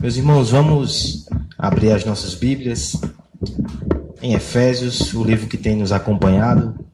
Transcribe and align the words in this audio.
Meus 0.00 0.16
irmãos, 0.16 0.50
vamos 0.50 1.26
abrir 1.56 1.92
as 1.92 2.04
nossas 2.04 2.34
Bíblias 2.34 3.00
em 4.20 4.34
Efésios, 4.34 5.12
o 5.14 5.24
livro 5.24 5.46
que 5.46 5.56
tem 5.56 5.76
nos 5.76 5.92
acompanhado 5.92 6.84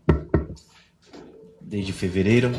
desde 1.61 1.93
fevereiro. 1.93 2.53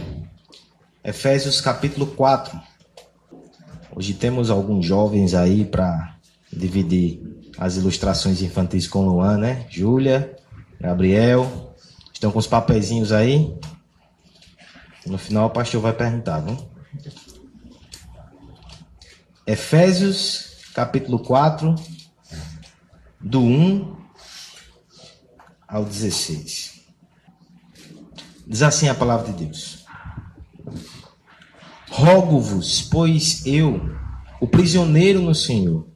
Efésios 1.04 1.62
capítulo 1.62 2.08
4. 2.08 2.60
Hoje 3.96 4.14
temos 4.14 4.50
alguns 4.50 4.86
jovens 4.86 5.34
aí 5.34 5.66
para 5.66 6.16
dividir 6.52 7.22
as 7.58 7.76
ilustrações 7.78 8.42
infantis 8.42 8.88
com 8.88 9.06
Luan, 9.06 9.38
né? 9.38 9.66
Júlia, 9.70 10.36
Gabriel. 10.80 11.76
Estão 12.14 12.32
com 12.32 12.40
os 12.40 12.48
papeizinhos 12.48 13.12
aí? 13.12 13.56
No 15.06 15.18
final 15.18 15.48
o 15.48 15.52
pastor 15.52 15.82
vai 15.82 15.94
perguntar, 15.94 16.40
viu? 16.40 16.58
Efésios, 19.52 20.58
capítulo 20.76 21.18
4, 21.18 21.74
do 23.20 23.42
1 23.42 23.96
ao 25.68 25.84
16. 25.84 26.84
Diz 28.46 28.62
assim 28.62 28.90
a 28.90 28.94
palavra 28.94 29.34
de 29.34 29.46
Deus: 29.46 29.86
Rogo-vos, 31.90 32.84
pois 32.84 33.44
eu, 33.44 33.90
o 34.40 34.46
prisioneiro 34.46 35.20
no 35.20 35.34
Senhor, 35.34 35.88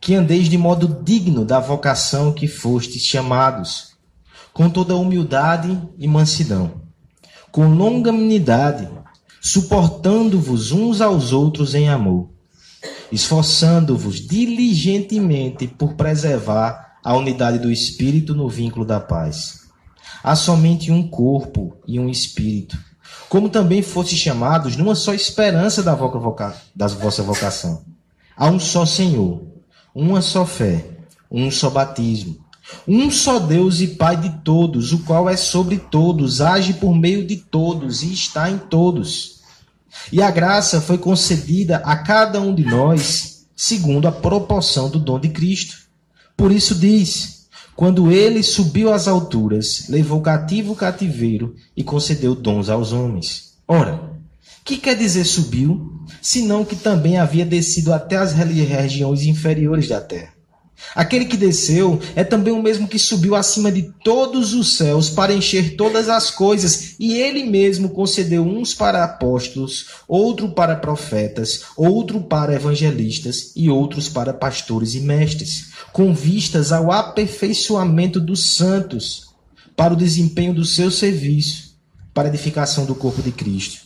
que 0.00 0.16
andeis 0.16 0.48
de 0.48 0.58
modo 0.58 1.00
digno 1.04 1.44
da 1.44 1.60
vocação 1.60 2.32
que 2.32 2.48
fostes 2.48 3.02
chamados, 3.02 3.96
com 4.52 4.68
toda 4.68 4.96
humildade 4.96 5.80
e 5.96 6.08
mansidão, 6.08 6.82
com 7.52 7.72
longanimidade, 7.72 8.88
suportando-vos 9.40 10.72
uns 10.72 11.00
aos 11.00 11.32
outros 11.32 11.76
em 11.76 11.88
amor 11.88 12.36
esforçando-vos 13.10 14.16
diligentemente 14.16 15.66
por 15.66 15.94
preservar 15.94 16.98
a 17.02 17.16
unidade 17.16 17.58
do 17.58 17.70
espírito 17.70 18.34
no 18.34 18.48
vínculo 18.48 18.84
da 18.84 19.00
paz. 19.00 19.68
Há 20.22 20.34
somente 20.34 20.90
um 20.90 21.06
corpo 21.06 21.76
e 21.86 21.98
um 21.98 22.08
espírito, 22.08 22.76
como 23.28 23.48
também 23.48 23.82
fostes 23.82 24.18
chamados 24.18 24.76
numa 24.76 24.94
só 24.94 25.14
esperança 25.14 25.82
da, 25.82 25.94
voca, 25.94 26.54
da 26.74 26.86
vossa 26.86 27.22
vocação. 27.22 27.84
Há 28.36 28.48
um 28.48 28.58
só 28.58 28.84
Senhor, 28.84 29.42
uma 29.94 30.20
só 30.20 30.44
fé, 30.44 30.84
um 31.30 31.50
só 31.50 31.70
batismo, 31.70 32.38
um 32.86 33.10
só 33.10 33.38
Deus 33.38 33.80
e 33.80 33.88
Pai 33.88 34.16
de 34.16 34.30
todos, 34.42 34.92
o 34.92 35.00
qual 35.00 35.28
é 35.28 35.36
sobre 35.36 35.78
todos, 35.78 36.40
age 36.40 36.74
por 36.74 36.94
meio 36.94 37.26
de 37.26 37.36
todos 37.36 38.02
e 38.02 38.12
está 38.12 38.50
em 38.50 38.58
todos. 38.58 39.37
E 40.12 40.22
a 40.22 40.30
graça 40.30 40.80
foi 40.80 40.98
concedida 40.98 41.78
a 41.78 41.96
cada 41.96 42.40
um 42.40 42.54
de 42.54 42.64
nós 42.64 43.46
segundo 43.56 44.06
a 44.06 44.12
proporção 44.12 44.88
do 44.88 44.98
dom 44.98 45.18
de 45.18 45.28
Cristo. 45.28 45.76
Por 46.36 46.52
isso 46.52 46.74
diz: 46.74 47.48
quando 47.74 48.10
ele 48.10 48.42
subiu 48.42 48.92
às 48.92 49.08
alturas, 49.08 49.86
levou 49.88 50.20
cativo 50.20 50.72
o 50.72 50.76
cativeiro 50.76 51.54
e 51.76 51.82
concedeu 51.82 52.34
dons 52.34 52.68
aos 52.68 52.92
homens. 52.92 53.54
Ora, 53.66 54.12
que 54.64 54.76
quer 54.76 54.96
dizer 54.96 55.24
subiu, 55.24 56.04
senão 56.20 56.64
que 56.64 56.76
também 56.76 57.18
havia 57.18 57.44
descido 57.44 57.92
até 57.92 58.16
as 58.16 58.32
regiões 58.32 59.22
inferiores 59.22 59.88
da 59.88 60.00
terra? 60.00 60.37
Aquele 60.94 61.24
que 61.24 61.36
desceu 61.36 62.00
é 62.14 62.24
também 62.24 62.52
o 62.52 62.62
mesmo 62.62 62.88
que 62.88 62.98
subiu 62.98 63.34
acima 63.34 63.70
de 63.70 63.82
todos 64.02 64.54
os 64.54 64.76
céus 64.76 65.10
para 65.10 65.34
encher 65.34 65.76
todas 65.76 66.08
as 66.08 66.30
coisas, 66.30 66.94
e 66.98 67.14
ele 67.14 67.44
mesmo 67.44 67.90
concedeu 67.90 68.42
uns 68.42 68.74
para 68.74 69.04
apóstolos, 69.04 69.86
outro 70.06 70.50
para 70.50 70.76
profetas, 70.76 71.64
outro 71.76 72.20
para 72.20 72.54
evangelistas 72.54 73.52
e 73.54 73.68
outros 73.68 74.08
para 74.08 74.32
pastores 74.32 74.94
e 74.94 75.00
mestres, 75.00 75.72
com 75.92 76.14
vistas 76.14 76.72
ao 76.72 76.90
aperfeiçoamento 76.90 78.20
dos 78.20 78.54
santos, 78.54 79.28
para 79.76 79.94
o 79.94 79.96
desempenho 79.96 80.52
do 80.52 80.64
seu 80.64 80.90
serviço, 80.90 81.76
para 82.12 82.26
a 82.26 82.30
edificação 82.30 82.84
do 82.84 82.96
corpo 82.96 83.22
de 83.22 83.30
Cristo, 83.30 83.82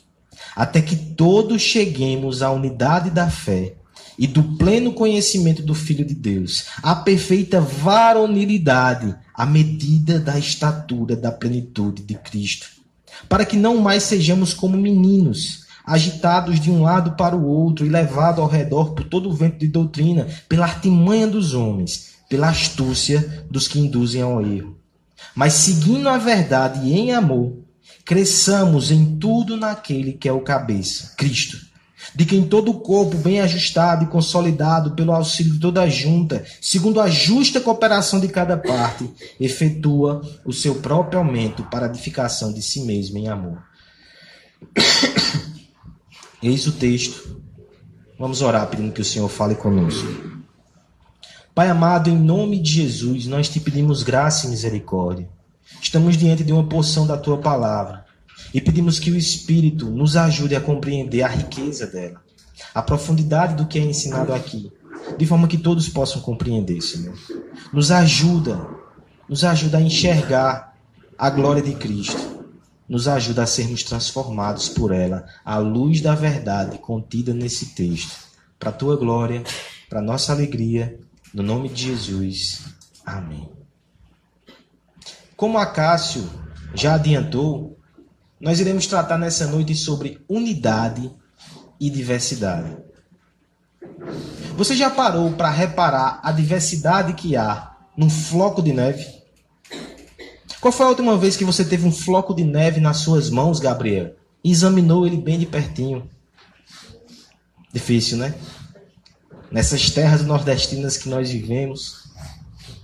até 0.57 0.81
que 0.81 0.97
todos 0.97 1.61
cheguemos 1.61 2.43
à 2.43 2.51
unidade 2.51 3.11
da 3.11 3.29
fé 3.29 3.75
e 4.19 4.27
do 4.27 4.43
pleno 4.43 4.93
conhecimento 4.93 5.63
do 5.63 5.75
Filho 5.75 6.05
de 6.05 6.15
Deus, 6.15 6.67
a 6.83 6.95
perfeita 6.95 7.61
varonilidade, 7.61 9.15
a 9.35 9.47
medida 9.47 10.21
da 10.21 10.39
estatura 10.39 11.17
da 11.17 11.33
plenitude 11.33 12.03
de 12.03 12.15
Cristo, 12.15 12.69
para 13.29 13.45
que 13.45 13.57
não 13.57 13.79
mais 13.79 14.03
sejamos 14.03 14.53
como 14.55 14.77
meninos, 14.77 15.67
agitados 15.85 16.61
de 16.61 16.71
um 16.71 16.83
lado 16.83 17.13
para 17.17 17.37
o 17.37 17.45
outro 17.45 17.85
e 17.85 17.89
levados 17.89 18.41
ao 18.41 18.49
redor 18.49 18.93
por 18.95 19.05
todo 19.05 19.29
o 19.29 19.35
vento 19.35 19.59
de 19.59 19.69
doutrina, 19.69 20.27
pela 20.49 20.67
artimanha 20.67 21.27
dos 21.27 21.55
homens, 21.55 22.13
pela 22.29 22.49
astúcia 22.49 23.45
dos 23.51 23.67
que 23.67 23.79
induzem 23.79 24.23
ao 24.23 24.45
erro. 24.45 24.77
Mas 25.35 25.55
seguindo 25.55 26.09
a 26.09 26.19
verdade 26.19 26.87
e 26.87 26.93
em 26.93 27.13
amor, 27.13 27.57
cresçamos 28.05 28.91
em 28.91 29.17
tudo 29.17 29.57
naquele 29.57 30.13
que 30.13 30.29
é 30.29 30.33
o 30.33 30.41
cabeça, 30.41 31.15
Cristo 31.17 31.72
de 32.15 32.27
quem 32.27 32.47
todo 32.47 32.71
o 32.71 32.81
corpo, 32.81 33.17
bem 33.17 33.41
ajustado 33.41 34.05
e 34.05 34.09
consolidado 34.09 34.93
pelo 34.93 35.13
auxílio 35.13 35.55
de 35.55 35.59
toda 35.59 35.83
a 35.83 35.89
junta, 35.89 36.45
segundo 36.61 37.01
a 37.01 37.09
justa 37.09 37.61
cooperação 37.61 38.21
de 38.21 38.29
cada 38.29 38.57
parte, 38.57 39.11
efetua 39.41 40.21
o 40.45 40.53
seu 40.53 40.77
próprio 40.77 41.19
aumento 41.19 41.63
para 41.65 41.87
a 41.87 41.89
edificação 41.89 42.53
de 42.53 42.61
si 42.61 42.83
mesmo 42.83 43.19
em 43.19 43.29
amor. 43.29 43.63
Eis 46.43 46.67
o 46.67 46.73
texto. 46.73 47.41
Vamos 48.19 48.43
orar 48.43 48.67
pedindo 48.69 48.93
que 48.93 49.01
o 49.01 49.05
Senhor 49.05 49.29
fale 49.29 49.55
conosco. 49.55 50.07
Pai 51.55 51.69
amado, 51.69 52.09
em 52.09 52.17
nome 52.17 52.59
de 52.59 52.73
Jesus, 52.73 53.27
nós 53.27 53.49
te 53.49 53.61
pedimos 53.61 54.03
graça 54.03 54.47
e 54.47 54.51
misericórdia. 54.51 55.29
Estamos 55.81 56.17
diante 56.17 56.45
de 56.45 56.53
uma 56.53 56.67
porção 56.67 57.07
da 57.07 57.17
tua 57.17 57.39
palavra 57.39 58.05
e 58.53 58.61
pedimos 58.61 58.99
que 58.99 59.11
o 59.11 59.17
Espírito 59.17 59.91
nos 59.91 60.17
ajude 60.17 60.55
a 60.55 60.61
compreender 60.61 61.23
a 61.23 61.29
riqueza 61.29 61.87
dela, 61.87 62.21
a 62.75 62.83
profundidade 62.83 63.55
do 63.55 63.67
que 63.67 63.79
é 63.79 63.83
ensinado 63.83 64.33
aqui, 64.33 64.71
de 65.17 65.27
forma 65.27 65.49
que 65.49 65.59
todos 65.59 65.89
possam 65.89 66.21
compreender, 66.21 66.81
Senhor. 66.81 67.17
Nos 67.73 67.91
ajuda, 67.91 68.67
nos 69.29 69.45
ajuda 69.45 69.79
a 69.79 69.83
enxergar 69.83 70.77
a 71.19 71.31
glória 71.31 71.63
de 71.63 71.75
Cristo, 71.75 72.45
nos 72.89 73.09
ajuda 73.09 73.45
a 73.45 73.47
sermos 73.47 73.83
transformados 73.83 74.69
por 74.69 74.93
ela, 74.93 75.27
à 75.45 75.59
luz 75.59 76.01
da 76.01 76.15
verdade 76.15 76.79
contida 76.79 77.33
nesse 77.33 77.75
texto, 77.75 78.15
para 78.59 78.71
a 78.71 78.73
tua 78.73 78.97
glória, 78.97 79.43
para 79.89 80.01
a 80.01 80.03
nossa 80.03 80.33
alegria, 80.33 80.99
no 81.33 81.43
nome 81.43 81.69
de 81.69 81.89
Jesus. 81.89 82.65
Amém. 83.05 83.49
Como 85.37 85.59
Acácio 85.59 86.29
já 86.75 86.95
adiantou, 86.95 87.79
nós 88.43 88.59
iremos 88.59 88.89
tratar 88.89 89.17
nessa 89.17 89.47
noite 89.47 89.73
sobre 89.73 90.21
unidade 90.29 91.09
e 91.79 91.89
diversidade. 91.89 92.77
Você 94.57 94.75
já 94.75 94.91
parou 94.91 95.31
para 95.35 95.49
reparar 95.49 96.19
a 96.25 96.33
diversidade 96.33 97.13
que 97.13 97.37
há 97.37 97.77
num 97.97 98.11
floco 98.11 98.61
de 98.61 98.73
neve? 98.73 99.07
Qual 100.61 100.73
foi 100.73 100.87
a 100.87 100.89
última 100.89 101.17
vez 101.17 101.37
que 101.37 101.45
você 101.45 101.65
teve 101.65 101.87
um 101.87 101.93
floco 101.93 102.35
de 102.35 102.43
neve 102.43 102.81
nas 102.81 102.99
suas 102.99 103.31
mãos, 103.31 103.61
Gabriel? 103.61 104.17
E 104.43 104.51
examinou 104.51 105.07
ele 105.07 105.19
bem 105.19 105.39
de 105.39 105.47
pertinho? 105.47 106.11
Difícil, 107.73 108.17
né? 108.17 108.35
Nessas 109.53 109.89
terras 109.91 110.27
nordestinas 110.27 110.97
que 110.97 111.09
nós 111.09 111.31
vivemos. 111.31 112.02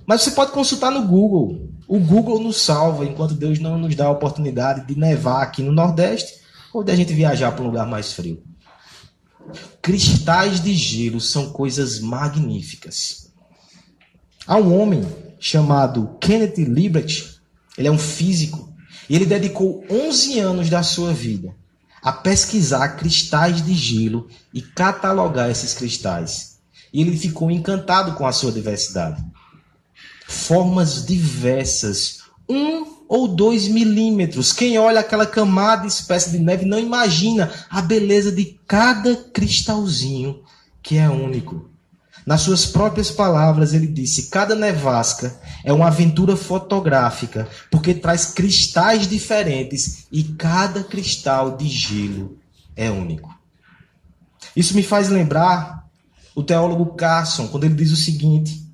Mas 0.08 0.22
você 0.22 0.30
pode 0.30 0.52
consultar 0.52 0.91
no 0.91 1.06
Google. 1.06 1.69
O 1.86 1.98
Google 1.98 2.41
nos 2.41 2.62
salva 2.62 3.04
enquanto 3.04 3.34
Deus 3.34 3.58
não 3.58 3.76
nos 3.76 3.94
dá 3.94 4.06
a 4.06 4.10
oportunidade 4.10 4.86
de 4.86 4.98
nevar 4.98 5.42
aqui 5.42 5.62
no 5.62 5.70
Nordeste 5.70 6.41
ou 6.72 6.82
de 6.82 6.91
a 6.91 6.96
gente 6.96 7.12
viajar 7.12 7.52
para 7.52 7.62
um 7.62 7.66
lugar 7.66 7.86
mais 7.86 8.14
frio. 8.14 8.42
Cristais 9.82 10.62
de 10.62 10.72
gelo 10.72 11.20
são 11.20 11.50
coisas 11.50 12.00
magníficas. 12.00 13.30
Há 14.47 14.56
um 14.56 14.80
homem 14.80 15.06
chamado 15.38 16.16
Kenneth 16.18 16.56
Libret, 16.56 17.38
ele 17.77 17.88
é 17.88 17.92
um 17.92 17.98
físico, 17.98 18.72
e 19.10 19.15
ele 19.15 19.27
dedicou 19.27 19.84
11 19.91 20.41
anos 20.41 20.71
da 20.71 20.83
sua 20.83 21.12
vida 21.12 21.54
a 22.03 22.12
pesquisar 22.12 22.97
cristais 22.97 23.62
de 23.62 23.74
gelo 23.74 24.27
e 24.54 24.62
catalogar 24.62 25.50
esses 25.50 25.74
cristais. 25.74 26.60
E 26.94 27.03
ele 27.03 27.15
ficou 27.15 27.50
encantado 27.50 28.15
com 28.15 28.27
a 28.27 28.33
sua 28.33 28.50
diversidade 28.50 29.22
formas 30.28 31.07
diversas, 31.07 32.19
um 32.47 32.98
ou 33.09 33.27
dois 33.27 33.66
milímetros. 33.66 34.53
Quem 34.53 34.78
olha 34.78 35.01
aquela 35.01 35.25
camada 35.25 35.86
espécie 35.86 36.30
de 36.30 36.39
neve 36.39 36.66
não 36.66 36.78
imagina 36.78 37.51
a 37.71 37.80
beleza 37.80 38.30
de 38.30 38.60
cada 38.66 39.16
cristalzinho 39.16 40.42
que 40.83 40.98
é 40.98 41.09
único. 41.09 41.71
Nas 42.27 42.42
suas 42.42 42.66
próprias 42.66 43.10
palavras, 43.10 43.72
ele 43.72 43.86
disse: 43.86 44.28
cada 44.28 44.54
nevasca 44.54 45.34
é 45.65 45.72
uma 45.72 45.86
aventura 45.86 46.36
fotográfica, 46.36 47.48
porque 47.71 47.95
traz 47.95 48.27
cristais 48.27 49.09
diferentes 49.09 50.07
e 50.13 50.22
cada 50.22 50.84
cristal 50.84 51.57
de 51.57 51.66
gelo 51.66 52.36
é 52.77 52.91
único. 52.91 53.34
Isso 54.54 54.74
me 54.74 54.83
faz 54.83 55.09
lembrar 55.09 55.89
o 56.34 56.42
teólogo 56.42 56.95
Carson, 56.95 57.48
quando 57.48 57.65
ele 57.65 57.74
diz 57.74 57.92
o 57.92 57.97
seguinte: 57.97 58.67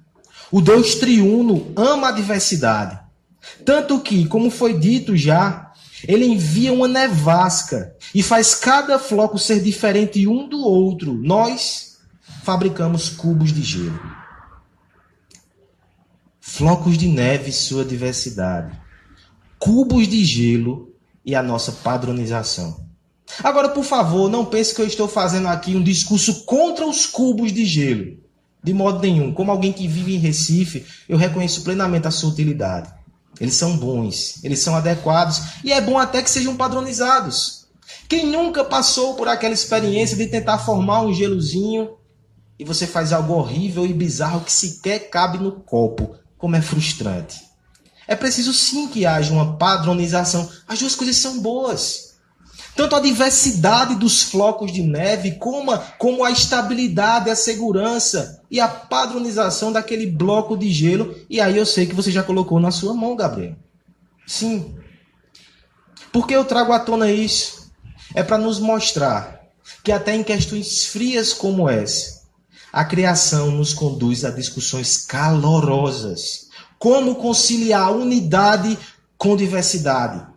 o 0.54 0.60
Deus 0.60 0.94
triuno 0.94 1.72
ama 1.74 2.10
a 2.10 2.12
diversidade. 2.12 2.96
Tanto 3.64 3.98
que, 3.98 4.24
como 4.28 4.52
foi 4.52 4.78
dito 4.78 5.16
já, 5.16 5.72
ele 6.06 6.24
envia 6.24 6.72
uma 6.72 6.86
nevasca 6.86 7.96
e 8.14 8.22
faz 8.22 8.54
cada 8.54 8.96
floco 8.96 9.36
ser 9.36 9.60
diferente 9.60 10.28
um 10.28 10.48
do 10.48 10.60
outro. 10.60 11.12
Nós 11.12 11.98
fabricamos 12.44 13.08
cubos 13.08 13.52
de 13.52 13.62
gelo. 13.62 14.00
Flocos 16.40 16.96
de 16.96 17.08
neve 17.08 17.50
sua 17.50 17.84
diversidade. 17.84 18.80
Cubos 19.58 20.06
de 20.06 20.24
gelo 20.24 20.94
e 21.24 21.34
a 21.34 21.42
nossa 21.42 21.72
padronização. 21.72 22.86
Agora, 23.42 23.70
por 23.70 23.82
favor, 23.82 24.30
não 24.30 24.44
pense 24.44 24.72
que 24.72 24.80
eu 24.80 24.86
estou 24.86 25.08
fazendo 25.08 25.48
aqui 25.48 25.74
um 25.74 25.82
discurso 25.82 26.44
contra 26.44 26.86
os 26.86 27.06
cubos 27.06 27.52
de 27.52 27.64
gelo. 27.64 28.22
De 28.64 28.72
modo 28.72 28.98
nenhum. 29.00 29.32
Como 29.32 29.50
alguém 29.50 29.74
que 29.74 29.86
vive 29.86 30.14
em 30.14 30.18
Recife, 30.18 30.86
eu 31.06 31.18
reconheço 31.18 31.62
plenamente 31.62 32.08
a 32.08 32.10
sua 32.10 32.30
utilidade. 32.30 32.90
Eles 33.38 33.54
são 33.54 33.76
bons, 33.76 34.42
eles 34.42 34.60
são 34.60 34.74
adequados 34.74 35.42
e 35.62 35.70
é 35.72 35.80
bom 35.80 35.98
até 35.98 36.22
que 36.22 36.30
sejam 36.30 36.56
padronizados. 36.56 37.66
Quem 38.08 38.26
nunca 38.26 38.64
passou 38.64 39.14
por 39.14 39.28
aquela 39.28 39.52
experiência 39.52 40.16
de 40.16 40.26
tentar 40.28 40.58
formar 40.58 41.02
um 41.02 41.12
gelozinho 41.12 41.90
e 42.58 42.64
você 42.64 42.86
faz 42.86 43.12
algo 43.12 43.34
horrível 43.34 43.84
e 43.84 43.92
bizarro 43.92 44.40
que 44.40 44.52
sequer 44.52 45.10
cabe 45.10 45.38
no 45.38 45.52
copo, 45.52 46.16
como 46.38 46.56
é 46.56 46.62
frustrante. 46.62 47.40
É 48.06 48.14
preciso 48.14 48.52
sim 48.52 48.88
que 48.88 49.04
haja 49.04 49.32
uma 49.32 49.56
padronização. 49.56 50.48
As 50.66 50.78
duas 50.78 50.94
coisas 50.94 51.16
são 51.16 51.40
boas. 51.40 52.13
Tanto 52.76 52.96
a 52.96 53.00
diversidade 53.00 53.94
dos 53.94 54.24
flocos 54.24 54.72
de 54.72 54.82
neve, 54.82 55.32
como 55.32 55.70
a, 55.70 55.78
como 55.78 56.24
a 56.24 56.30
estabilidade, 56.30 57.30
a 57.30 57.36
segurança 57.36 58.42
e 58.50 58.58
a 58.58 58.66
padronização 58.66 59.70
daquele 59.70 60.06
bloco 60.06 60.56
de 60.56 60.70
gelo. 60.72 61.14
E 61.30 61.40
aí 61.40 61.56
eu 61.56 61.64
sei 61.64 61.86
que 61.86 61.94
você 61.94 62.10
já 62.10 62.22
colocou 62.22 62.58
na 62.58 62.72
sua 62.72 62.92
mão, 62.92 63.14
Gabriel. 63.14 63.54
Sim. 64.26 64.74
Por 66.12 66.26
que 66.26 66.34
eu 66.34 66.44
trago 66.44 66.72
à 66.72 66.80
tona 66.80 67.10
isso? 67.10 67.70
É 68.12 68.22
para 68.22 68.38
nos 68.38 68.58
mostrar 68.58 69.40
que 69.82 69.92
até 69.92 70.14
em 70.14 70.24
questões 70.24 70.86
frias 70.86 71.32
como 71.32 71.68
essa, 71.68 72.22
a 72.72 72.84
criação 72.84 73.50
nos 73.52 73.72
conduz 73.72 74.24
a 74.24 74.30
discussões 74.30 74.98
calorosas. 75.06 76.48
Como 76.78 77.14
conciliar 77.14 77.92
unidade 77.92 78.76
com 79.16 79.36
diversidade? 79.36 80.33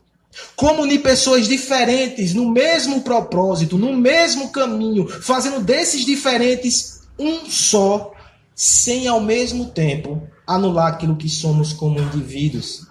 Como 0.56 0.81
unir 0.81 1.01
pessoas 1.01 1.48
diferentes 1.48 2.34
no 2.34 2.50
mesmo 2.50 3.01
propósito, 3.01 3.78
no 3.78 3.95
mesmo 3.95 4.50
caminho, 4.50 5.07
fazendo 5.07 5.60
desses 5.60 6.06
diferentes 6.06 7.01
um 7.18 7.50
só, 7.50 8.12
sem 8.56 9.07
ao 9.07 9.19
mesmo 9.19 9.68
tempo 9.68 10.22
anular 10.45 10.88
aquilo 10.88 11.16
que 11.16 11.30
somos 11.30 11.74
como 11.74 12.00
indivíduos. 12.00 12.88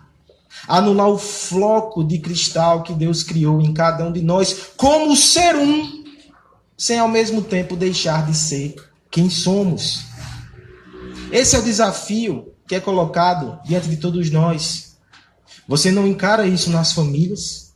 Anular 0.69 1.09
o 1.09 1.19
floco 1.19 2.05
de 2.05 2.19
cristal 2.19 2.83
que 2.83 2.93
Deus 2.93 3.23
criou 3.23 3.61
em 3.61 3.73
cada 3.73 4.05
um 4.05 4.13
de 4.13 4.23
nós, 4.23 4.73
como 4.77 5.15
ser 5.17 5.57
um, 5.57 6.05
sem 6.77 6.99
ao 6.99 7.09
mesmo 7.09 7.43
tempo 7.43 7.77
deixar 7.77 8.27
de 8.27 8.37
ser 8.37 8.75
quem 9.11 9.31
somos. 9.31 10.05
Esse 11.33 11.57
é 11.57 11.59
o 11.59 11.63
desafio 11.63 12.53
que 12.69 12.75
é 12.75 12.81
colocado 12.81 13.59
diante 13.65 13.89
de 13.89 13.97
todos 13.97 14.31
nós. 14.31 14.86
Você 15.69 15.91
não 15.91 16.07
encara 16.07 16.47
isso 16.47 16.71
nas 16.71 16.93
famílias? 16.93 17.73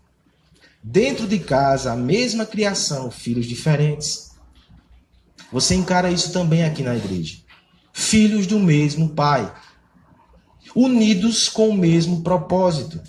Dentro 0.82 1.26
de 1.26 1.40
casa, 1.40 1.92
a 1.92 1.96
mesma 1.96 2.46
criação, 2.46 3.10
filhos 3.10 3.46
diferentes. 3.46 4.30
Você 5.52 5.74
encara 5.74 6.10
isso 6.10 6.32
também 6.32 6.62
aqui 6.62 6.84
na 6.84 6.96
igreja. 6.96 7.38
Filhos 7.92 8.46
do 8.46 8.60
mesmo 8.60 9.08
pai, 9.08 9.52
unidos 10.74 11.48
com 11.48 11.70
o 11.70 11.76
mesmo 11.76 12.22
propósito. 12.22 13.00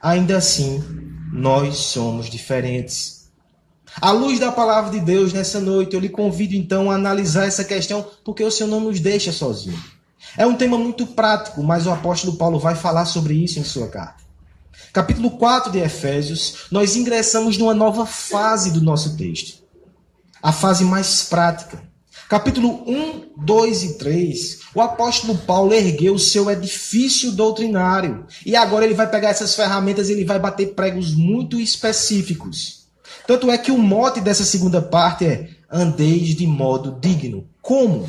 Ainda 0.00 0.36
assim, 0.36 0.80
nós 1.32 1.76
somos 1.76 2.30
diferentes. 2.30 3.28
À 4.00 4.12
luz 4.12 4.38
da 4.38 4.52
palavra 4.52 4.92
de 4.92 5.00
Deus 5.00 5.32
nessa 5.32 5.58
noite, 5.58 5.94
eu 5.94 6.00
lhe 6.00 6.08
convido 6.08 6.54
então 6.54 6.92
a 6.92 6.94
analisar 6.94 7.48
essa 7.48 7.64
questão, 7.64 8.06
porque 8.24 8.44
o 8.44 8.52
Senhor 8.52 8.70
não 8.70 8.80
nos 8.80 9.00
deixa 9.00 9.32
sozinhos. 9.32 9.80
É 10.36 10.46
um 10.46 10.54
tema 10.54 10.78
muito 10.78 11.08
prático, 11.08 11.60
mas 11.64 11.86
o 11.86 11.90
apóstolo 11.90 12.36
Paulo 12.36 12.60
vai 12.60 12.76
falar 12.76 13.04
sobre 13.04 13.34
isso 13.34 13.58
em 13.58 13.64
sua 13.64 13.88
carta 13.88 14.27
capítulo 14.92 15.32
4 15.32 15.72
de 15.72 15.78
Efésios, 15.78 16.66
nós 16.70 16.96
ingressamos 16.96 17.56
numa 17.58 17.74
nova 17.74 18.06
fase 18.06 18.70
do 18.70 18.80
nosso 18.80 19.16
texto. 19.16 19.62
A 20.42 20.52
fase 20.52 20.84
mais 20.84 21.24
prática. 21.24 21.82
Capítulo 22.28 22.84
1, 22.86 23.30
2 23.38 23.82
e 23.84 23.98
3, 23.98 24.58
o 24.74 24.82
apóstolo 24.82 25.34
Paulo 25.38 25.72
ergueu 25.72 26.12
o 26.12 26.18
seu 26.18 26.50
edifício 26.50 27.32
doutrinário. 27.32 28.26
E 28.44 28.54
agora 28.54 28.84
ele 28.84 28.92
vai 28.92 29.08
pegar 29.08 29.30
essas 29.30 29.54
ferramentas 29.54 30.08
e 30.08 30.12
ele 30.12 30.26
vai 30.26 30.38
bater 30.38 30.74
pregos 30.74 31.14
muito 31.14 31.58
específicos. 31.58 32.86
Tanto 33.26 33.50
é 33.50 33.56
que 33.56 33.72
o 33.72 33.78
mote 33.78 34.20
dessa 34.20 34.44
segunda 34.44 34.82
parte 34.82 35.24
é: 35.24 35.48
andeis 35.72 36.36
de 36.36 36.46
modo 36.46 36.98
digno. 37.00 37.48
Como? 37.62 38.08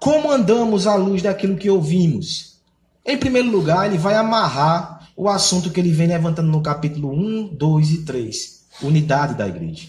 Como 0.00 0.32
andamos 0.32 0.88
à 0.88 0.96
luz 0.96 1.22
daquilo 1.22 1.56
que 1.56 1.70
ouvimos? 1.70 2.56
Em 3.06 3.16
primeiro 3.16 3.50
lugar, 3.50 3.86
ele 3.86 3.98
vai 3.98 4.16
amarrar 4.16 4.91
o 5.16 5.28
assunto 5.28 5.70
que 5.70 5.80
ele 5.80 5.92
vem 5.92 6.08
levantando 6.08 6.50
no 6.50 6.62
capítulo 6.62 7.12
1, 7.12 7.54
2 7.54 7.90
e 7.90 8.04
3, 8.04 8.64
unidade 8.82 9.34
da 9.34 9.46
igreja. 9.46 9.88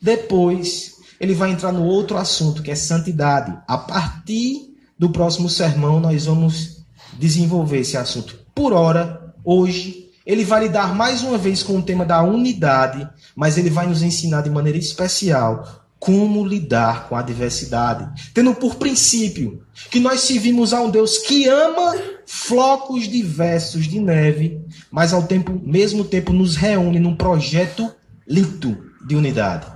Depois, 0.00 0.96
ele 1.20 1.34
vai 1.34 1.50
entrar 1.50 1.72
no 1.72 1.84
outro 1.84 2.16
assunto, 2.16 2.62
que 2.62 2.70
é 2.70 2.74
santidade. 2.74 3.56
A 3.68 3.78
partir 3.78 4.74
do 4.98 5.10
próximo 5.10 5.48
sermão, 5.48 6.00
nós 6.00 6.26
vamos 6.26 6.84
desenvolver 7.18 7.78
esse 7.78 7.96
assunto. 7.96 8.38
Por 8.54 8.72
hora, 8.72 9.34
hoje, 9.44 10.10
ele 10.24 10.44
vai 10.44 10.64
lidar 10.64 10.94
mais 10.94 11.22
uma 11.22 11.38
vez 11.38 11.62
com 11.62 11.78
o 11.78 11.82
tema 11.82 12.04
da 12.04 12.22
unidade, 12.22 13.08
mas 13.34 13.58
ele 13.58 13.70
vai 13.70 13.86
nos 13.86 14.02
ensinar 14.02 14.42
de 14.42 14.50
maneira 14.50 14.78
especial 14.78 15.82
como 15.98 16.44
lidar 16.44 17.08
com 17.08 17.14
a 17.14 17.22
diversidade, 17.22 18.32
tendo 18.34 18.52
por 18.56 18.74
princípio 18.74 19.62
que 19.88 20.00
nós 20.00 20.22
servimos 20.22 20.72
a 20.72 20.80
um 20.80 20.90
Deus 20.90 21.18
que 21.18 21.46
ama 21.46 21.94
flocos 22.34 23.08
diversos 23.08 23.86
de 23.86 24.00
neve, 24.00 24.58
mas 24.90 25.12
ao 25.12 25.24
tempo, 25.24 25.60
mesmo 25.62 26.02
tempo 26.02 26.32
nos 26.32 26.56
reúne 26.56 26.98
num 26.98 27.14
projeto 27.14 27.94
lito 28.26 28.74
de 29.06 29.14
unidade. 29.14 29.66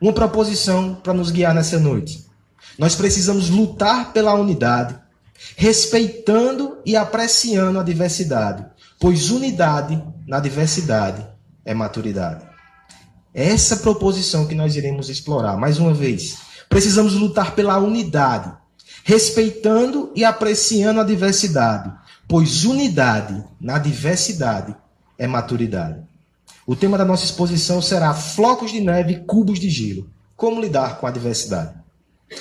Uma 0.00 0.14
proposição 0.14 0.94
para 0.94 1.12
nos 1.12 1.30
guiar 1.30 1.54
nessa 1.54 1.78
noite. 1.78 2.24
Nós 2.78 2.94
precisamos 2.94 3.50
lutar 3.50 4.14
pela 4.14 4.32
unidade, 4.32 4.98
respeitando 5.56 6.78
e 6.86 6.96
apreciando 6.96 7.78
a 7.78 7.82
diversidade, 7.82 8.64
pois 8.98 9.30
unidade 9.30 10.02
na 10.26 10.40
diversidade 10.40 11.26
é 11.66 11.74
maturidade. 11.74 12.46
É 13.34 13.44
essa 13.44 13.76
proposição 13.76 14.46
que 14.46 14.54
nós 14.54 14.74
iremos 14.74 15.10
explorar. 15.10 15.58
Mais 15.58 15.78
uma 15.78 15.92
vez, 15.92 16.38
precisamos 16.66 17.12
lutar 17.12 17.54
pela 17.54 17.76
unidade, 17.76 18.50
respeitando 19.08 20.12
e 20.14 20.22
apreciando 20.22 21.00
a 21.00 21.02
diversidade, 21.02 21.90
pois 22.28 22.66
unidade 22.66 23.42
na 23.58 23.78
diversidade 23.78 24.76
é 25.16 25.26
maturidade. 25.26 26.00
O 26.66 26.76
tema 26.76 26.98
da 26.98 27.06
nossa 27.06 27.24
exposição 27.24 27.80
será 27.80 28.12
flocos 28.12 28.70
de 28.70 28.82
neve 28.82 29.14
e 29.14 29.20
cubos 29.20 29.58
de 29.58 29.70
gelo. 29.70 30.10
Como 30.36 30.60
lidar 30.60 30.98
com 30.98 31.06
a 31.06 31.10
diversidade? 31.10 31.72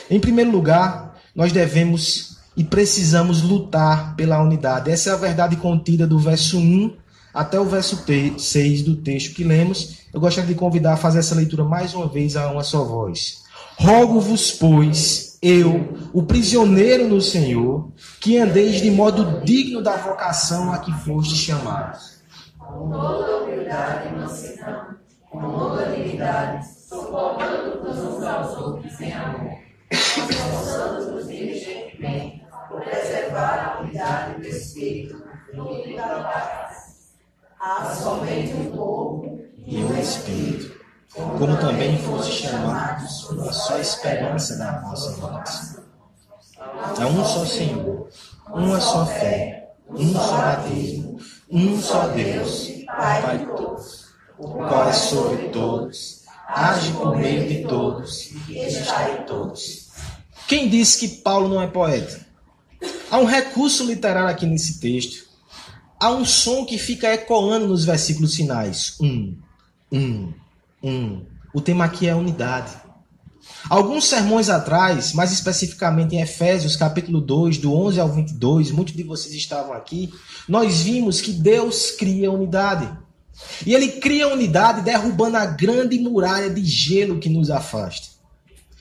Em 0.10 0.20
primeiro 0.20 0.52
lugar, 0.52 1.18
nós 1.34 1.54
devemos 1.54 2.36
e 2.58 2.66
precisamos 2.66 3.42
lutar 3.42 4.18
pela 4.18 4.44
unidade. 4.44 4.92
Essa 4.92 5.12
é 5.12 5.14
a 5.14 5.16
verdade 5.16 5.56
contida 5.56 6.06
do 6.06 6.20
verso 6.20 6.58
1 6.60 6.98
até 7.34 7.58
o 7.58 7.64
verso 7.64 8.04
6 8.38 8.82
do 8.82 8.98
texto 8.98 9.34
que 9.34 9.46
lemos. 9.46 10.00
Eu 10.14 10.20
gostaria 10.20 10.50
de 10.50 10.60
convidar 10.60 10.96
a 10.96 10.98
fazer 10.98 11.20
essa 11.20 11.34
leitura 11.34 11.64
mais 11.64 11.94
uma 11.94 12.10
vez 12.10 12.36
a 12.36 12.52
uma 12.52 12.66
só 12.66 12.84
voz. 12.84 13.44
Rogo-vos, 13.78 14.52
pois, 14.52 15.27
eu, 15.42 16.10
o 16.14 16.24
prisioneiro 16.24 17.08
no 17.08 17.22
Senhor, 17.22 17.90
que 18.20 18.38
andeis 18.38 18.82
de 18.82 18.90
modo 18.90 19.42
digno 19.42 19.82
da 19.82 19.96
vocação 19.96 20.72
a 20.72 20.80
que 20.80 20.92
foste 21.04 21.36
chamados. 21.36 22.18
Com 22.58 22.90
toda 22.90 23.44
humildade 23.44 24.10
e 24.10 24.18
mansidão, 24.18 24.96
com 25.30 25.40
toda 25.40 25.86
dignidade, 25.92 26.68
suportando-nos 26.68 27.98
uns 27.98 28.24
aos 28.24 28.58
outros 28.58 29.00
em 29.00 29.14
amor, 29.14 29.60
esforçando-nos 29.92 31.28
diligentemente 31.28 32.44
por 32.68 32.82
preservar 32.82 33.78
a 33.78 33.82
unidade 33.82 34.42
do 34.42 34.48
Espírito 34.48 35.24
no 35.54 35.72
unidade 35.72 36.10
da 36.10 36.24
paz. 36.24 37.14
Há 37.60 37.86
somente 37.86 38.54
um 38.54 38.72
corpo 38.72 39.40
e 39.66 39.84
um 39.84 40.00
Espírito, 40.00 40.77
como 41.14 41.58
também 41.58 41.98
foste 41.98 42.44
chamados 42.44 43.24
por 43.24 43.48
a 43.48 43.52
só 43.52 43.78
esperança 43.80 44.58
da 44.58 44.80
vossa 44.82 45.12
vocação. 45.14 45.84
Há 46.58 47.06
um 47.08 47.26
só 47.26 47.46
Senhor, 47.46 48.10
uma 48.50 48.80
só 48.80 49.06
fé, 49.06 49.72
um 49.90 50.14
só 50.14 50.38
batismo, 50.38 51.20
um 51.50 51.82
só 51.82 52.08
Deus, 52.10 52.70
Pai 52.86 53.40
de 53.40 53.46
todos, 53.46 54.06
o 54.38 54.48
qual 54.48 54.90
é 54.90 54.94
sobre 54.94 55.50
todos, 55.50 56.24
age 56.48 56.92
por 56.94 57.16
meio 57.18 57.48
de 57.48 57.68
todos 57.68 58.32
e 58.48 58.58
está 58.58 59.12
em 59.12 59.24
todos. 59.24 59.88
Quem 60.48 60.70
disse 60.70 61.00
que 61.00 61.22
Paulo 61.22 61.50
não 61.50 61.62
é 61.62 61.68
poeta? 61.68 62.26
Há 63.10 63.18
um 63.18 63.26
recurso 63.26 63.86
literário 63.86 64.30
aqui 64.30 64.46
nesse 64.46 64.80
texto. 64.80 65.28
Há 66.00 66.12
um 66.12 66.26
som 66.26 66.66
que 66.66 66.78
fica 66.78 67.14
ecoando 67.14 67.68
nos 67.68 67.84
versículos 67.86 68.36
finais. 68.36 68.98
Um, 69.02 69.38
um, 69.92 70.34
um. 70.84 71.26
O 71.54 71.62
tema 71.62 71.86
aqui 71.86 72.08
é 72.08 72.16
unidade. 72.16 72.74
Alguns 73.70 74.06
sermões 74.06 74.50
atrás, 74.50 75.14
mais 75.14 75.32
especificamente 75.32 76.16
em 76.16 76.22
Efésios, 76.22 76.76
capítulo 76.76 77.20
2, 77.20 77.58
do 77.58 77.74
11 77.74 78.00
ao 78.00 78.10
22, 78.10 78.72
muitos 78.72 78.96
de 78.96 79.04
vocês 79.04 79.34
estavam 79.34 79.74
aqui, 79.74 80.14
nós 80.48 80.82
vimos 80.82 81.22
que 81.22 81.32
Deus 81.32 81.92
cria 81.92 82.32
unidade. 82.32 82.90
E 83.66 83.74
ele 83.74 83.94
cria 83.94 84.28
unidade 84.28 84.82
derrubando 84.82 85.38
a 85.38 85.46
grande 85.46 86.00
muralha 86.00 86.50
de 86.50 86.64
gelo 86.64 87.20
que 87.20 87.30
nos 87.30 87.50
afasta. 87.50 88.18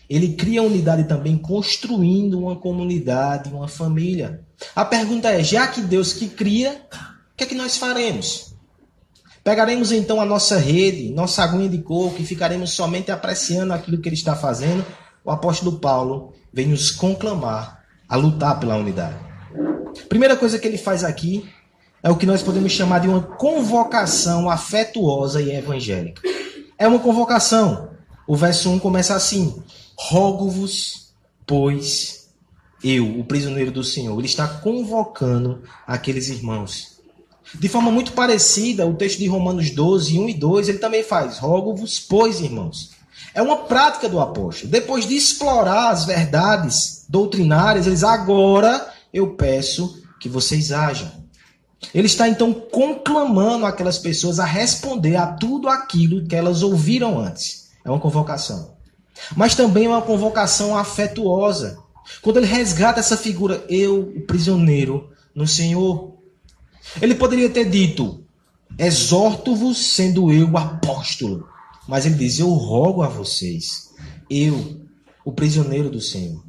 Ele 0.09 0.35
cria 0.35 0.62
unidade 0.62 1.05
também 1.05 1.37
construindo 1.37 2.38
uma 2.38 2.57
comunidade, 2.57 3.53
uma 3.53 3.69
família. 3.69 4.41
A 4.75 4.85
pergunta 4.85 5.29
é: 5.31 5.43
já 5.43 5.67
que 5.67 5.81
Deus 5.81 6.12
que 6.12 6.29
cria, 6.29 6.81
o 7.33 7.37
que 7.37 7.45
é 7.45 7.47
que 7.47 7.55
nós 7.55 7.76
faremos? 7.76 8.56
Pegaremos 9.47 9.93
então 9.93 10.21
a 10.21 10.25
nossa 10.25 10.59
rede, 10.59 11.09
nossa 11.11 11.45
aguinha 11.45 11.69
de 11.69 11.79
coco 11.79 12.17
e 12.21 12.26
ficaremos 12.26 12.73
somente 12.73 13.12
apreciando 13.12 13.73
aquilo 13.73 14.00
que 14.00 14.09
ele 14.09 14.17
está 14.17 14.35
fazendo? 14.35 14.85
O 15.25 15.31
apóstolo 15.31 15.79
Paulo 15.79 16.33
vem 16.53 16.67
nos 16.67 16.91
conclamar 16.91 17.85
a 18.09 18.17
lutar 18.17 18.59
pela 18.59 18.75
unidade. 18.75 19.15
Primeira 20.09 20.37
coisa 20.37 20.59
que 20.59 20.67
ele 20.67 20.76
faz 20.76 21.05
aqui 21.05 21.49
é 22.03 22.11
o 22.11 22.17
que 22.17 22.26
nós 22.26 22.43
podemos 22.43 22.73
chamar 22.73 22.99
de 22.99 23.07
uma 23.07 23.23
convocação 23.23 24.50
afetuosa 24.50 25.41
e 25.41 25.55
evangélica. 25.55 26.23
É 26.76 26.88
uma 26.88 26.99
convocação. 26.99 27.91
O 28.26 28.35
verso 28.35 28.69
1 28.69 28.81
começa 28.81 29.15
assim: 29.15 29.62
Rogo-vos, 29.97 31.15
pois 31.47 32.31
eu, 32.83 33.21
o 33.21 33.25
prisioneiro 33.25 33.71
do 33.71 33.85
Senhor. 33.85 34.19
Ele 34.19 34.26
está 34.26 34.49
convocando 34.49 35.62
aqueles 35.87 36.31
irmãos. 36.31 36.96
De 37.59 37.69
forma 37.69 37.91
muito 37.91 38.13
parecida, 38.13 38.87
o 38.87 38.95
texto 38.95 39.19
de 39.19 39.27
Romanos 39.27 39.71
12, 39.71 40.19
1 40.19 40.29
e 40.29 40.35
2, 40.35 40.69
ele 40.69 40.79
também 40.79 41.03
faz: 41.03 41.39
Rogo-vos, 41.39 41.99
pois, 41.99 42.41
irmãos. 42.41 42.91
É 43.35 43.43
uma 43.43 43.57
prática 43.57 44.09
do 44.09 44.21
apóstolo. 44.21 44.71
Depois 44.71 45.07
de 45.07 45.15
explorar 45.15 45.91
as 45.91 46.05
verdades 46.05 47.05
doutrinárias, 47.09 47.87
eles 47.87 48.03
agora 48.03 48.91
eu 49.13 49.35
peço 49.35 50.03
que 50.19 50.29
vocês 50.29 50.73
ajam. 50.73 51.11
Ele 51.95 52.07
está 52.07 52.29
então 52.29 52.53
conclamando 52.53 53.67
aquelas 53.67 53.99
pessoas 53.99 54.41
a 54.41 54.45
responder 54.45 55.17
a 55.17 55.27
tudo 55.27 55.69
aquilo 55.69 56.27
que 56.27 56.35
elas 56.35 56.63
ouviram 56.63 57.19
antes. 57.19 57.69
É 57.85 57.91
uma 57.91 58.01
convocação. 58.01 58.75
Mas 59.37 59.55
também 59.55 59.87
é 59.87 59.89
uma 59.89 60.03
convocação 60.03 60.77
afetuosa. 60.77 61.79
Quando 62.23 62.39
ele 62.39 62.47
resgata 62.47 63.01
essa 63.01 63.17
figura, 63.17 63.65
eu, 63.69 64.01
o 64.17 64.21
prisioneiro 64.23 65.11
no 65.35 65.47
Senhor. 65.47 66.15
Ele 67.00 67.14
poderia 67.14 67.50
ter 67.50 67.69
dito: 67.69 68.25
exorto-vos, 68.78 69.78
sendo 69.78 70.33
eu 70.33 70.57
apóstolo. 70.57 71.49
Mas 71.88 72.07
ele 72.07 72.16
diz: 72.16 72.38
eu 72.38 72.49
rogo 72.50 73.02
a 73.02 73.09
vocês, 73.09 73.95
eu, 74.28 74.81
o 75.25 75.33
prisioneiro 75.33 75.90
do 75.90 76.00
Senhor. 76.00 76.45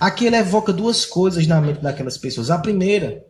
Aqui 0.00 0.26
ele 0.26 0.36
evoca 0.36 0.72
duas 0.72 1.04
coisas 1.04 1.46
na 1.46 1.60
mente 1.60 1.80
daquelas 1.80 2.18
pessoas. 2.18 2.50
A 2.50 2.58
primeira, 2.58 3.24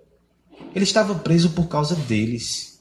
ele 0.75 0.85
estava 0.85 1.15
preso 1.15 1.51
por 1.51 1.69
causa 1.69 1.95
deles. 1.95 2.81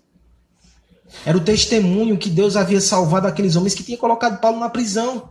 Era 1.25 1.37
o 1.37 1.43
testemunho 1.43 2.17
que 2.17 2.29
Deus 2.29 2.55
havia 2.55 2.81
salvado 2.81 3.27
aqueles 3.27 3.55
homens 3.55 3.75
que 3.75 3.83
tinham 3.83 3.99
colocado 3.99 4.39
Paulo 4.39 4.59
na 4.59 4.69
prisão. 4.69 5.29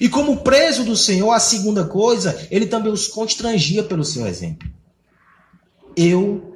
E 0.00 0.08
como 0.08 0.38
preso 0.38 0.84
do 0.84 0.96
Senhor, 0.96 1.30
a 1.30 1.40
segunda 1.40 1.84
coisa, 1.84 2.46
ele 2.50 2.66
também 2.66 2.92
os 2.92 3.06
constrangia 3.08 3.82
pelo 3.82 4.04
seu 4.04 4.26
exemplo. 4.26 4.68
Eu 5.96 6.53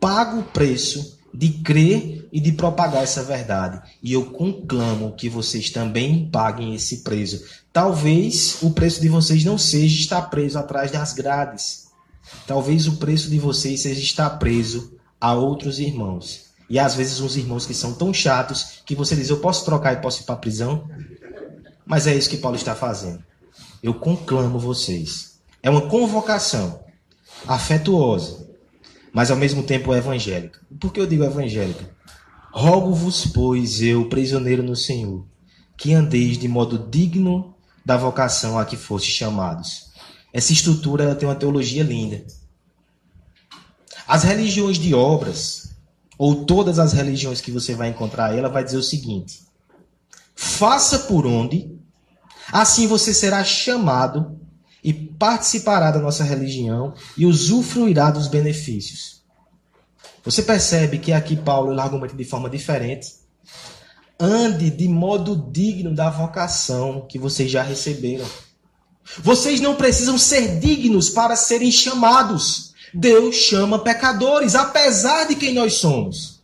pago 0.00 0.40
o 0.40 0.44
preço 0.44 1.18
de 1.32 1.50
crer 1.50 2.26
e 2.32 2.40
de 2.40 2.52
propagar 2.52 3.02
essa 3.02 3.22
verdade. 3.22 3.80
E 4.02 4.12
eu 4.12 4.26
conclamo 4.26 5.12
que 5.12 5.28
vocês 5.28 5.70
também 5.70 6.28
paguem 6.30 6.74
esse 6.74 6.98
preço. 6.98 7.44
Talvez 7.72 8.58
o 8.62 8.70
preço 8.70 9.00
de 9.00 9.08
vocês 9.08 9.44
não 9.44 9.58
seja 9.58 10.00
estar 10.00 10.22
preso 10.22 10.58
atrás 10.58 10.90
das 10.90 11.12
grades. 11.12 11.88
Talvez 12.46 12.86
o 12.86 12.96
preço 12.96 13.30
de 13.30 13.38
vocês 13.38 13.82
seja 13.82 14.00
estar 14.00 14.30
preso 14.30 14.92
a 15.20 15.34
outros 15.34 15.78
irmãos. 15.78 16.48
E 16.68 16.78
às 16.78 16.94
vezes 16.94 17.20
uns 17.20 17.36
irmãos 17.36 17.66
que 17.66 17.74
são 17.74 17.94
tão 17.94 18.12
chatos 18.12 18.82
que 18.84 18.94
você 18.94 19.16
diz: 19.16 19.30
Eu 19.30 19.38
posso 19.38 19.64
trocar 19.64 19.92
e 19.92 20.02
posso 20.02 20.22
ir 20.22 20.24
para 20.24 20.34
a 20.34 20.38
prisão? 20.38 20.88
Mas 21.86 22.06
é 22.06 22.14
isso 22.14 22.28
que 22.28 22.36
Paulo 22.36 22.56
está 22.56 22.74
fazendo. 22.74 23.24
Eu 23.82 23.94
conclamo 23.94 24.58
vocês. 24.58 25.38
É 25.62 25.70
uma 25.70 25.88
convocação 25.88 26.80
afetuosa, 27.46 28.37
mas 29.18 29.32
ao 29.32 29.36
mesmo 29.36 29.64
tempo 29.64 29.92
evangélica. 29.92 30.60
Por 30.78 30.92
que 30.92 31.00
eu 31.00 31.06
digo 31.06 31.24
evangélica? 31.24 31.90
Rogo-vos, 32.52 33.26
pois, 33.26 33.82
eu, 33.82 34.08
prisioneiro 34.08 34.62
no 34.62 34.76
Senhor, 34.76 35.26
que 35.76 35.92
andeis 35.92 36.38
de 36.38 36.46
modo 36.46 36.88
digno 36.88 37.52
da 37.84 37.96
vocação 37.96 38.56
a 38.56 38.64
que 38.64 38.76
fostes 38.76 39.12
chamados. 39.12 39.90
Essa 40.32 40.52
estrutura 40.52 41.16
tem 41.16 41.28
uma 41.28 41.34
teologia 41.34 41.82
linda. 41.82 42.24
As 44.06 44.22
religiões 44.22 44.78
de 44.78 44.94
obras, 44.94 45.74
ou 46.16 46.44
todas 46.44 46.78
as 46.78 46.92
religiões 46.92 47.40
que 47.40 47.50
você 47.50 47.74
vai 47.74 47.88
encontrar, 47.88 48.38
ela 48.38 48.48
vai 48.48 48.62
dizer 48.62 48.76
o 48.76 48.84
seguinte: 48.84 49.42
faça 50.36 50.96
por 50.96 51.26
onde 51.26 51.76
Assim 52.52 52.86
você 52.86 53.12
será 53.12 53.44
chamado 53.44 54.37
e 54.88 54.94
participará 54.94 55.90
da 55.90 55.98
nossa 55.98 56.24
religião 56.24 56.94
e 57.14 57.26
usufruirá 57.26 58.10
dos 58.10 58.26
benefícios. 58.26 59.20
Você 60.24 60.40
percebe 60.42 60.98
que 60.98 61.12
aqui 61.12 61.36
Paulo 61.36 61.78
argumenta 61.78 62.16
de 62.16 62.24
forma 62.24 62.48
diferente. 62.48 63.16
Ande 64.18 64.70
de 64.70 64.88
modo 64.88 65.36
digno 65.52 65.94
da 65.94 66.08
vocação 66.08 67.06
que 67.06 67.18
vocês 67.18 67.50
já 67.50 67.62
receberam. 67.62 68.24
Vocês 69.18 69.60
não 69.60 69.74
precisam 69.74 70.16
ser 70.16 70.58
dignos 70.58 71.10
para 71.10 71.36
serem 71.36 71.70
chamados. 71.70 72.72
Deus 72.94 73.36
chama 73.36 73.80
pecadores, 73.80 74.54
apesar 74.54 75.24
de 75.24 75.34
quem 75.34 75.52
nós 75.52 75.74
somos. 75.74 76.40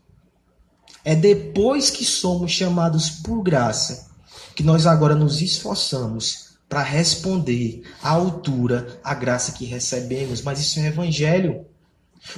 É 1.03 1.15
depois 1.15 1.89
que 1.89 2.05
somos 2.05 2.53
chamados 2.53 3.09
por 3.09 3.43
graça 3.43 4.11
que 4.55 4.63
nós 4.63 4.87
agora 4.87 5.15
nos 5.15 5.41
esforçamos 5.41 6.44
para 6.69 6.83
responder 6.83 7.83
à 8.03 8.11
altura 8.11 9.01
a 9.03 9.15
graça 9.15 9.53
que 9.53 9.65
recebemos, 9.65 10.43
mas 10.43 10.61
isso 10.61 10.81
é 10.81 10.87
evangelho. 10.87 11.67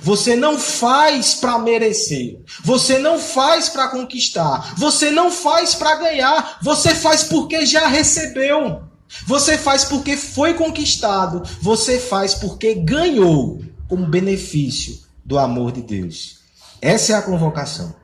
Você 0.00 0.34
não 0.34 0.58
faz 0.58 1.34
para 1.34 1.58
merecer, 1.58 2.40
você 2.64 2.98
não 2.98 3.18
faz 3.18 3.68
para 3.68 3.88
conquistar, 3.88 4.74
você 4.76 5.10
não 5.10 5.30
faz 5.30 5.74
para 5.74 5.94
ganhar, 5.96 6.58
você 6.60 6.94
faz 6.94 7.22
porque 7.24 7.64
já 7.64 7.86
recebeu. 7.86 8.82
Você 9.24 9.56
faz 9.56 9.84
porque 9.84 10.16
foi 10.16 10.54
conquistado, 10.54 11.42
você 11.62 12.00
faz 12.00 12.34
porque 12.34 12.74
ganhou 12.74 13.62
como 13.88 14.06
benefício 14.06 14.98
do 15.24 15.38
amor 15.38 15.70
de 15.70 15.82
Deus. 15.82 16.40
Essa 16.82 17.12
é 17.12 17.16
a 17.16 17.22
convocação. 17.22 17.94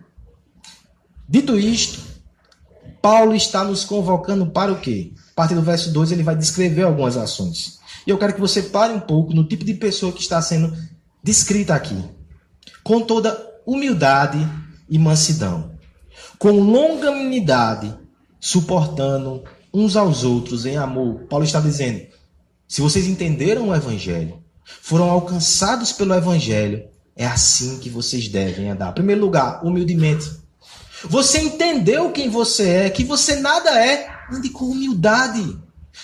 Dito 1.28 1.58
isto, 1.58 2.00
Paulo 3.00 3.34
está 3.34 3.64
nos 3.64 3.84
convocando 3.84 4.46
para 4.46 4.72
o 4.72 4.80
quê? 4.80 5.12
A 5.32 5.34
partir 5.34 5.54
do 5.54 5.62
verso 5.62 5.90
2 5.92 6.12
ele 6.12 6.22
vai 6.22 6.36
descrever 6.36 6.82
algumas 6.82 7.16
ações. 7.16 7.78
E 8.06 8.10
eu 8.10 8.18
quero 8.18 8.34
que 8.34 8.40
você 8.40 8.62
pare 8.62 8.92
um 8.92 9.00
pouco 9.00 9.32
no 9.32 9.44
tipo 9.44 9.64
de 9.64 9.74
pessoa 9.74 10.12
que 10.12 10.20
está 10.20 10.40
sendo 10.42 10.76
descrita 11.22 11.74
aqui. 11.74 11.96
Com 12.84 13.00
toda 13.00 13.50
humildade 13.66 14.38
e 14.88 14.98
mansidão. 14.98 15.72
Com 16.38 16.60
longanimidade, 16.60 17.94
suportando 18.38 19.42
uns 19.72 19.96
aos 19.96 20.24
outros 20.24 20.66
em 20.66 20.76
amor. 20.76 21.20
Paulo 21.30 21.44
está 21.44 21.60
dizendo: 21.60 22.02
se 22.68 22.80
vocês 22.80 23.06
entenderam 23.06 23.68
o 23.68 23.74
evangelho, 23.74 24.42
foram 24.64 25.10
alcançados 25.10 25.92
pelo 25.92 26.14
evangelho, 26.14 26.84
é 27.16 27.26
assim 27.26 27.78
que 27.78 27.88
vocês 27.88 28.28
devem 28.28 28.70
andar. 28.70 28.90
Em 28.90 28.94
primeiro 28.94 29.20
lugar, 29.20 29.64
humildemente. 29.64 30.42
Você 31.04 31.40
entendeu 31.40 32.12
quem 32.12 32.28
você 32.28 32.68
é, 32.68 32.90
que 32.90 33.04
você 33.04 33.36
nada 33.36 33.70
é, 33.84 34.08
ande 34.32 34.50
com 34.50 34.66
humildade. 34.66 35.58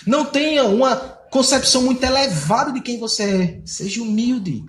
Não 0.05 0.25
tenha 0.25 0.65
uma 0.65 0.95
concepção 0.95 1.83
muito 1.83 2.03
elevada 2.03 2.71
de 2.71 2.81
quem 2.81 2.99
você 2.99 3.23
é. 3.23 3.61
Seja 3.65 4.01
humilde. 4.01 4.65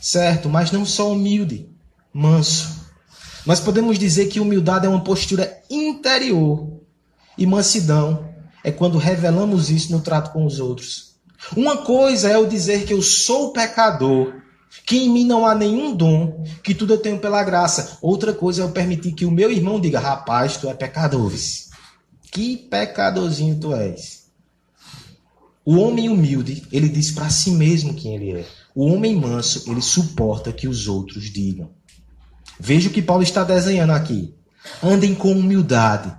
Certo, 0.00 0.48
mas 0.48 0.70
não 0.72 0.84
só 0.84 1.12
humilde, 1.12 1.68
manso. 2.12 2.82
Nós 3.46 3.60
podemos 3.60 3.98
dizer 3.98 4.26
que 4.26 4.40
humildade 4.40 4.86
é 4.86 4.88
uma 4.88 5.04
postura 5.04 5.62
interior 5.70 6.80
e 7.36 7.46
mansidão 7.46 8.28
é 8.64 8.70
quando 8.70 8.98
revelamos 8.98 9.70
isso 9.70 9.90
no 9.92 10.00
trato 10.00 10.32
com 10.32 10.44
os 10.44 10.60
outros. 10.60 11.16
Uma 11.56 11.78
coisa 11.78 12.30
é 12.30 12.36
eu 12.36 12.46
dizer 12.46 12.84
que 12.84 12.92
eu 12.92 13.02
sou 13.02 13.52
pecador 13.52 14.42
que 14.86 14.96
em 14.96 15.10
mim 15.10 15.26
não 15.26 15.46
há 15.46 15.54
nenhum 15.54 15.94
dom, 15.94 16.44
que 16.62 16.74
tudo 16.74 16.94
eu 16.94 16.98
tenho 16.98 17.18
pela 17.18 17.42
graça. 17.42 17.98
Outra 18.00 18.32
coisa 18.32 18.62
é 18.62 18.64
eu 18.64 18.70
permitir 18.70 19.12
que 19.12 19.24
o 19.24 19.30
meu 19.30 19.50
irmão 19.50 19.80
diga: 19.80 20.00
rapaz, 20.00 20.56
tu 20.56 20.68
é 20.68 20.74
pecador. 20.74 21.32
Que 22.32 22.56
pecadorzinho 22.56 23.60
tu 23.60 23.74
és. 23.74 24.22
O 25.66 25.76
homem 25.76 26.08
humilde, 26.08 26.66
ele 26.72 26.88
diz 26.88 27.10
para 27.10 27.28
si 27.28 27.50
mesmo 27.50 27.92
quem 27.92 28.14
ele 28.14 28.40
é. 28.40 28.46
O 28.74 28.86
homem 28.86 29.14
manso, 29.14 29.70
ele 29.70 29.82
suporta 29.82 30.50
que 30.50 30.66
os 30.66 30.88
outros 30.88 31.30
digam. 31.30 31.70
Veja 32.58 32.88
o 32.88 32.92
que 32.92 33.02
Paulo 33.02 33.22
está 33.22 33.44
desenhando 33.44 33.90
aqui. 33.90 34.34
Andem 34.82 35.14
com 35.14 35.30
humildade. 35.30 36.10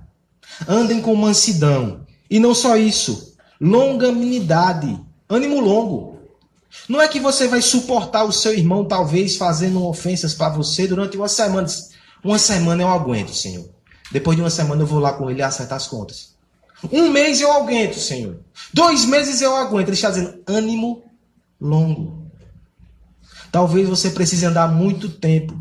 Andem 0.68 1.02
com 1.02 1.16
mansidão. 1.16 2.06
E 2.30 2.40
não 2.40 2.54
só 2.54 2.78
isso, 2.78 3.36
longanimidade, 3.60 5.00
ânimo 5.28 5.60
longo. 5.60 6.20
Não 6.88 7.02
é 7.02 7.08
que 7.08 7.20
você 7.20 7.48
vai 7.48 7.62
suportar 7.62 8.24
o 8.24 8.32
seu 8.32 8.54
irmão, 8.54 8.86
talvez, 8.86 9.36
fazendo 9.36 9.84
ofensas 9.84 10.36
para 10.36 10.50
você 10.50 10.88
durante 10.88 11.18
uma 11.18 11.28
semana. 11.28 11.68
Uma 12.24 12.38
semana 12.38 12.84
eu 12.84 12.90
aguento, 12.90 13.34
Senhor. 13.34 13.68
Depois 14.12 14.36
de 14.36 14.44
uma 14.44 14.50
semana 14.50 14.82
eu 14.82 14.88
vou 14.88 15.00
lá 15.00 15.14
com 15.14 15.30
ele 15.30 15.40
e 15.40 15.44
acertar 15.44 15.78
as 15.78 15.88
contas. 15.88 16.34
Um 16.92 17.10
mês 17.10 17.40
eu 17.40 17.52
aguento, 17.52 17.98
Senhor. 17.98 18.40
Dois 18.74 19.06
meses 19.06 19.42
eu 19.42 19.56
aguento. 19.56 19.88
Ele 19.88 19.96
está 19.96 20.10
dizendo 20.10 20.44
ânimo 20.46 21.04
longo. 21.60 22.28
Talvez 23.52 23.88
você 23.88 24.10
precise 24.10 24.46
andar 24.46 24.68
muito 24.68 25.08
tempo 25.08 25.58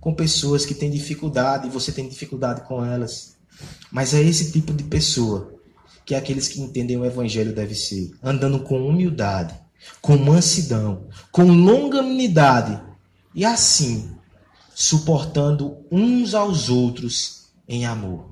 com 0.00 0.14
pessoas 0.14 0.64
que 0.64 0.74
têm 0.74 0.90
dificuldade 0.90 1.66
e 1.66 1.70
você 1.70 1.92
tem 1.92 2.08
dificuldade 2.08 2.62
com 2.62 2.84
elas. 2.84 3.36
Mas 3.92 4.14
é 4.14 4.22
esse 4.22 4.50
tipo 4.50 4.72
de 4.72 4.84
pessoa 4.84 5.54
que 6.04 6.14
aqueles 6.14 6.48
que 6.48 6.60
entendem 6.60 6.96
o 6.96 7.04
evangelho 7.04 7.54
deve 7.54 7.74
ser, 7.74 8.10
andando 8.22 8.60
com 8.60 8.84
humildade, 8.84 9.54
com 10.00 10.16
mansidão, 10.16 11.04
com 11.30 11.44
longanimidade 11.44 12.80
e 13.34 13.44
assim 13.44 14.10
suportando 14.74 15.76
uns 15.90 16.34
aos 16.34 16.68
outros 16.70 17.39
em 17.70 17.86
amor. 17.86 18.28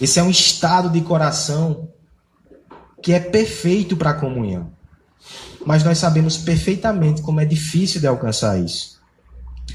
Esse 0.00 0.20
é 0.20 0.22
um 0.22 0.30
estado 0.30 0.88
de 0.88 1.00
coração 1.00 1.88
que 3.02 3.12
é 3.12 3.18
perfeito 3.18 3.96
para 3.96 4.10
a 4.10 4.14
comunhão. 4.14 4.72
Mas 5.66 5.82
nós 5.82 5.98
sabemos 5.98 6.36
perfeitamente 6.36 7.22
como 7.22 7.40
é 7.40 7.44
difícil 7.44 8.00
de 8.00 8.06
alcançar 8.06 8.58
isso. 8.58 9.00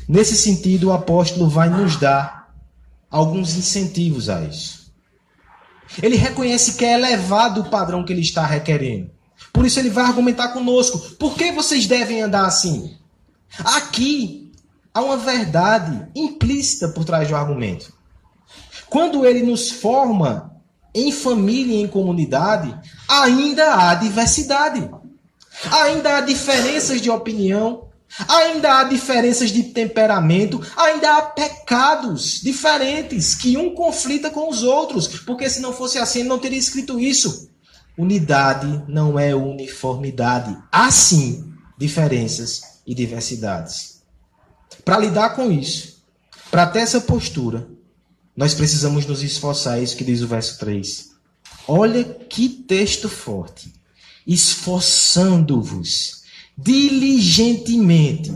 Nesse 0.07 0.37
sentido, 0.37 0.87
o 0.87 0.93
apóstolo 0.93 1.49
vai 1.49 1.69
nos 1.69 1.97
dar 1.97 2.55
alguns 3.11 3.57
incentivos 3.57 4.29
a 4.29 4.41
isso. 4.41 4.93
Ele 6.01 6.15
reconhece 6.15 6.77
que 6.77 6.85
é 6.85 6.93
elevado 6.93 7.61
o 7.61 7.69
padrão 7.69 8.05
que 8.05 8.13
ele 8.13 8.21
está 8.21 8.45
requerendo. 8.45 9.11
Por 9.51 9.65
isso 9.65 9.79
ele 9.79 9.89
vai 9.89 10.05
argumentar 10.05 10.49
conosco. 10.49 10.97
Por 11.15 11.35
que 11.35 11.51
vocês 11.51 11.87
devem 11.87 12.21
andar 12.21 12.45
assim? 12.45 12.95
Aqui 13.65 14.51
há 14.93 15.01
uma 15.01 15.17
verdade 15.17 16.07
implícita 16.15 16.89
por 16.89 17.03
trás 17.03 17.27
do 17.27 17.35
argumento. 17.35 17.98
Quando 18.89 19.25
ele 19.25 19.43
nos 19.43 19.71
forma 19.71 20.53
em 20.93 21.11
família 21.11 21.75
e 21.75 21.81
em 21.81 21.87
comunidade, 21.87 22.75
ainda 23.07 23.75
há 23.75 23.95
diversidade. 23.95 24.89
Ainda 25.71 26.17
há 26.17 26.21
diferenças 26.21 27.01
de 27.01 27.09
opinião, 27.09 27.89
Ainda 28.27 28.79
há 28.79 28.83
diferenças 28.85 29.51
de 29.51 29.63
temperamento, 29.63 30.59
ainda 30.75 31.17
há 31.17 31.21
pecados 31.21 32.41
diferentes 32.41 33.35
que 33.35 33.55
um 33.55 33.75
conflita 33.75 34.31
com 34.31 34.49
os 34.49 34.63
outros, 34.63 35.07
porque 35.07 35.47
se 35.49 35.61
não 35.61 35.71
fosse 35.71 35.99
assim, 35.99 36.21
ele 36.21 36.29
não 36.29 36.39
teria 36.39 36.57
escrito 36.57 36.99
isso. 36.99 37.49
Unidade 37.97 38.83
não 38.87 39.19
é 39.19 39.35
uniformidade, 39.35 40.57
há 40.71 40.89
sim 40.89 41.53
diferenças 41.77 42.61
e 42.85 42.95
diversidades. 42.95 44.01
Para 44.83 44.97
lidar 44.97 45.35
com 45.35 45.51
isso, 45.51 46.01
para 46.49 46.65
ter 46.65 46.79
essa 46.79 47.01
postura, 47.01 47.67
nós 48.39 48.53
precisamos 48.53 49.05
nos 49.05 49.21
esforçar, 49.21 49.79
é 49.79 49.83
isso 49.83 49.97
que 49.97 50.03
diz 50.05 50.21
o 50.21 50.27
verso 50.27 50.57
3. 50.59 51.09
Olha 51.67 52.05
que 52.05 52.47
texto 52.47 53.09
forte. 53.09 53.73
Esforçando-vos 54.25 56.23
diligentemente 56.57 58.33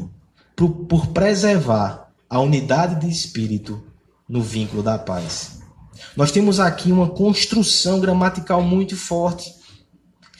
por, 0.57 0.71
por 0.71 1.07
preservar 1.07 2.11
a 2.29 2.41
unidade 2.41 2.99
de 2.99 3.09
espírito 3.09 3.81
no 4.27 4.41
vínculo 4.41 4.83
da 4.83 4.99
paz. 4.99 5.61
Nós 6.17 6.33
temos 6.33 6.59
aqui 6.59 6.91
uma 6.91 7.07
construção 7.07 8.01
gramatical 8.01 8.61
muito 8.61 8.97
forte. 8.97 9.55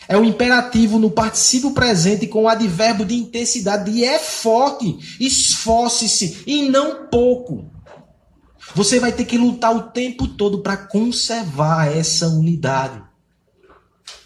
É 0.10 0.18
um 0.18 0.26
imperativo 0.26 1.00
no 1.00 1.10
particípio 1.10 1.72
presente 1.72 2.28
com 2.28 2.44
o 2.44 2.50
advérbio 2.50 3.06
de 3.06 3.16
intensidade. 3.16 3.90
E 3.92 4.04
é 4.04 4.20
forte. 4.20 5.16
Esforce-se. 5.22 6.44
E 6.46 6.68
não 6.68 7.08
pouco. 7.08 7.72
Você 8.76 9.00
vai 9.00 9.12
ter 9.12 9.26
que 9.26 9.38
lutar 9.38 9.76
o 9.76 9.84
tempo 9.92 10.28
todo 10.28 10.60
para 10.60 10.76
conservar 10.76 11.96
essa 11.96 12.28
unidade. 12.28 13.02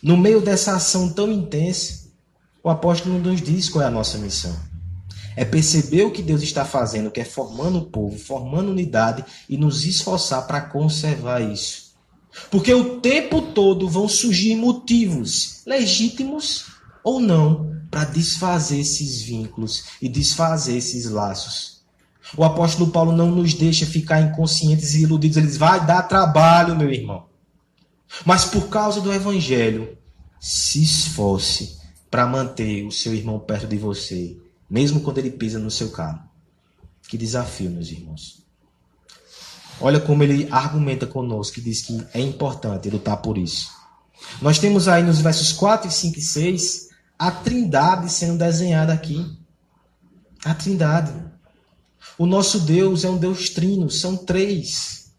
No 0.02 0.16
meio 0.16 0.40
dessa 0.40 0.74
ação 0.76 1.10
tão 1.12 1.30
intensa, 1.30 2.08
o 2.64 2.70
apóstolo 2.70 3.20
nos 3.20 3.42
diz 3.42 3.68
qual 3.68 3.84
é 3.84 3.88
a 3.88 3.92
nossa 3.92 4.18
missão. 4.18 4.56
É 5.36 5.44
perceber 5.44 6.04
o 6.04 6.12
que 6.12 6.22
Deus 6.22 6.42
está 6.42 6.64
fazendo, 6.64 7.12
que 7.12 7.20
é 7.20 7.26
formando 7.26 7.80
o 7.80 7.86
povo, 7.86 8.18
formando 8.18 8.72
unidade 8.72 9.26
e 9.50 9.58
nos 9.58 9.84
esforçar 9.86 10.48
para 10.48 10.62
conservar 10.62 11.42
isso. 11.42 11.94
Porque 12.50 12.74
o 12.74 13.00
tempo 13.00 13.42
todo 13.42 13.90
vão 13.90 14.08
surgir 14.08 14.56
motivos, 14.56 15.62
legítimos 15.66 16.68
ou 17.04 17.20
não, 17.20 17.76
para 17.92 18.06
desfazer 18.06 18.80
esses 18.80 19.22
vínculos 19.22 19.86
e 20.02 20.08
desfazer 20.08 20.78
esses 20.78 21.10
laços. 21.10 21.77
O 22.36 22.44
apóstolo 22.44 22.92
Paulo 22.92 23.12
não 23.12 23.32
nos 23.32 23.54
deixa 23.54 23.86
ficar 23.86 24.22
inconscientes 24.22 24.96
e 24.96 25.04
iludidos. 25.04 25.38
Ele 25.38 25.48
diz: 25.48 25.58
vai 25.58 25.86
dar 25.86 26.04
trabalho, 26.04 26.76
meu 26.76 26.92
irmão. 26.92 27.26
Mas 28.26 28.46
por 28.46 28.70
causa 28.70 29.02
do 29.02 29.14
evangelho, 29.14 29.98
se 30.40 30.82
esforce 30.82 31.78
para 32.10 32.26
manter 32.26 32.86
o 32.86 32.92
seu 32.92 33.14
irmão 33.14 33.40
perto 33.40 33.68
de 33.68 33.78
você, 33.78 34.38
mesmo 34.70 35.02
quando 35.02 35.18
ele 35.20 35.32
pisa 35.32 35.60
no 35.60 35.72
seu 35.72 35.92
carro. 35.92 36.22
Que 37.08 37.18
desafio, 37.18 37.70
meus 37.70 37.90
irmãos. 37.90 38.46
Olha 39.80 40.00
como 40.00 40.24
ele 40.24 40.48
argumenta 40.52 41.06
conosco, 41.06 41.56
que 41.56 41.62
diz 41.62 41.82
que 41.82 42.06
é 42.14 42.20
importante 42.20 42.90
lutar 42.90 43.18
por 43.18 43.38
isso. 43.38 43.70
Nós 44.42 44.58
temos 44.58 44.88
aí 44.88 45.04
nos 45.04 45.20
versos 45.20 45.54
4, 45.54 45.90
5 45.90 46.18
e 46.18 46.22
6 46.22 46.88
a 47.18 47.32
trindade 47.32 48.12
sendo 48.12 48.38
desenhada 48.38 48.94
aqui. 48.94 49.38
A 50.44 50.54
trindade. 50.54 51.14
O 52.18 52.26
nosso 52.26 52.62
Deus 52.62 53.04
é 53.04 53.10
um 53.10 53.18
Deus 53.18 53.50
trino, 53.50 53.90
são 53.90 54.18
três. 54.18 55.12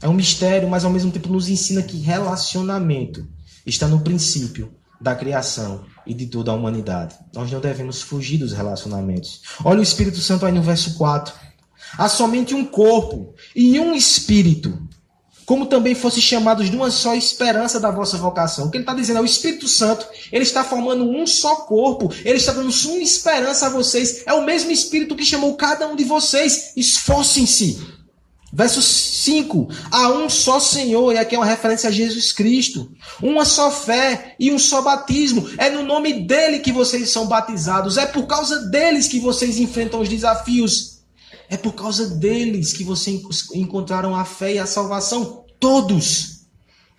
É 0.00 0.08
um 0.08 0.14
mistério, 0.14 0.68
mas 0.68 0.84
ao 0.84 0.92
mesmo 0.92 1.10
tempo 1.10 1.28
nos 1.28 1.48
ensina 1.48 1.82
que 1.82 1.98
relacionamento 1.98 3.26
está 3.66 3.88
no 3.88 4.00
princípio 4.00 4.72
da 5.00 5.14
criação 5.14 5.84
e 6.06 6.14
de 6.14 6.26
toda 6.26 6.50
a 6.50 6.54
humanidade. 6.54 7.16
Nós 7.34 7.50
não 7.50 7.60
devemos 7.60 8.00
fugir 8.00 8.38
dos 8.38 8.52
relacionamentos. 8.52 9.42
Olha 9.64 9.80
o 9.80 9.82
Espírito 9.82 10.18
Santo 10.18 10.46
aí 10.46 10.52
no 10.52 10.62
verso 10.62 10.94
4. 10.94 11.34
Há 11.96 12.08
somente 12.08 12.54
um 12.54 12.64
corpo 12.64 13.34
e 13.54 13.78
um 13.80 13.94
espírito, 13.94 14.87
como 15.48 15.64
também 15.64 15.94
fossem 15.94 16.20
chamados 16.20 16.68
de 16.68 16.76
uma 16.76 16.90
só 16.90 17.14
esperança 17.14 17.80
da 17.80 17.90
vossa 17.90 18.18
vocação. 18.18 18.66
O 18.66 18.70
que 18.70 18.76
ele 18.76 18.82
está 18.82 18.92
dizendo 18.92 19.16
é 19.16 19.22
o 19.22 19.24
Espírito 19.24 19.66
Santo, 19.66 20.06
ele 20.30 20.42
está 20.42 20.62
formando 20.62 21.08
um 21.08 21.26
só 21.26 21.56
corpo, 21.56 22.12
ele 22.22 22.36
está 22.36 22.52
dando 22.52 22.70
uma 22.70 23.02
esperança 23.02 23.66
a 23.66 23.70
vocês. 23.70 24.24
É 24.26 24.34
o 24.34 24.44
mesmo 24.44 24.70
Espírito 24.70 25.16
que 25.16 25.24
chamou 25.24 25.56
cada 25.56 25.88
um 25.88 25.96
de 25.96 26.04
vocês. 26.04 26.74
Esforcem-se 26.76 27.78
Verso 28.52 28.82
5: 28.82 29.68
Há 29.90 30.10
um 30.10 30.28
só 30.28 30.60
Senhor, 30.60 31.14
e 31.14 31.18
aqui 31.18 31.34
é 31.34 31.38
uma 31.38 31.46
referência 31.46 31.88
a 31.88 31.92
Jesus 31.92 32.30
Cristo. 32.30 32.90
Uma 33.22 33.46
só 33.46 33.70
fé 33.70 34.34
e 34.38 34.52
um 34.52 34.58
só 34.58 34.82
batismo. 34.82 35.48
É 35.56 35.70
no 35.70 35.82
nome 35.82 36.12
dele 36.26 36.58
que 36.58 36.72
vocês 36.72 37.08
são 37.08 37.26
batizados. 37.26 37.96
É 37.96 38.04
por 38.04 38.26
causa 38.26 38.66
deles 38.66 39.08
que 39.08 39.18
vocês 39.18 39.58
enfrentam 39.58 40.00
os 40.00 40.10
desafios. 40.10 40.97
É 41.48 41.56
por 41.56 41.72
causa 41.72 42.16
deles 42.16 42.72
que 42.72 42.84
vocês 42.84 43.22
encontraram 43.54 44.14
a 44.14 44.24
fé 44.24 44.54
e 44.54 44.58
a 44.58 44.66
salvação. 44.66 45.44
Todos 45.58 46.46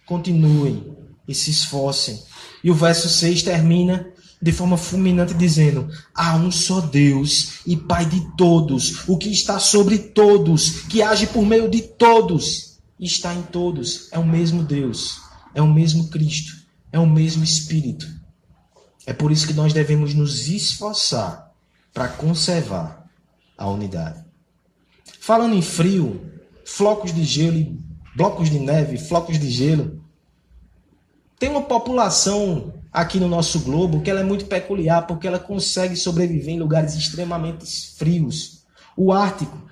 continuem 0.05 0.97
e 1.27 1.35
se 1.35 1.51
esforcem. 1.51 2.19
E 2.63 2.71
o 2.71 2.75
verso 2.75 3.07
6 3.07 3.43
termina 3.43 4.11
de 4.41 4.51
forma 4.51 4.77
fulminante, 4.77 5.33
dizendo: 5.33 5.89
há 6.15 6.35
um 6.35 6.51
só 6.51 6.81
Deus 6.81 7.59
e 7.65 7.75
Pai 7.75 8.05
de 8.05 8.21
todos, 8.35 9.07
o 9.07 9.17
que 9.17 9.29
está 9.29 9.59
sobre 9.59 9.97
todos, 9.97 10.81
que 10.83 11.01
age 11.01 11.27
por 11.27 11.45
meio 11.45 11.69
de 11.69 11.81
todos, 11.81 12.79
está 12.99 13.33
em 13.33 13.43
todos. 13.43 14.07
É 14.11 14.17
o 14.17 14.25
mesmo 14.25 14.63
Deus, 14.63 15.21
é 15.53 15.61
o 15.61 15.67
mesmo 15.67 16.07
Cristo, 16.07 16.53
é 16.91 16.97
o 16.97 17.07
mesmo 17.07 17.43
Espírito. 17.43 18.07
É 19.05 19.13
por 19.13 19.31
isso 19.31 19.47
que 19.47 19.53
nós 19.53 19.73
devemos 19.73 20.13
nos 20.13 20.47
esforçar 20.47 21.51
para 21.93 22.07
conservar 22.07 23.05
a 23.57 23.67
unidade. 23.67 24.28
Falando 25.29 25.53
em 25.53 25.61
frio, 25.61 26.25
flocos 26.65 27.13
de 27.13 27.23
gelo, 27.23 27.77
blocos 28.15 28.49
de 28.49 28.57
neve, 28.57 28.97
flocos 28.97 29.37
de 29.37 29.47
gelo, 29.47 30.03
tem 31.37 31.51
uma 31.51 31.61
população 31.61 32.73
aqui 32.91 33.19
no 33.19 33.27
nosso 33.27 33.59
globo 33.59 34.01
que 34.01 34.09
ela 34.09 34.21
é 34.21 34.23
muito 34.23 34.45
peculiar 34.45 35.05
porque 35.05 35.27
ela 35.27 35.37
consegue 35.37 35.95
sobreviver 35.95 36.55
em 36.55 36.59
lugares 36.59 36.95
extremamente 36.95 37.63
frios. 37.95 38.65
O 38.97 39.13
Ártico 39.13 39.69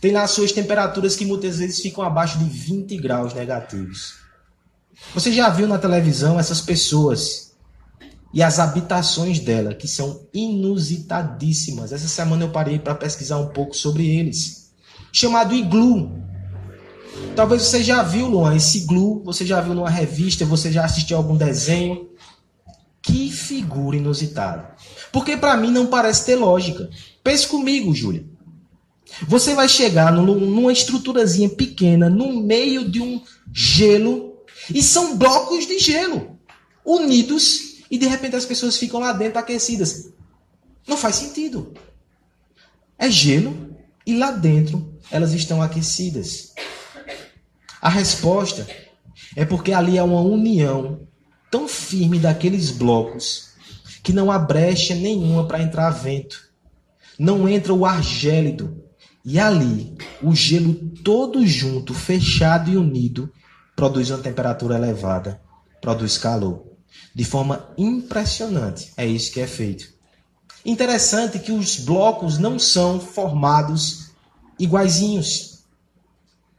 tem 0.00 0.12
lá 0.12 0.26
suas 0.26 0.50
temperaturas 0.50 1.14
que 1.14 1.26
muitas 1.26 1.58
vezes 1.58 1.82
ficam 1.82 2.02
abaixo 2.02 2.38
de 2.38 2.46
20 2.46 2.96
graus 2.96 3.34
negativos. 3.34 4.14
Você 5.12 5.30
já 5.30 5.50
viu 5.50 5.68
na 5.68 5.76
televisão 5.76 6.40
essas 6.40 6.62
pessoas 6.62 7.54
e 8.32 8.42
as 8.42 8.58
habitações 8.58 9.40
dela, 9.40 9.74
que 9.74 9.86
são 9.86 10.26
inusitadíssimas. 10.32 11.92
Essa 11.92 12.08
semana 12.08 12.44
eu 12.44 12.50
parei 12.50 12.78
para 12.78 12.94
pesquisar 12.94 13.36
um 13.36 13.48
pouco 13.48 13.76
sobre 13.76 14.08
eles. 14.08 14.65
Chamado 15.12 15.54
iglu. 15.54 16.22
Talvez 17.34 17.62
você 17.62 17.82
já 17.82 18.02
viu, 18.02 18.26
Luan, 18.26 18.54
esse 18.54 18.78
iglu, 18.78 19.22
você 19.24 19.44
já 19.44 19.60
viu 19.60 19.74
numa 19.74 19.90
revista, 19.90 20.44
você 20.44 20.70
já 20.70 20.84
assistiu 20.84 21.16
algum 21.16 21.36
desenho. 21.36 22.10
Que 23.02 23.30
figura 23.30 23.96
inusitada. 23.96 24.74
Porque 25.12 25.36
para 25.36 25.56
mim 25.56 25.70
não 25.70 25.86
parece 25.86 26.26
ter 26.26 26.36
lógica. 26.36 26.90
Pense 27.22 27.46
comigo, 27.46 27.94
Júlia. 27.94 28.24
Você 29.28 29.54
vai 29.54 29.68
chegar 29.68 30.12
numa 30.12 30.72
estruturazinha 30.72 31.48
pequena, 31.48 32.10
no 32.10 32.40
meio 32.42 32.88
de 32.88 33.00
um 33.00 33.22
gelo, 33.52 34.34
e 34.72 34.82
são 34.82 35.16
blocos 35.16 35.66
de 35.66 35.78
gelo, 35.78 36.36
unidos, 36.84 37.84
e 37.90 37.96
de 37.96 38.06
repente 38.06 38.36
as 38.36 38.44
pessoas 38.44 38.76
ficam 38.76 39.00
lá 39.00 39.12
dentro 39.12 39.38
aquecidas. 39.38 40.12
Não 40.86 40.96
faz 40.96 41.16
sentido. 41.16 41.72
É 42.98 43.10
gelo, 43.10 43.76
e 44.04 44.16
lá 44.16 44.32
dentro 44.32 44.95
elas 45.10 45.32
estão 45.32 45.62
aquecidas. 45.62 46.52
A 47.80 47.88
resposta 47.88 48.66
é 49.36 49.44
porque 49.44 49.72
ali 49.72 49.96
é 49.98 50.02
uma 50.02 50.20
união 50.20 51.06
tão 51.50 51.68
firme 51.68 52.18
daqueles 52.18 52.70
blocos 52.70 53.50
que 54.02 54.12
não 54.12 54.30
há 54.30 54.38
brecha 54.38 54.94
nenhuma 54.94 55.46
para 55.46 55.62
entrar 55.62 55.90
vento. 55.90 56.50
Não 57.18 57.48
entra 57.48 57.72
o 57.74 57.84
ar 57.84 58.02
gélido. 58.02 58.84
E 59.24 59.38
ali, 59.38 59.96
o 60.22 60.34
gelo 60.34 60.74
todo 61.02 61.44
junto, 61.46 61.92
fechado 61.92 62.70
e 62.70 62.76
unido, 62.76 63.32
produz 63.74 64.10
uma 64.10 64.18
temperatura 64.18 64.76
elevada, 64.76 65.40
produz 65.80 66.16
calor. 66.16 66.64
De 67.14 67.24
forma 67.24 67.68
impressionante. 67.76 68.92
É 68.96 69.04
isso 69.04 69.32
que 69.32 69.40
é 69.40 69.46
feito. 69.46 69.88
Interessante 70.64 71.38
que 71.38 71.50
os 71.50 71.76
blocos 71.76 72.38
não 72.38 72.58
são 72.58 73.00
formados 73.00 74.05
iguaizinhos. 74.58 75.56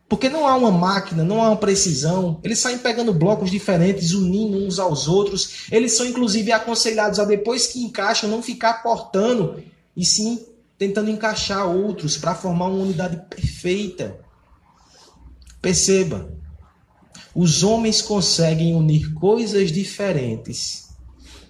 Porque 0.09 0.29
não 0.29 0.47
há 0.47 0.55
uma 0.55 0.71
máquina, 0.71 1.23
não 1.23 1.43
há 1.43 1.49
uma 1.49 1.57
precisão. 1.57 2.39
Eles 2.43 2.59
saem 2.59 2.77
pegando 2.77 3.13
blocos 3.13 3.51
diferentes, 3.51 4.13
unindo 4.13 4.57
uns 4.57 4.79
aos 4.79 5.07
outros. 5.07 5.65
Eles 5.69 5.93
são, 5.93 6.05
inclusive, 6.05 6.51
aconselhados 6.51 7.19
a, 7.19 7.25
depois 7.25 7.67
que 7.67 7.83
encaixam, 7.83 8.29
não 8.29 8.41
ficar 8.41 8.81
cortando, 8.81 9.61
e 9.95 10.05
sim 10.05 10.45
tentando 10.77 11.09
encaixar 11.09 11.67
outros 11.67 12.15
para 12.15 12.35
formar 12.35 12.67
uma 12.67 12.83
unidade 12.83 13.17
perfeita. 13.29 14.17
Perceba, 15.61 16.31
os 17.35 17.63
homens 17.63 18.01
conseguem 18.01 18.75
unir 18.75 19.13
coisas 19.13 19.71
diferentes 19.71 20.89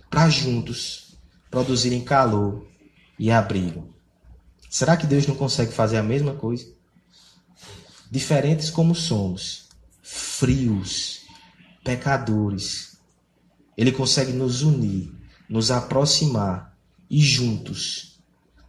para 0.09 0.29
juntos 0.29 1.17
produzirem 1.51 2.01
calor 2.01 2.67
e 3.19 3.31
abrigo. 3.31 3.96
Será 4.77 4.95
que 4.95 5.07
Deus 5.07 5.25
não 5.25 5.33
consegue 5.33 5.71
fazer 5.73 5.97
a 5.97 6.03
mesma 6.03 6.35
coisa? 6.35 6.67
diferentes 8.11 8.69
como 8.69 8.93
somos, 8.93 9.69
frios, 10.03 11.21
pecadores, 11.83 12.95
Ele 13.75 13.91
consegue 13.91 14.33
nos 14.33 14.61
unir, 14.61 15.11
nos 15.49 15.71
aproximar 15.71 16.77
e 17.09 17.19
juntos 17.19 18.19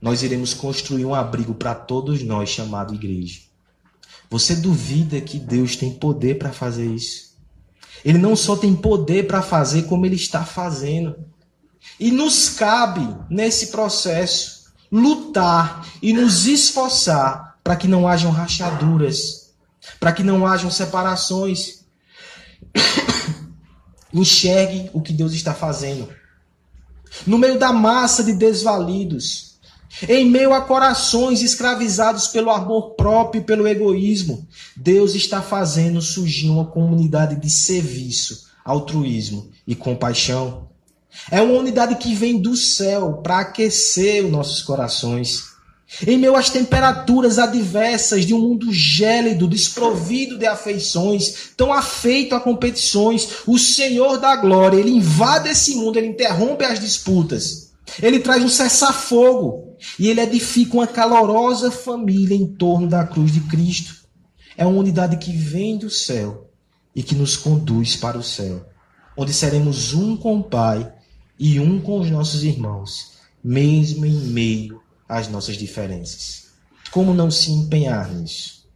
nós 0.01 0.23
iremos 0.23 0.55
construir 0.55 1.05
um 1.05 1.14
abrigo 1.14 1.55
para 1.55 1.75
todos 1.75 2.23
nós 2.23 2.49
chamado 2.49 2.94
igreja. 2.94 3.42
Você 4.31 4.57
duvida 4.57 5.21
que 5.21 5.38
Deus 5.38 5.77
tem 5.77 5.92
poder 5.92 6.38
para 6.38 6.55
fazer 6.55 6.87
isso? 6.87 7.37
Ele 8.03 8.16
não 8.16 8.35
só 8.35 8.57
tem 8.57 8.75
poder 8.75 9.27
para 9.27 9.42
fazer, 9.42 9.83
como 9.83 10.07
ele 10.07 10.16
está 10.16 10.42
fazendo. 10.42 11.23
E 12.01 12.11
nos 12.11 12.49
cabe, 12.49 13.07
nesse 13.29 13.66
processo, 13.66 14.58
lutar 14.90 15.87
e 16.03 16.12
nos 16.12 16.46
esforçar 16.46 17.59
para 17.62 17.77
que 17.77 17.87
não 17.87 18.09
hajam 18.09 18.31
rachaduras, 18.31 19.51
para 20.01 20.12
que 20.12 20.22
não 20.22 20.46
hajam 20.46 20.70
separações. 20.70 21.85
Enxergue 24.12 24.90
o 24.94 25.03
que 25.03 25.12
Deus 25.12 25.33
está 25.33 25.53
fazendo. 25.53 26.09
No 27.27 27.38
meio 27.38 27.59
da 27.59 27.72
massa 27.72 28.24
de 28.24 28.33
desvalidos, 28.33 29.48
em 30.09 30.24
meio 30.29 30.53
a 30.53 30.61
corações 30.61 31.42
escravizados 31.42 32.29
pelo 32.29 32.51
amor 32.51 32.94
próprio 32.94 33.40
e 33.40 33.44
pelo 33.44 33.66
egoísmo, 33.66 34.46
Deus 34.77 35.14
está 35.14 35.42
fazendo 35.42 36.01
surgir 36.01 36.51
uma 36.51 36.66
comunidade 36.66 37.37
de 37.37 37.51
serviço, 37.51 38.46
altruísmo 38.64 39.51
e 39.66 39.74
compaixão. 39.74 40.67
É 41.31 41.40
uma 41.42 41.59
unidade 41.59 41.96
que 41.96 42.14
vem 42.14 42.40
do 42.40 42.57
céu 42.57 43.20
para 43.22 43.40
aquecer 43.40 44.24
os 44.24 44.31
nossos 44.31 44.62
corações 44.62 45.48
em 46.07 46.18
meio 46.18 46.37
às 46.37 46.50
temperaturas 46.50 47.38
adversas 47.38 48.26
de 48.26 48.35
um 48.35 48.40
mundo 48.40 48.70
gélido, 48.72 49.48
desprovido 49.48 50.37
de 50.38 50.46
afeições, 50.46 51.52
tão 51.57 51.72
afeito 51.72 52.35
a 52.35 52.40
competições, 52.40 53.28
o 53.46 53.59
Senhor 53.59 54.18
da 54.18 54.37
glória, 54.37 54.76
ele 54.76 54.90
invade 54.90 55.48
esse 55.48 55.74
mundo, 55.74 55.96
ele 55.96 56.09
interrompe 56.09 56.64
as 56.64 56.78
disputas. 56.78 57.72
Ele 58.02 58.20
traz 58.20 58.44
um 58.44 58.48
cessar-fogo 58.48 59.76
e 59.98 60.09
ele 60.09 60.20
edifica 60.20 60.74
uma 60.74 60.87
calorosa 60.87 61.70
família 61.70 62.35
em 62.35 62.46
torno 62.46 62.87
da 62.87 63.04
cruz 63.04 63.33
de 63.33 63.40
Cristo. 63.40 63.94
É 64.59 64.66
uma 64.66 64.78
unidade 64.78 65.16
que 65.16 65.33
vem 65.33 65.78
do 65.78 65.88
céu 65.88 66.50
e 66.94 67.02
que 67.02 67.14
nos 67.14 67.35
conduz 67.35 67.96
para 67.96 68.18
o 68.18 68.22
céu, 68.22 68.66
onde 69.16 69.33
seremos 69.33 69.94
um 69.94 70.16
com 70.16 70.38
o 70.38 70.44
Pai 70.44 70.92
e 71.38 71.61
um 71.61 71.81
com 71.81 72.01
os 72.01 72.11
nossos 72.11 72.42
irmãos, 72.42 73.12
mesmo 73.42 74.05
em 74.05 74.14
meio 74.14 74.83
as 75.09 75.29
nossas 75.29 75.57
diferenças. 75.57 76.48
Como 76.90 77.14
não 77.14 77.31
se 77.31 77.53
empenhar 77.53 78.12
nisso? 78.12 78.66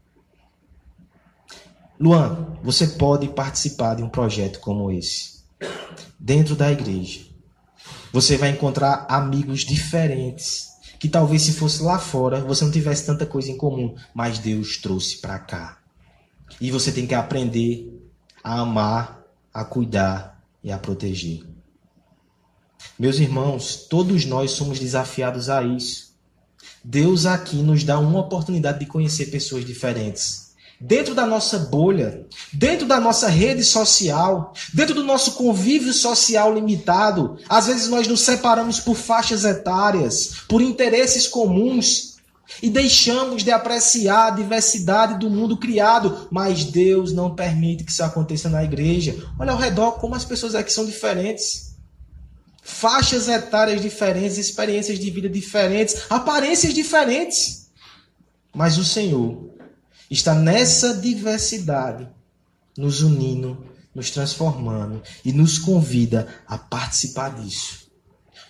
Luan, 1.98 2.58
você 2.62 2.86
pode 2.86 3.28
participar 3.28 3.94
de 3.94 4.02
um 4.02 4.08
projeto 4.08 4.60
como 4.60 4.90
esse. 4.90 5.42
Dentro 6.18 6.54
da 6.54 6.70
igreja. 6.70 7.20
Você 8.12 8.36
vai 8.36 8.50
encontrar 8.50 9.06
amigos 9.08 9.60
diferentes. 9.60 10.70
Que 10.98 11.08
talvez 11.08 11.42
se 11.42 11.52
fosse 11.52 11.82
lá 11.82 11.98
fora 11.98 12.40
você 12.40 12.64
não 12.64 12.70
tivesse 12.70 13.06
tanta 13.06 13.26
coisa 13.26 13.50
em 13.50 13.56
comum. 13.56 13.94
Mas 14.14 14.38
Deus 14.38 14.76
trouxe 14.76 15.18
para 15.18 15.38
cá. 15.38 15.78
E 16.60 16.70
você 16.70 16.92
tem 16.92 17.06
que 17.06 17.14
aprender 17.14 17.88
a 18.42 18.60
amar, 18.60 19.22
a 19.52 19.64
cuidar 19.64 20.42
e 20.62 20.70
a 20.70 20.78
proteger. 20.78 21.51
Meus 23.02 23.18
irmãos, 23.18 23.84
todos 23.90 24.24
nós 24.24 24.52
somos 24.52 24.78
desafiados 24.78 25.50
a 25.50 25.60
isso. 25.60 26.12
Deus 26.84 27.26
aqui 27.26 27.56
nos 27.56 27.82
dá 27.82 27.98
uma 27.98 28.20
oportunidade 28.20 28.78
de 28.78 28.86
conhecer 28.86 29.26
pessoas 29.26 29.64
diferentes. 29.64 30.52
Dentro 30.80 31.12
da 31.12 31.26
nossa 31.26 31.58
bolha, 31.58 32.24
dentro 32.52 32.86
da 32.86 33.00
nossa 33.00 33.26
rede 33.26 33.64
social, 33.64 34.54
dentro 34.72 34.94
do 34.94 35.02
nosso 35.02 35.32
convívio 35.32 35.92
social 35.92 36.54
limitado, 36.54 37.38
às 37.48 37.66
vezes 37.66 37.88
nós 37.88 38.06
nos 38.06 38.20
separamos 38.20 38.78
por 38.78 38.94
faixas 38.94 39.44
etárias, 39.44 40.34
por 40.46 40.62
interesses 40.62 41.26
comuns 41.26 42.18
e 42.62 42.70
deixamos 42.70 43.42
de 43.42 43.50
apreciar 43.50 44.28
a 44.28 44.36
diversidade 44.36 45.18
do 45.18 45.28
mundo 45.28 45.56
criado, 45.56 46.28
mas 46.30 46.62
Deus 46.62 47.12
não 47.12 47.34
permite 47.34 47.82
que 47.82 47.90
isso 47.90 48.04
aconteça 48.04 48.48
na 48.48 48.62
igreja. 48.62 49.26
Olha 49.40 49.50
ao 49.50 49.58
redor 49.58 49.98
como 49.98 50.14
as 50.14 50.24
pessoas 50.24 50.54
aqui 50.54 50.72
são 50.72 50.86
diferentes 50.86 51.71
faixas 52.62 53.28
etárias 53.28 53.82
diferentes, 53.82 54.38
experiências 54.38 54.98
de 54.98 55.10
vida 55.10 55.28
diferentes, 55.28 56.04
aparências 56.08 56.72
diferentes. 56.72 57.70
Mas 58.54 58.78
o 58.78 58.84
Senhor 58.84 59.50
está 60.08 60.34
nessa 60.34 60.94
diversidade, 60.94 62.08
nos 62.78 63.02
unindo, 63.02 63.66
nos 63.94 64.10
transformando 64.10 65.02
e 65.24 65.32
nos 65.32 65.58
convida 65.58 66.28
a 66.46 66.56
participar 66.56 67.34
disso. 67.34 67.90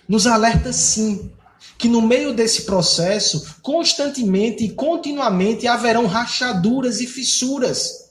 Nos 0.07 0.27
alerta 0.27 0.71
sim 0.71 1.31
que 1.77 1.87
no 1.87 2.01
meio 2.01 2.33
desse 2.33 2.63
processo, 2.63 3.57
constantemente 3.61 4.63
e 4.63 4.69
continuamente 4.69 5.67
haverão 5.67 6.05
rachaduras 6.05 7.01
e 7.01 7.07
fissuras. 7.07 8.02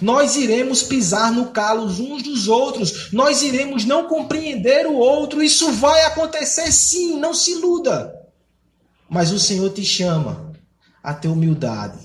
Nós 0.00 0.36
iremos 0.36 0.82
pisar 0.82 1.32
no 1.32 1.50
calo 1.50 1.86
uns 1.86 2.22
dos 2.22 2.48
outros, 2.48 3.12
nós 3.12 3.42
iremos 3.42 3.84
não 3.84 4.08
compreender 4.08 4.86
o 4.86 4.94
outro, 4.94 5.42
isso 5.42 5.72
vai 5.72 6.04
acontecer 6.04 6.70
sim, 6.70 7.18
não 7.18 7.34
se 7.34 7.52
iluda. 7.52 8.14
Mas 9.08 9.32
o 9.32 9.38
Senhor 9.38 9.70
te 9.70 9.84
chama 9.84 10.52
a 11.02 11.12
ter 11.12 11.28
humildade, 11.28 11.98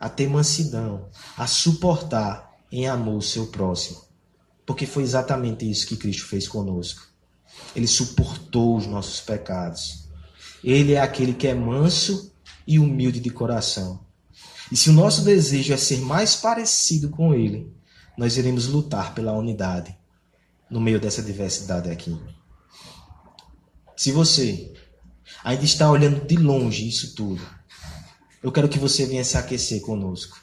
a 0.00 0.08
ter 0.08 0.28
mansidão, 0.28 1.08
a 1.36 1.46
suportar 1.46 2.56
em 2.72 2.88
amor 2.88 3.18
o 3.18 3.22
seu 3.22 3.46
próximo. 3.48 4.02
Porque 4.66 4.86
foi 4.86 5.02
exatamente 5.02 5.70
isso 5.70 5.86
que 5.86 5.96
Cristo 5.96 6.26
fez 6.26 6.48
conosco. 6.48 7.06
Ele 7.74 7.86
suportou 7.86 8.76
os 8.76 8.86
nossos 8.86 9.20
pecados. 9.20 10.08
Ele 10.62 10.94
é 10.94 11.00
aquele 11.00 11.34
que 11.34 11.46
é 11.46 11.54
manso 11.54 12.32
e 12.66 12.78
humilde 12.78 13.20
de 13.20 13.30
coração. 13.30 14.00
E 14.70 14.76
se 14.76 14.90
o 14.90 14.92
nosso 14.92 15.22
desejo 15.22 15.72
é 15.72 15.76
ser 15.76 16.00
mais 16.00 16.36
parecido 16.36 17.08
com 17.08 17.34
Ele, 17.34 17.72
nós 18.16 18.36
iremos 18.36 18.66
lutar 18.66 19.14
pela 19.14 19.32
unidade 19.32 19.96
no 20.70 20.80
meio 20.80 21.00
dessa 21.00 21.22
diversidade 21.22 21.90
aqui. 21.90 22.18
Se 23.96 24.12
você 24.12 24.72
ainda 25.42 25.64
está 25.64 25.90
olhando 25.90 26.26
de 26.26 26.36
longe 26.36 26.86
isso 26.86 27.14
tudo, 27.14 27.40
eu 28.42 28.52
quero 28.52 28.68
que 28.68 28.78
você 28.78 29.06
venha 29.06 29.24
se 29.24 29.36
aquecer 29.36 29.80
conosco. 29.80 30.38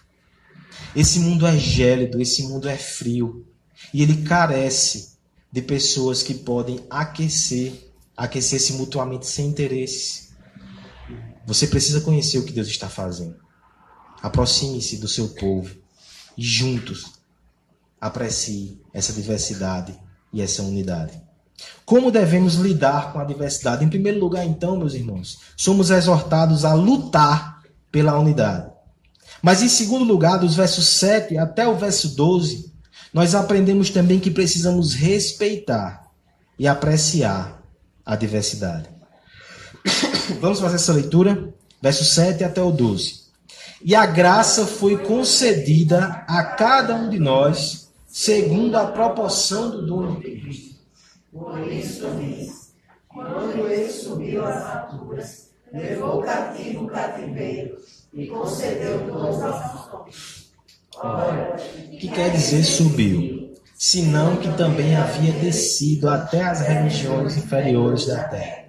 Esse 0.95 1.19
mundo 1.19 1.45
é 1.45 1.57
gélido, 1.57 2.21
esse 2.21 2.43
mundo 2.43 2.67
é 2.67 2.77
frio 2.77 3.45
e 3.93 4.01
ele 4.01 4.23
carece 4.23 5.15
de 5.51 5.61
pessoas 5.61 6.23
que 6.23 6.33
podem 6.33 6.85
aquecer, 6.89 7.91
aquecer-se 8.15 8.73
mutuamente 8.73 9.27
sem 9.27 9.47
interesses. 9.47 10.29
Você 11.45 11.67
precisa 11.67 12.01
conhecer 12.01 12.39
o 12.39 12.43
que 12.43 12.51
Deus 12.51 12.67
está 12.67 12.89
fazendo. 12.89 13.44
Aproxime-se 14.25 14.97
do 14.97 15.07
seu 15.07 15.27
povo 15.35 15.75
e 16.35 16.43
juntos 16.43 17.11
aprecie 18.01 18.81
essa 18.91 19.13
diversidade 19.13 19.95
e 20.33 20.41
essa 20.41 20.63
unidade. 20.63 21.21
Como 21.85 22.09
devemos 22.09 22.55
lidar 22.55 23.13
com 23.13 23.19
a 23.19 23.23
diversidade? 23.23 23.85
Em 23.85 23.88
primeiro 23.88 24.19
lugar, 24.19 24.43
então, 24.43 24.77
meus 24.77 24.95
irmãos, 24.95 25.38
somos 25.55 25.91
exortados 25.91 26.65
a 26.65 26.73
lutar 26.73 27.61
pela 27.91 28.17
unidade. 28.17 28.71
Mas 29.43 29.61
em 29.61 29.69
segundo 29.69 30.03
lugar, 30.03 30.39
dos 30.39 30.55
versos 30.55 30.88
7 30.88 31.38
até 31.38 31.67
o 31.67 31.77
verso 31.77 32.15
12, 32.15 32.73
nós 33.13 33.35
aprendemos 33.35 33.91
também 33.91 34.19
que 34.19 34.31
precisamos 34.31 34.95
respeitar 34.95 36.07
e 36.57 36.67
apreciar 36.67 37.61
a 38.03 38.15
diversidade. 38.15 38.89
Vamos 40.41 40.59
fazer 40.59 40.77
essa 40.77 40.93
leitura, 40.93 41.53
versos 41.79 42.15
7 42.15 42.43
até 42.43 42.59
o 42.59 42.71
12. 42.71 43.24
E 43.85 43.93
a 43.93 44.07
graça 44.07 44.65
foi 44.65 44.97
concedida 44.97 46.25
a 46.27 46.43
cada 46.43 46.95
um 46.95 47.07
de 47.07 47.19
nós 47.19 47.87
segundo 48.07 48.75
a 48.75 48.87
proporção 48.87 49.69
do 49.69 49.85
dom 49.85 50.15
de 50.15 50.21
Cristo. 50.21 50.75
Por 51.31 51.71
isso 51.71 52.07
diz, 52.19 52.73
quando 53.07 53.67
ele 53.67 53.87
subiu 53.91 54.43
às 54.43 54.65
alturas, 54.65 55.49
levou 55.71 56.23
cativo 56.23 56.85
o 56.85 56.87
cativeiro 56.87 57.77
e 58.11 58.25
concedeu 58.25 59.05
dons 59.05 59.43
aos 59.43 59.93
homens. 59.93 60.51
O 61.93 61.97
que 61.99 62.07
quer 62.07 62.31
dizer 62.31 62.63
subiu? 62.63 63.53
Senão 63.77 64.37
que 64.37 64.51
também 64.57 64.95
havia 64.95 65.33
descido 65.33 66.09
até 66.09 66.41
as 66.41 66.61
regiões 66.61 67.37
inferiores 67.37 68.07
da 68.07 68.23
terra. 68.23 68.65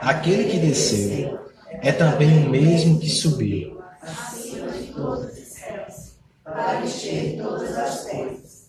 Aquele 0.00 0.50
que 0.50 0.58
desceu 0.58 1.38
é 1.80 1.92
também 1.92 2.44
o 2.44 2.50
mesmo 2.50 2.98
que 2.98 3.08
subiu. 3.08 3.71
Todos 5.02 5.38
os 5.38 5.48
céus, 5.48 6.12
para 6.44 6.84
encher 6.84 7.42
todas 7.42 7.76
as 7.76 8.04
terras 8.04 8.62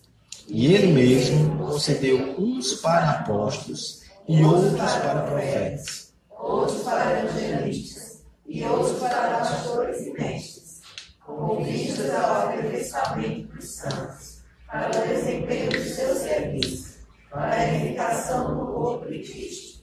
e 0.48 0.74
ele 0.74 0.92
mesmo 0.92 1.56
concedeu 1.58 2.38
uns 2.38 2.74
para 2.74 3.10
apóstolos 3.10 4.02
e 4.28 4.42
outros 4.42 4.74
para 4.74 5.22
profetas, 5.22 6.12
outros 6.30 6.82
para 6.82 7.20
evangelistas 7.20 8.22
e 8.46 8.62
outros 8.64 8.98
para 8.98 9.38
pastores 9.38 10.06
e 10.06 10.12
mestres, 10.12 10.82
com 11.24 11.64
vistas 11.64 12.10
ao 12.10 12.48
aperfeiçoamento 12.48 13.54
dos 13.54 13.64
santos, 13.64 14.42
para 14.66 14.88
o 14.88 15.08
desempenho 15.08 15.70
dos 15.70 15.94
seus 15.94 16.18
serviços, 16.18 16.96
para 17.30 17.54
a 17.54 17.74
edificação 17.74 18.54
do 18.54 18.72
corpo 18.72 19.10
de 19.10 19.20
Cristo. 19.20 19.82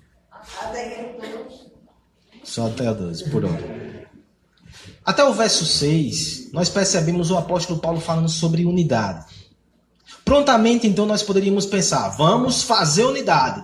Até 0.62 0.90
que 0.90 1.28
todos. 1.28 1.72
Só 2.44 2.68
até 2.68 2.90
o 2.90 2.96
12, 2.96 3.30
por 3.30 3.46
hora. 3.46 3.90
Até 5.06 5.24
o 5.24 5.34
verso 5.34 5.66
6, 5.66 6.52
nós 6.52 6.70
percebemos 6.70 7.32
o 7.32 7.38
apóstolo 7.38 7.80
Paulo 7.80 8.00
falando 8.00 8.30
sobre 8.30 8.66
unidade. 8.66 9.26
Prontamente, 10.24 10.88
então, 10.88 11.06
nós 11.06 11.24
poderíamos 11.24 11.66
pensar: 11.66 12.10
vamos 12.10 12.64
fazer 12.64 13.04
unidade. 13.04 13.64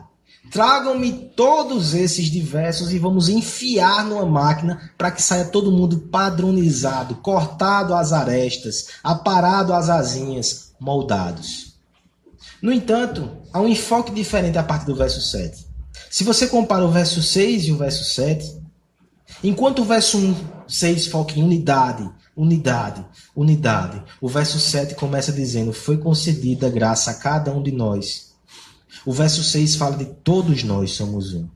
Tragam-me 0.51 1.11
todos 1.35 1.93
esses 1.93 2.31
diversos 2.31 2.93
e 2.93 2.99
vamos 2.99 3.27
enfiar 3.27 4.05
numa 4.05 4.25
máquina 4.25 4.91
para 4.97 5.11
que 5.11 5.21
saia 5.21 5.45
todo 5.45 5.71
mundo 5.71 5.99
padronizado, 6.09 7.15
cortado 7.15 7.93
às 7.93 8.13
arestas, 8.13 8.87
aparado 9.03 9.73
às 9.73 9.89
asinhas, 9.89 10.73
moldados. 10.79 11.75
No 12.61 12.71
entanto, 12.71 13.29
há 13.51 13.59
um 13.59 13.67
enfoque 13.67 14.11
diferente 14.11 14.57
a 14.57 14.63
partir 14.63 14.85
do 14.85 14.95
verso 14.95 15.21
7. 15.21 15.67
Se 16.09 16.23
você 16.23 16.47
compara 16.47 16.85
o 16.85 16.91
verso 16.91 17.21
6 17.21 17.65
e 17.65 17.71
o 17.71 17.77
verso 17.77 18.05
7, 18.05 18.57
enquanto 19.43 19.81
o 19.81 19.85
verso 19.85 20.17
1, 20.17 20.35
6 20.67 21.07
foca 21.07 21.39
em 21.39 21.43
unidade, 21.43 22.09
Unidade, 22.37 23.03
unidade. 23.35 24.03
O 24.21 24.29
verso 24.29 24.59
7 24.59 24.93
começa 24.93 25.31
dizendo: 25.31 25.73
Foi 25.73 25.97
concedida 25.97 26.69
graça 26.69 27.09
a 27.09 27.15
cada 27.15 27.51
um 27.51 27.63
de 27.63 27.71
nós. 27.71 28.35
O 29.03 29.11
verso 29.11 29.43
6 29.43 29.75
fala 29.75 29.97
de 29.97 30.05
todos 30.05 30.61
nós 30.61 30.91
somos 30.91 31.33
um. 31.33 31.49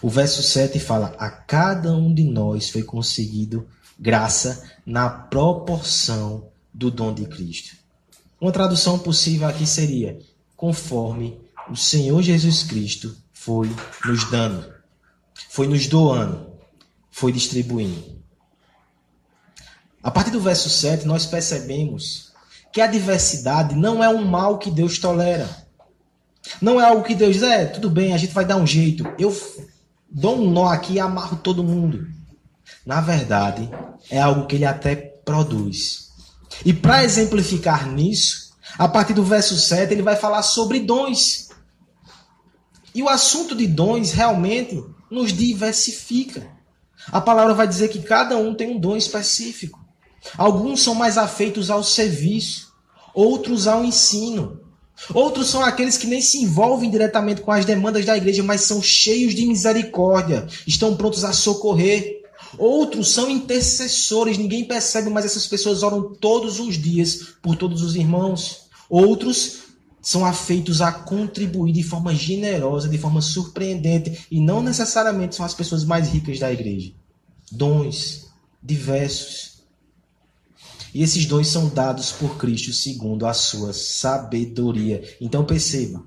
O 0.00 0.08
verso 0.08 0.40
7 0.40 0.78
fala: 0.78 1.12
A 1.18 1.28
cada 1.28 1.92
um 1.92 2.14
de 2.14 2.22
nós 2.22 2.70
foi 2.70 2.84
concedido 2.84 3.66
graça 3.98 4.62
na 4.86 5.10
proporção 5.10 6.46
do 6.72 6.88
dom 6.88 7.12
de 7.12 7.24
Cristo. 7.24 7.76
Uma 8.40 8.52
tradução 8.52 9.00
possível 9.00 9.48
aqui 9.48 9.66
seria: 9.66 10.20
conforme 10.56 11.36
o 11.68 11.74
Senhor 11.74 12.22
Jesus 12.22 12.62
Cristo 12.62 13.16
foi 13.32 13.68
nos 14.04 14.30
dando, 14.30 14.72
foi 15.50 15.66
nos 15.66 15.88
doando, 15.88 16.46
foi 17.10 17.32
distribuindo. 17.32 18.21
A 20.02 20.10
partir 20.10 20.30
do 20.30 20.40
verso 20.40 20.68
7, 20.68 21.06
nós 21.06 21.26
percebemos 21.26 22.32
que 22.72 22.80
a 22.80 22.86
diversidade 22.86 23.74
não 23.76 24.02
é 24.02 24.08
um 24.08 24.24
mal 24.24 24.58
que 24.58 24.70
Deus 24.70 24.98
tolera. 24.98 25.48
Não 26.60 26.80
é 26.80 26.84
algo 26.84 27.04
que 27.04 27.14
Deus 27.14 27.34
diz, 27.34 27.42
é, 27.42 27.66
tudo 27.66 27.88
bem, 27.88 28.12
a 28.12 28.18
gente 28.18 28.32
vai 28.32 28.44
dar 28.44 28.56
um 28.56 28.66
jeito. 28.66 29.04
Eu 29.18 29.36
dou 30.10 30.40
um 30.40 30.50
nó 30.50 30.66
aqui 30.66 30.94
e 30.94 31.00
amarro 31.00 31.36
todo 31.36 31.62
mundo. 31.62 32.08
Na 32.84 33.00
verdade, 33.00 33.70
é 34.10 34.20
algo 34.20 34.46
que 34.46 34.56
ele 34.56 34.64
até 34.64 34.96
produz. 34.96 36.10
E 36.64 36.72
para 36.72 37.04
exemplificar 37.04 37.86
nisso, 37.86 38.52
a 38.78 38.88
partir 38.88 39.14
do 39.14 39.22
verso 39.22 39.56
7, 39.56 39.92
ele 39.92 40.02
vai 40.02 40.16
falar 40.16 40.42
sobre 40.42 40.80
dons. 40.80 41.48
E 42.94 43.02
o 43.02 43.08
assunto 43.08 43.54
de 43.54 43.66
dons 43.66 44.12
realmente 44.12 44.82
nos 45.10 45.32
diversifica. 45.32 46.46
A 47.10 47.20
palavra 47.20 47.54
vai 47.54 47.68
dizer 47.68 47.88
que 47.88 48.02
cada 48.02 48.36
um 48.36 48.54
tem 48.54 48.70
um 48.70 48.80
dom 48.80 48.96
específico. 48.96 49.81
Alguns 50.36 50.82
são 50.82 50.94
mais 50.94 51.18
afeitos 51.18 51.70
ao 51.70 51.82
serviço, 51.82 52.72
outros 53.14 53.66
ao 53.66 53.84
ensino. 53.84 54.60
Outros 55.12 55.48
são 55.48 55.62
aqueles 55.62 55.98
que 55.98 56.06
nem 56.06 56.20
se 56.20 56.38
envolvem 56.38 56.90
diretamente 56.90 57.40
com 57.40 57.50
as 57.50 57.64
demandas 57.64 58.04
da 58.04 58.16
igreja, 58.16 58.42
mas 58.42 58.62
são 58.62 58.80
cheios 58.80 59.34
de 59.34 59.44
misericórdia, 59.46 60.46
estão 60.66 60.96
prontos 60.96 61.24
a 61.24 61.32
socorrer. 61.32 62.22
Outros 62.58 63.10
são 63.10 63.30
intercessores, 63.30 64.38
ninguém 64.38 64.64
percebe, 64.64 65.10
mas 65.10 65.24
essas 65.24 65.46
pessoas 65.46 65.82
oram 65.82 66.14
todos 66.14 66.60
os 66.60 66.76
dias 66.78 67.34
por 67.42 67.56
todos 67.56 67.82
os 67.82 67.96
irmãos. 67.96 68.68
Outros 68.88 69.62
são 70.02 70.24
afeitos 70.24 70.82
a 70.82 70.92
contribuir 70.92 71.72
de 71.72 71.82
forma 71.82 72.14
generosa, 72.14 72.88
de 72.88 72.98
forma 72.98 73.22
surpreendente, 73.22 74.26
e 74.30 74.40
não 74.40 74.62
necessariamente 74.62 75.34
são 75.34 75.46
as 75.46 75.54
pessoas 75.54 75.84
mais 75.84 76.08
ricas 76.08 76.38
da 76.38 76.52
igreja. 76.52 76.92
Dons 77.50 78.26
diversos. 78.62 79.51
E 80.94 81.02
esses 81.02 81.26
dons 81.26 81.48
são 81.48 81.68
dados 81.68 82.12
por 82.12 82.36
Cristo 82.36 82.72
segundo 82.72 83.26
a 83.26 83.32
sua 83.32 83.72
sabedoria. 83.72 85.02
Então 85.20 85.44
perceba 85.44 86.02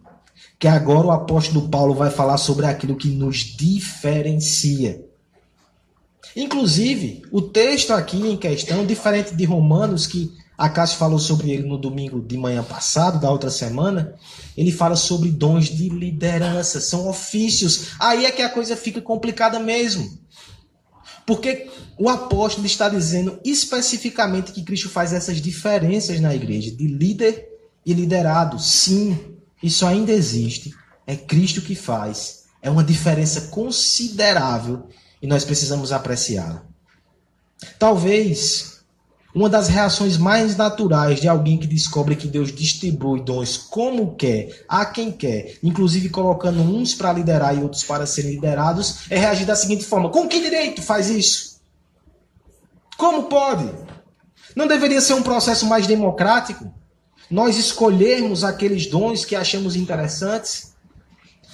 que 0.59 0.67
agora 0.67 1.07
o 1.07 1.11
apóstolo 1.11 1.69
Paulo 1.69 1.93
vai 1.93 2.09
falar 2.09 2.37
sobre 2.37 2.65
aquilo 2.65 2.95
que 2.95 3.09
nos 3.09 3.37
diferencia. 3.37 5.03
Inclusive, 6.35 7.23
o 7.31 7.41
texto 7.41 7.91
aqui 7.91 8.17
em 8.17 8.37
questão, 8.37 8.85
diferente 8.85 9.33
de 9.35 9.45
Romanos, 9.45 10.05
que 10.05 10.31
a 10.57 10.69
Cássio 10.69 10.97
falou 10.97 11.19
sobre 11.19 11.51
ele 11.51 11.67
no 11.67 11.77
domingo 11.77 12.21
de 12.21 12.37
manhã 12.37 12.63
passado, 12.63 13.19
da 13.19 13.29
outra 13.29 13.49
semana, 13.49 14.15
ele 14.55 14.71
fala 14.71 14.95
sobre 14.95 15.29
dons 15.29 15.65
de 15.65 15.89
liderança, 15.89 16.79
são 16.79 17.09
ofícios. 17.09 17.89
Aí 17.99 18.25
é 18.25 18.31
que 18.31 18.41
a 18.41 18.49
coisa 18.49 18.75
fica 18.75 19.01
complicada 19.01 19.59
mesmo. 19.59 20.17
Porque 21.25 21.69
o 21.97 22.09
apóstolo 22.09 22.67
está 22.67 22.87
dizendo 22.87 23.39
especificamente 23.43 24.51
que 24.51 24.63
Cristo 24.63 24.89
faz 24.89 25.11
essas 25.11 25.41
diferenças 25.41 26.19
na 26.19 26.35
igreja, 26.35 26.71
de 26.71 26.87
líder 26.87 27.49
e 27.85 27.93
liderado. 27.93 28.59
Sim, 28.59 29.35
isso 29.61 29.85
ainda 29.85 30.11
existe. 30.11 30.73
É 31.07 31.15
Cristo 31.15 31.61
que 31.61 31.75
faz. 31.75 32.45
É 32.61 32.69
uma 32.69 32.83
diferença 32.83 33.41
considerável 33.49 34.87
e 35.21 35.27
nós 35.27 35.43
precisamos 35.43 35.91
apreciá-la. 35.91 36.65
Talvez 37.79 38.74
uma 39.35 39.49
das 39.49 39.67
reações 39.67 40.17
mais 40.17 40.55
naturais 40.55 41.19
de 41.19 41.27
alguém 41.27 41.57
que 41.57 41.67
descobre 41.67 42.15
que 42.15 42.27
Deus 42.27 42.51
distribui 42.51 43.21
dons 43.21 43.57
como 43.57 44.15
quer, 44.15 44.63
a 44.67 44.85
quem 44.85 45.11
quer, 45.11 45.57
inclusive 45.61 46.09
colocando 46.09 46.61
uns 46.61 46.95
para 46.95 47.13
liderar 47.13 47.55
e 47.55 47.61
outros 47.61 47.83
para 47.83 48.05
serem 48.05 48.31
liderados, 48.31 49.01
é 49.09 49.19
reagir 49.19 49.45
da 49.45 49.55
seguinte 49.55 49.85
forma: 49.85 50.09
com 50.09 50.27
que 50.27 50.41
direito 50.41 50.81
faz 50.81 51.09
isso? 51.09 51.59
Como 52.97 53.23
pode? 53.23 53.69
Não 54.55 54.65
deveria 54.67 55.01
ser 55.01 55.13
um 55.13 55.21
processo 55.21 55.65
mais 55.65 55.85
democrático? 55.85 56.73
nós 57.29 57.57
escolhermos 57.57 58.43
aqueles 58.43 58.87
dons 58.87 59.25
que 59.25 59.35
achamos 59.35 59.75
interessantes? 59.75 60.75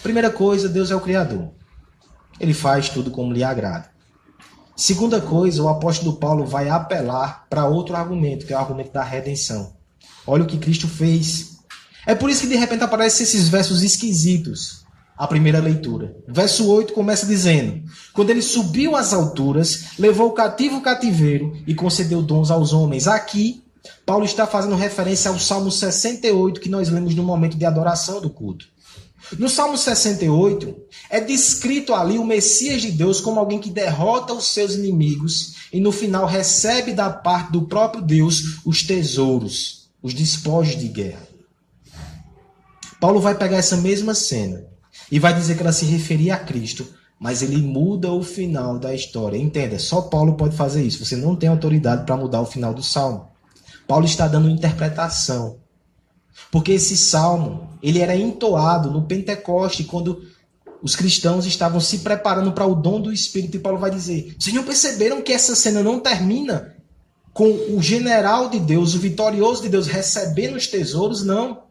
Primeira 0.03 0.29
coisa, 0.29 0.67
Deus 0.67 0.91
é 0.91 0.95
o 0.95 1.01
Criador. 1.01 1.51
Ele 2.39 2.53
faz 2.53 2.89
tudo 2.89 3.11
como 3.11 3.33
lhe 3.33 3.43
agrada. 3.43 3.90
Segunda 4.75 5.21
coisa, 5.21 5.61
o 5.61 5.69
apóstolo 5.69 6.13
Paulo 6.13 6.45
vai 6.45 6.69
apelar 6.69 7.45
para 7.49 7.65
outro 7.65 7.95
argumento, 7.95 8.45
que 8.45 8.53
é 8.53 8.55
o 8.55 8.59
argumento 8.59 8.91
da 8.91 9.03
redenção. 9.03 9.73
Olha 10.25 10.43
o 10.43 10.47
que 10.47 10.57
Cristo 10.57 10.87
fez. 10.87 11.59
É 12.05 12.15
por 12.15 12.29
isso 12.29 12.41
que 12.41 12.47
de 12.47 12.55
repente 12.55 12.83
aparecem 12.83 13.23
esses 13.23 13.47
versos 13.47 13.83
esquisitos. 13.83 14.81
A 15.17 15.27
primeira 15.27 15.59
leitura. 15.59 16.15
Verso 16.27 16.67
8 16.67 16.93
começa 16.93 17.27
dizendo: 17.27 17.83
Quando 18.11 18.31
ele 18.31 18.41
subiu 18.41 18.95
às 18.95 19.13
alturas, 19.13 19.89
levou 19.99 20.29
o 20.29 20.33
cativo 20.33 20.77
o 20.77 20.81
cativeiro 20.81 21.55
e 21.67 21.75
concedeu 21.75 22.23
dons 22.23 22.49
aos 22.49 22.73
homens. 22.73 23.07
Aqui, 23.07 23.61
Paulo 24.03 24.25
está 24.25 24.47
fazendo 24.47 24.75
referência 24.75 25.29
ao 25.29 25.37
Salmo 25.37 25.69
68 25.69 26.59
que 26.59 26.69
nós 26.69 26.89
lemos 26.89 27.13
no 27.13 27.21
momento 27.21 27.55
de 27.55 27.65
adoração 27.65 28.19
do 28.19 28.31
culto. 28.31 28.65
No 29.37 29.47
Salmo 29.47 29.77
68, 29.77 30.75
é 31.11 31.19
descrito 31.19 31.93
ali 31.93 32.17
o 32.17 32.23
Messias 32.23 32.81
de 32.81 32.89
Deus 32.89 33.19
como 33.19 33.37
alguém 33.37 33.59
que 33.59 33.69
derrota 33.69 34.33
os 34.33 34.45
seus 34.47 34.75
inimigos 34.75 35.55
e 35.73 35.81
no 35.81 35.91
final 35.91 36.25
recebe 36.25 36.93
da 36.93 37.09
parte 37.09 37.51
do 37.51 37.63
próprio 37.63 38.01
Deus 38.01 38.61
os 38.65 38.81
tesouros, 38.81 39.89
os 40.01 40.13
despojos 40.13 40.79
de 40.79 40.87
guerra. 40.87 41.27
Paulo 42.97 43.19
vai 43.19 43.35
pegar 43.35 43.57
essa 43.57 43.75
mesma 43.75 44.13
cena 44.13 44.63
e 45.11 45.19
vai 45.19 45.33
dizer 45.33 45.55
que 45.55 45.61
ela 45.61 45.73
se 45.73 45.83
referia 45.83 46.35
a 46.35 46.39
Cristo, 46.39 46.87
mas 47.19 47.41
ele 47.41 47.57
muda 47.57 48.09
o 48.09 48.23
final 48.23 48.79
da 48.79 48.95
história. 48.95 49.37
Entenda, 49.37 49.77
só 49.79 50.03
Paulo 50.03 50.35
pode 50.35 50.55
fazer 50.55 50.81
isso. 50.81 51.05
Você 51.05 51.17
não 51.17 51.35
tem 51.35 51.49
autoridade 51.49 52.05
para 52.05 52.15
mudar 52.15 52.39
o 52.39 52.45
final 52.45 52.73
do 52.73 52.81
salmo. 52.81 53.27
Paulo 53.85 54.05
está 54.05 54.29
dando 54.29 54.49
interpretação. 54.49 55.57
Porque 56.49 56.71
esse 56.71 56.95
salmo, 56.95 57.69
ele 57.83 57.99
era 57.99 58.15
entoado 58.15 58.89
no 58.89 59.01
Pentecoste, 59.01 59.83
quando 59.83 60.21
os 60.81 60.95
cristãos 60.95 61.45
estavam 61.45 61.79
se 61.79 61.99
preparando 61.99 62.51
para 62.51 62.65
o 62.65 62.75
dom 62.75 62.99
do 62.99 63.13
Espírito. 63.13 63.57
E 63.57 63.59
Paulo 63.59 63.79
vai 63.79 63.91
dizer: 63.91 64.35
Vocês 64.39 64.55
não 64.55 64.63
perceberam 64.63 65.21
que 65.21 65.31
essa 65.31 65.55
cena 65.55 65.83
não 65.83 65.99
termina 65.99 66.75
com 67.33 67.49
o 67.75 67.81
general 67.81 68.49
de 68.49 68.59
Deus, 68.59 68.93
o 68.93 68.99
vitorioso 68.99 69.61
de 69.61 69.69
Deus, 69.69 69.87
recebendo 69.87 70.55
os 70.55 70.67
tesouros? 70.67 71.23
Não. 71.23 71.63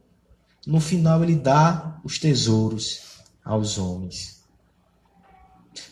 No 0.67 0.81
final, 0.81 1.23
ele 1.23 1.37
dá 1.37 1.99
os 2.05 2.19
tesouros 2.19 3.01
aos 3.45 3.79
homens. 3.79 4.40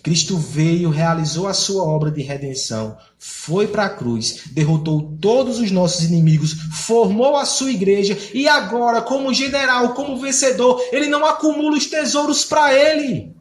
Cristo 0.02 0.36
veio, 0.36 0.90
realizou 0.90 1.48
a 1.48 1.54
sua 1.54 1.82
obra 1.82 2.10
de 2.10 2.22
redenção, 2.22 2.96
foi 3.18 3.66
para 3.66 3.86
a 3.86 3.90
cruz, 3.90 4.44
derrotou 4.52 5.16
todos 5.20 5.58
os 5.58 5.70
nossos 5.70 6.04
inimigos, 6.04 6.52
formou 6.72 7.36
a 7.36 7.44
sua 7.44 7.70
igreja 7.70 8.16
e 8.32 8.48
agora, 8.48 9.02
como 9.02 9.34
general, 9.34 9.94
como 9.94 10.20
vencedor, 10.20 10.80
ele 10.92 11.08
não 11.08 11.26
acumula 11.26 11.76
os 11.76 11.86
tesouros 11.86 12.44
para 12.44 12.72
ele. 12.72 13.34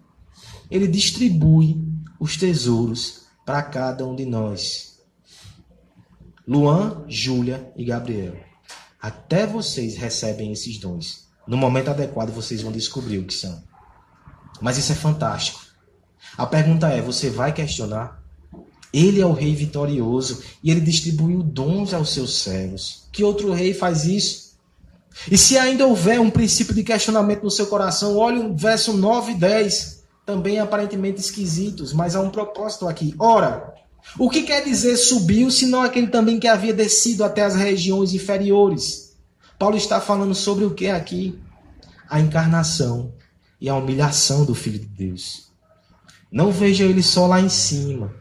Ele 0.69 0.87
distribui 0.87 1.79
os 2.19 2.35
tesouros 2.35 3.27
para 3.45 3.61
cada 3.63 4.05
um 4.05 4.15
de 4.15 4.25
nós. 4.25 4.99
Luan, 6.47 7.05
Júlia 7.07 7.71
e 7.75 7.85
Gabriel. 7.85 8.35
Até 9.01 9.45
vocês 9.45 9.95
recebem 9.95 10.51
esses 10.51 10.77
dons. 10.79 11.27
No 11.47 11.55
momento 11.55 11.89
adequado 11.89 12.31
vocês 12.31 12.61
vão 12.61 12.71
descobrir 12.71 13.19
o 13.19 13.25
que 13.25 13.33
são. 13.33 13.63
Mas 14.61 14.77
isso 14.77 14.91
é 14.91 14.95
fantástico. 14.95 15.66
A 16.37 16.45
pergunta 16.45 16.87
é: 16.89 17.01
você 17.01 17.29
vai 17.29 17.53
questionar? 17.53 18.21
Ele 18.93 19.21
é 19.21 19.25
o 19.25 19.33
rei 19.33 19.53
vitorioso 19.53 20.41
e 20.63 20.71
ele 20.71 20.81
distribuiu 20.81 21.43
dons 21.43 21.93
aos 21.93 22.13
seus 22.13 22.39
servos. 22.39 23.03
Que 23.11 23.23
outro 23.23 23.51
rei 23.51 23.73
faz 23.73 24.05
isso? 24.05 24.47
E 25.29 25.37
se 25.37 25.57
ainda 25.57 25.85
houver 25.85 26.19
um 26.19 26.29
princípio 26.29 26.73
de 26.73 26.83
questionamento 26.83 27.43
no 27.43 27.51
seu 27.51 27.67
coração, 27.67 28.15
olhe 28.15 28.39
o 28.39 28.55
verso 28.55 28.93
9 28.93 29.31
e 29.31 29.35
10, 29.35 30.03
também 30.25 30.59
aparentemente 30.59 31.19
esquisitos, 31.19 31.91
mas 31.91 32.15
há 32.15 32.21
um 32.21 32.29
propósito 32.29 32.87
aqui. 32.87 33.15
Ora, 33.17 33.73
o 34.17 34.29
que 34.29 34.43
quer 34.43 34.63
dizer 34.63 34.95
subiu, 34.95 35.49
senão 35.49 35.81
aquele 35.81 36.07
também 36.07 36.39
que 36.39 36.47
havia 36.47 36.73
descido 36.73 37.23
até 37.23 37.43
as 37.43 37.55
regiões 37.55 38.13
inferiores? 38.13 39.15
Paulo 39.57 39.75
está 39.75 39.99
falando 39.99 40.35
sobre 40.35 40.65
o 40.65 40.73
que 40.73 40.87
aqui? 40.87 41.37
A 42.09 42.19
encarnação 42.19 43.11
e 43.59 43.67
a 43.67 43.75
humilhação 43.75 44.45
do 44.45 44.53
Filho 44.53 44.79
de 44.79 44.85
Deus. 44.85 45.46
Não 46.31 46.51
veja 46.51 46.83
ele 46.83 47.01
só 47.01 47.27
lá 47.27 47.39
em 47.39 47.49
cima. 47.49 48.13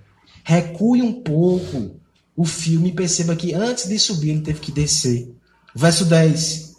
Recue 0.45 1.03
um 1.03 1.13
pouco 1.23 1.97
o 2.37 2.45
filme 2.45 2.91
e 2.91 2.95
perceba 2.95 3.35
que 3.35 3.55
antes 3.55 3.89
de 3.89 3.99
subir 3.99 4.31
ele 4.31 4.43
teve 4.43 4.61
que 4.61 4.71
descer. 4.71 5.35
Verso 5.75 6.05
10. 6.05 6.77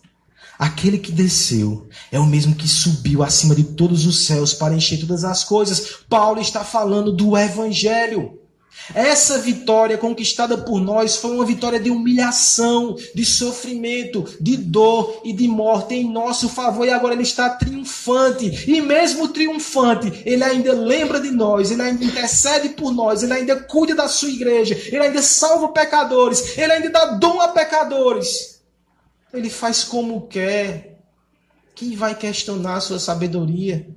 Aquele 0.57 0.97
que 0.97 1.11
desceu 1.11 1.87
é 2.11 2.19
o 2.19 2.25
mesmo 2.25 2.55
que 2.55 2.67
subiu 2.67 3.21
acima 3.21 3.53
de 3.53 3.63
todos 3.63 4.05
os 4.05 4.25
céus 4.25 4.53
para 4.53 4.73
encher 4.73 4.99
todas 4.99 5.23
as 5.23 5.43
coisas. 5.43 5.97
Paulo 6.09 6.41
está 6.41 6.63
falando 6.63 7.11
do 7.11 7.37
Evangelho. 7.37 8.39
Essa 8.93 9.39
vitória 9.39 9.97
conquistada 9.97 10.57
por 10.57 10.79
nós 10.79 11.17
foi 11.17 11.31
uma 11.31 11.45
vitória 11.45 11.79
de 11.79 11.89
humilhação, 11.89 12.95
de 13.13 13.25
sofrimento, 13.25 14.23
de 14.39 14.55
dor 14.55 15.21
e 15.25 15.33
de 15.33 15.47
morte 15.47 15.95
em 15.95 16.09
nosso 16.09 16.47
favor. 16.47 16.85
E 16.85 16.91
agora 16.91 17.13
ele 17.13 17.23
está 17.23 17.49
triunfante. 17.49 18.63
E 18.69 18.81
mesmo 18.81 19.27
triunfante, 19.27 20.21
ele 20.25 20.43
ainda 20.43 20.73
lembra 20.73 21.19
de 21.19 21.31
nós, 21.31 21.69
ele 21.69 21.81
ainda 21.81 22.03
intercede 22.03 22.69
por 22.69 22.93
nós, 22.93 23.23
ele 23.23 23.33
ainda 23.33 23.57
cuida 23.57 23.93
da 23.93 24.07
sua 24.07 24.29
igreja, 24.29 24.79
ele 24.87 25.03
ainda 25.03 25.21
salva 25.21 25.69
pecadores, 25.69 26.57
ele 26.57 26.71
ainda 26.71 26.89
dá 26.89 27.05
dom 27.07 27.41
a 27.41 27.49
pecadores. 27.49 28.61
Ele 29.33 29.49
faz 29.49 29.83
como 29.83 30.27
quer. 30.27 30.97
Quem 31.75 31.95
vai 31.95 32.15
questionar 32.15 32.77
a 32.77 32.81
sua 32.81 32.99
sabedoria? 32.99 33.87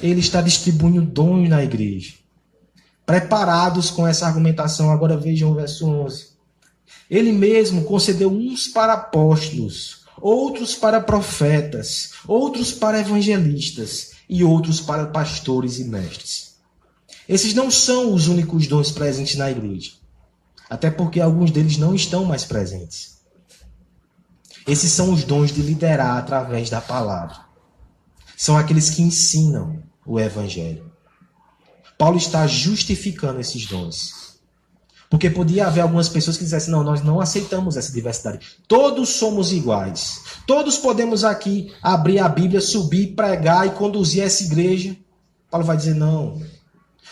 Ele 0.00 0.20
está 0.20 0.40
distribuindo 0.40 1.02
dons 1.02 1.48
na 1.48 1.62
igreja 1.62 2.23
preparados 3.06 3.90
com 3.90 4.06
essa 4.06 4.26
argumentação. 4.26 4.90
Agora 4.90 5.16
vejam 5.16 5.50
o 5.50 5.54
verso 5.54 5.86
11. 5.86 6.28
Ele 7.10 7.32
mesmo 7.32 7.84
concedeu 7.84 8.30
uns 8.30 8.68
para 8.68 8.94
apóstolos, 8.94 10.04
outros 10.20 10.74
para 10.74 11.00
profetas, 11.00 12.12
outros 12.26 12.72
para 12.72 13.00
evangelistas 13.00 14.12
e 14.28 14.42
outros 14.42 14.80
para 14.80 15.06
pastores 15.06 15.78
e 15.78 15.84
mestres. 15.84 16.54
Esses 17.28 17.54
não 17.54 17.70
são 17.70 18.12
os 18.12 18.28
únicos 18.28 18.66
dons 18.66 18.90
presentes 18.90 19.36
na 19.36 19.50
igreja, 19.50 19.92
até 20.68 20.90
porque 20.90 21.20
alguns 21.20 21.50
deles 21.50 21.78
não 21.78 21.94
estão 21.94 22.24
mais 22.24 22.44
presentes. 22.44 23.14
Esses 24.66 24.90
são 24.92 25.12
os 25.12 25.24
dons 25.24 25.52
de 25.52 25.60
liderar 25.60 26.16
através 26.16 26.70
da 26.70 26.80
palavra. 26.80 27.36
São 28.36 28.56
aqueles 28.56 28.90
que 28.90 29.02
ensinam 29.02 29.82
o 30.06 30.18
evangelho. 30.18 30.90
Paulo 31.96 32.16
está 32.16 32.46
justificando 32.46 33.40
esses 33.40 33.66
dons. 33.66 34.24
Porque 35.08 35.30
podia 35.30 35.66
haver 35.66 35.82
algumas 35.82 36.08
pessoas 36.08 36.36
que 36.36 36.44
dissessem: 36.44 36.72
não, 36.72 36.82
nós 36.82 37.02
não 37.02 37.20
aceitamos 37.20 37.76
essa 37.76 37.92
diversidade. 37.92 38.40
Todos 38.66 39.10
somos 39.10 39.52
iguais. 39.52 40.22
Todos 40.46 40.76
podemos 40.76 41.22
aqui 41.22 41.72
abrir 41.80 42.18
a 42.18 42.28
Bíblia, 42.28 42.60
subir, 42.60 43.14
pregar 43.14 43.66
e 43.66 43.70
conduzir 43.70 44.24
essa 44.24 44.42
igreja. 44.42 44.96
Paulo 45.50 45.66
vai 45.66 45.76
dizer: 45.76 45.94
não. 45.94 46.42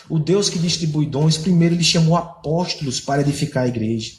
O 0.09 0.19
Deus 0.19 0.49
que 0.49 0.59
distribui 0.59 1.05
dons, 1.05 1.37
primeiro 1.37 1.75
ele 1.75 1.83
chamou 1.83 2.17
apóstolos 2.17 2.99
para 2.99 3.21
edificar 3.21 3.63
a 3.63 3.67
igreja. 3.67 4.15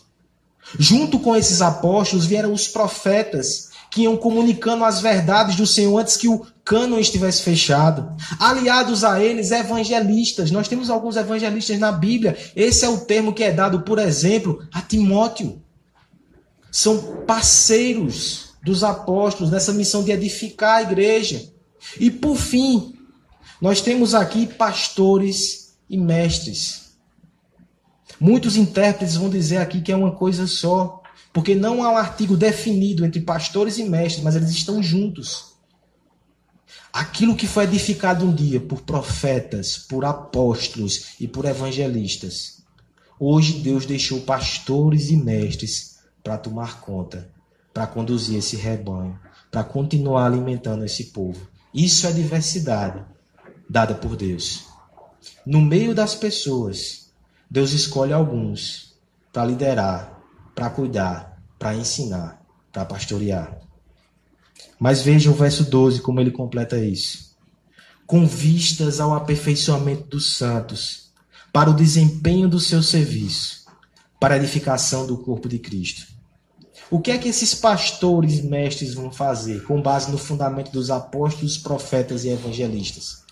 Junto 0.79 1.19
com 1.19 1.37
esses 1.37 1.61
apóstolos 1.61 2.25
vieram 2.25 2.53
os 2.53 2.67
profetas, 2.67 3.69
que 3.91 4.03
iam 4.03 4.17
comunicando 4.17 4.85
as 4.85 5.01
verdades 5.01 5.57
do 5.57 5.67
Senhor 5.67 5.99
antes 5.99 6.17
que 6.17 6.29
o 6.29 6.47
cânon 6.65 6.99
estivesse 6.99 7.43
fechado. 7.43 8.17
Aliados 8.39 9.05
a 9.05 9.23
eles, 9.23 9.51
evangelistas. 9.51 10.51
Nós 10.51 10.67
temos 10.67 10.89
alguns 10.89 11.17
evangelistas 11.17 11.79
na 11.79 11.93
Bíblia. 11.93 12.37
Esse 12.57 12.85
é 12.85 12.89
o 12.89 13.01
termo 13.01 13.33
que 13.35 13.45
é 13.45 13.53
dado, 13.53 13.83
por 13.83 13.99
exemplo, 13.99 14.67
a 14.73 14.81
Timóteo. 14.81 15.63
São 16.71 17.25
parceiros 17.27 18.55
dos 18.65 18.83
apóstolos 18.83 19.53
nessa 19.53 19.73
missão 19.73 20.03
de 20.03 20.11
edificar 20.11 20.77
a 20.77 20.83
igreja. 20.83 21.53
E 22.01 22.11
por 22.11 22.37
fim, 22.37 22.95
nós 23.61 23.81
temos 23.81 24.15
aqui 24.15 24.47
pastores 24.47 25.77
e 25.89 25.99
mestres. 25.99 26.95
Muitos 28.19 28.57
intérpretes 28.57 29.17
vão 29.17 29.29
dizer 29.29 29.59
aqui 29.59 29.83
que 29.83 29.93
é 29.93 29.97
uma 29.97 30.13
coisa 30.13 30.47
só. 30.47 31.03
Porque 31.33 31.55
não 31.55 31.83
há 31.83 31.91
um 31.91 31.97
artigo 31.97 32.37
definido 32.37 33.05
entre 33.05 33.21
pastores 33.21 33.77
e 33.77 33.85
mestres, 33.85 34.23
mas 34.23 34.37
eles 34.37 34.51
estão 34.51 34.81
juntos. 34.81 35.54
Aquilo 36.95 37.35
que 37.35 37.49
foi 37.49 37.65
edificado 37.65 38.25
um 38.25 38.33
dia 38.33 38.61
por 38.61 38.83
profetas, 38.83 39.77
por 39.77 40.05
apóstolos 40.05 41.17
e 41.19 41.27
por 41.27 41.45
evangelistas, 41.45 42.63
hoje 43.19 43.59
Deus 43.59 43.85
deixou 43.85 44.21
pastores 44.21 45.11
e 45.11 45.17
mestres 45.17 45.99
para 46.23 46.39
tomar 46.39 46.81
conta, 46.81 47.29
para 47.73 47.85
conduzir 47.89 48.39
esse 48.39 48.55
rebanho, 48.55 49.19
para 49.51 49.65
continuar 49.65 50.27
alimentando 50.27 50.85
esse 50.85 51.07
povo. 51.07 51.49
Isso 51.75 52.07
é 52.07 52.13
diversidade 52.13 53.05
dada 53.69 53.97
por 53.97 54.15
Deus. 54.15 54.67
No 55.45 55.61
meio 55.61 55.97
das 55.97 56.15
pessoas, 56.15 57.11
Deus 57.51 57.73
escolhe 57.73 58.13
alguns 58.13 58.95
para 59.33 59.45
liderar 59.45 60.15
para 60.55 60.71
cuidar, 60.71 61.43
para 61.59 61.75
ensinar. 61.75 62.41
para 62.73 62.85
pastorear. 62.85 63.64
Mas 64.85 65.01
veja 65.01 65.31
o 65.31 65.35
verso 65.35 65.65
12, 65.65 66.03
como 66.03 66.21
ele 66.21 66.31
completa 66.31 66.77
isso. 66.77 67.35
Com 68.07 68.27
vistas 68.27 69.01
ao 69.01 69.15
aperfeiçoamento 69.15 70.09
dos 70.09 70.37
santos, 70.37 71.11
para 71.51 71.71
o 71.71 71.75
desempenho 71.75 72.51
do 72.51 72.61
seu 72.61 72.83
serviço, 72.83 73.65
para 74.21 74.35
a 74.35 74.37
edificação 74.37 75.07
do 75.07 75.17
corpo 75.17 75.49
de 75.49 75.59
Cristo. 75.59 76.07
O 76.91 77.01
que 77.01 77.13
é 77.13 77.17
que 77.17 77.31
esses 77.31 77.55
pastores 77.55 78.43
mestres 78.43 78.93
vão 78.93 79.11
fazer 79.11 79.65
com 79.65 79.81
base 79.81 80.13
no 80.13 80.19
fundamento 80.19 80.71
dos 80.71 80.91
apóstolos, 80.91 81.57
profetas 81.57 82.27
e 82.27 82.29
evangelistas? 82.29 83.23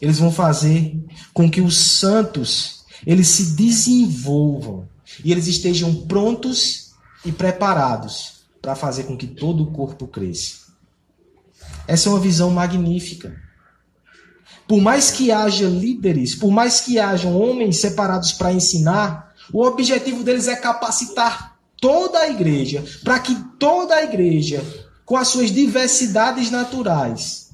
Eles 0.00 0.18
vão 0.18 0.32
fazer 0.32 0.98
com 1.32 1.48
que 1.48 1.60
os 1.60 1.76
santos 1.76 2.84
eles 3.06 3.28
se 3.28 3.52
desenvolvam 3.52 4.88
e 5.24 5.30
eles 5.30 5.46
estejam 5.46 5.94
prontos 5.94 6.92
e 7.24 7.30
preparados 7.30 8.33
para 8.64 8.74
fazer 8.74 9.04
com 9.04 9.14
que 9.14 9.26
todo 9.26 9.62
o 9.62 9.72
corpo 9.72 10.06
cresça. 10.06 10.72
Essa 11.86 12.08
é 12.08 12.12
uma 12.12 12.18
visão 12.18 12.50
magnífica. 12.50 13.38
Por 14.66 14.80
mais 14.80 15.10
que 15.10 15.30
haja 15.30 15.68
líderes, 15.68 16.34
por 16.34 16.50
mais 16.50 16.80
que 16.80 16.98
hajam 16.98 17.38
homens 17.38 17.76
separados 17.76 18.32
para 18.32 18.54
ensinar, 18.54 19.34
o 19.52 19.62
objetivo 19.62 20.24
deles 20.24 20.48
é 20.48 20.56
capacitar 20.56 21.58
toda 21.78 22.20
a 22.20 22.30
igreja, 22.30 22.82
para 23.04 23.18
que 23.18 23.34
toda 23.58 23.96
a 23.96 24.02
igreja, 24.02 24.64
com 25.04 25.18
as 25.18 25.28
suas 25.28 25.52
diversidades 25.52 26.50
naturais, 26.50 27.50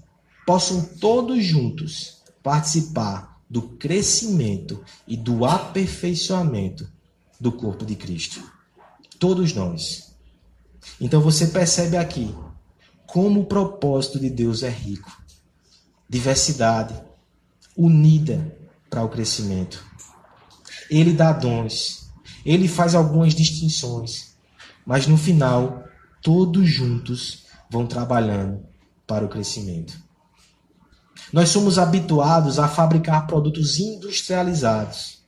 possam 0.46 0.80
todos 1.00 1.44
juntos 1.44 2.22
participar 2.40 3.40
do 3.50 3.62
crescimento 3.62 4.80
e 5.08 5.16
do 5.16 5.44
aperfeiçoamento 5.44 6.88
do 7.40 7.50
corpo 7.50 7.84
de 7.84 7.96
Cristo. 7.96 8.40
Todos 9.18 9.52
nós. 9.52 10.09
Então 11.00 11.20
você 11.20 11.46
percebe 11.46 11.96
aqui 11.96 12.34
como 13.06 13.40
o 13.40 13.46
propósito 13.46 14.18
de 14.18 14.30
Deus 14.30 14.62
é 14.62 14.68
rico. 14.68 15.10
Diversidade, 16.08 16.94
unida 17.76 18.56
para 18.88 19.02
o 19.02 19.08
crescimento. 19.08 19.84
Ele 20.90 21.12
dá 21.12 21.32
dons, 21.32 22.10
ele 22.44 22.66
faz 22.66 22.94
algumas 22.94 23.34
distinções, 23.34 24.34
mas 24.84 25.06
no 25.06 25.16
final, 25.16 25.84
todos 26.20 26.68
juntos 26.68 27.44
vão 27.70 27.86
trabalhando 27.86 28.62
para 29.06 29.24
o 29.24 29.28
crescimento. 29.28 29.96
Nós 31.32 31.48
somos 31.50 31.78
habituados 31.78 32.58
a 32.58 32.66
fabricar 32.66 33.26
produtos 33.26 33.78
industrializados. 33.78 35.20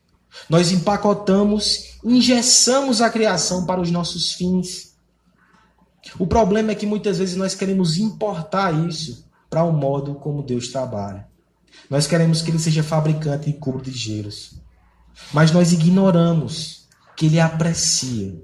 Nós 0.49 0.73
empacotamos, 0.73 1.97
ingessamos 2.03 3.01
a 3.01 3.11
criação 3.11 3.67
para 3.67 3.81
os 3.81 3.91
nossos 3.91 4.33
fins. 4.33 4.92
O 6.19 6.27
problema 6.27 6.73
é 6.73 6.75
que 6.75 6.87
muitas 6.87 7.19
vezes 7.19 7.37
nós 7.37 7.55
queremos 7.55 7.97
importar 7.97 8.73
isso 8.89 9.25
para 9.49 9.65
o 9.65 9.73
modo 9.73 10.15
como 10.15 10.43
Deus 10.43 10.69
trabalha. 10.69 11.27
Nós 11.89 12.07
queremos 12.07 12.43
que 12.43 12.51
ele 12.51 12.59
seja 12.59 12.83
fabricante 12.83 13.47
de 13.47 13.59
cubo 13.59 13.81
de 13.81 13.93
gelos. 13.93 14.55
Mas 15.33 15.51
nós 15.51 15.73
ignoramos 15.73 16.87
que 17.17 17.27
ele 17.27 17.39
aprecia, 17.39 18.35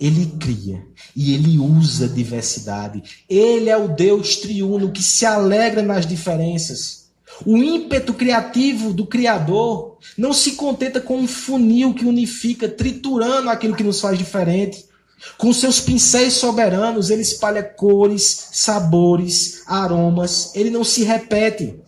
ele 0.00 0.26
cria 0.38 0.84
e 1.16 1.34
ele 1.34 1.58
usa 1.58 2.08
diversidade. 2.08 3.02
Ele 3.28 3.68
é 3.68 3.76
o 3.76 3.88
Deus 3.88 4.36
triuno 4.36 4.92
que 4.92 5.02
se 5.02 5.26
alegra 5.26 5.82
nas 5.82 6.06
diferenças. 6.06 7.08
O 7.44 7.56
ímpeto 7.56 8.14
criativo 8.14 8.92
do 8.92 9.06
Criador 9.06 9.98
não 10.16 10.32
se 10.32 10.52
contenta 10.52 11.00
com 11.00 11.18
um 11.18 11.28
funil 11.28 11.94
que 11.94 12.04
unifica, 12.04 12.68
triturando 12.68 13.48
aquilo 13.50 13.76
que 13.76 13.84
nos 13.84 14.00
faz 14.00 14.18
diferente. 14.18 14.87
Com 15.36 15.52
seus 15.52 15.80
pincéis 15.80 16.34
soberanos, 16.34 17.10
ele 17.10 17.22
espalha 17.22 17.62
cores, 17.62 18.48
sabores, 18.52 19.62
aromas. 19.66 20.52
Ele 20.54 20.70
não 20.70 20.84
se 20.84 21.02
repete. 21.04 21.78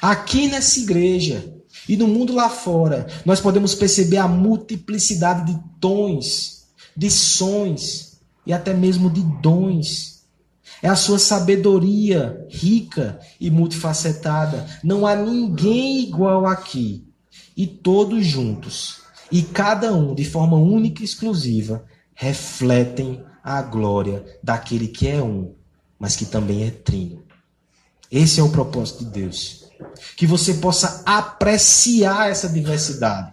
Aqui 0.00 0.48
nessa 0.48 0.80
igreja 0.80 1.52
e 1.88 1.96
no 1.96 2.06
mundo 2.06 2.34
lá 2.34 2.48
fora, 2.48 3.06
nós 3.24 3.40
podemos 3.40 3.74
perceber 3.74 4.18
a 4.18 4.28
multiplicidade 4.28 5.52
de 5.52 5.60
tons, 5.80 6.64
de 6.96 7.10
sons 7.10 8.20
e 8.46 8.52
até 8.52 8.72
mesmo 8.72 9.10
de 9.10 9.22
dons. 9.40 10.22
É 10.82 10.88
a 10.88 10.96
sua 10.96 11.18
sabedoria 11.18 12.44
rica 12.50 13.20
e 13.40 13.50
multifacetada. 13.50 14.66
Não 14.82 15.06
há 15.06 15.14
ninguém 15.14 16.00
igual 16.00 16.46
aqui. 16.46 17.04
E 17.56 17.66
todos 17.66 18.26
juntos, 18.26 19.02
e 19.30 19.42
cada 19.42 19.92
um 19.92 20.14
de 20.14 20.24
forma 20.24 20.56
única 20.56 21.02
e 21.02 21.04
exclusiva, 21.04 21.84
refletem 22.14 23.24
a 23.42 23.60
glória 23.62 24.24
daquele 24.42 24.88
que 24.88 25.08
é 25.08 25.22
um, 25.22 25.54
mas 25.98 26.16
que 26.16 26.24
também 26.24 26.64
é 26.64 26.70
trino. 26.70 27.22
Esse 28.10 28.40
é 28.40 28.42
o 28.42 28.50
propósito 28.50 29.04
de 29.04 29.10
Deus. 29.10 29.64
Que 30.16 30.26
você 30.26 30.54
possa 30.54 31.02
apreciar 31.04 32.30
essa 32.30 32.48
diversidade. 32.48 33.32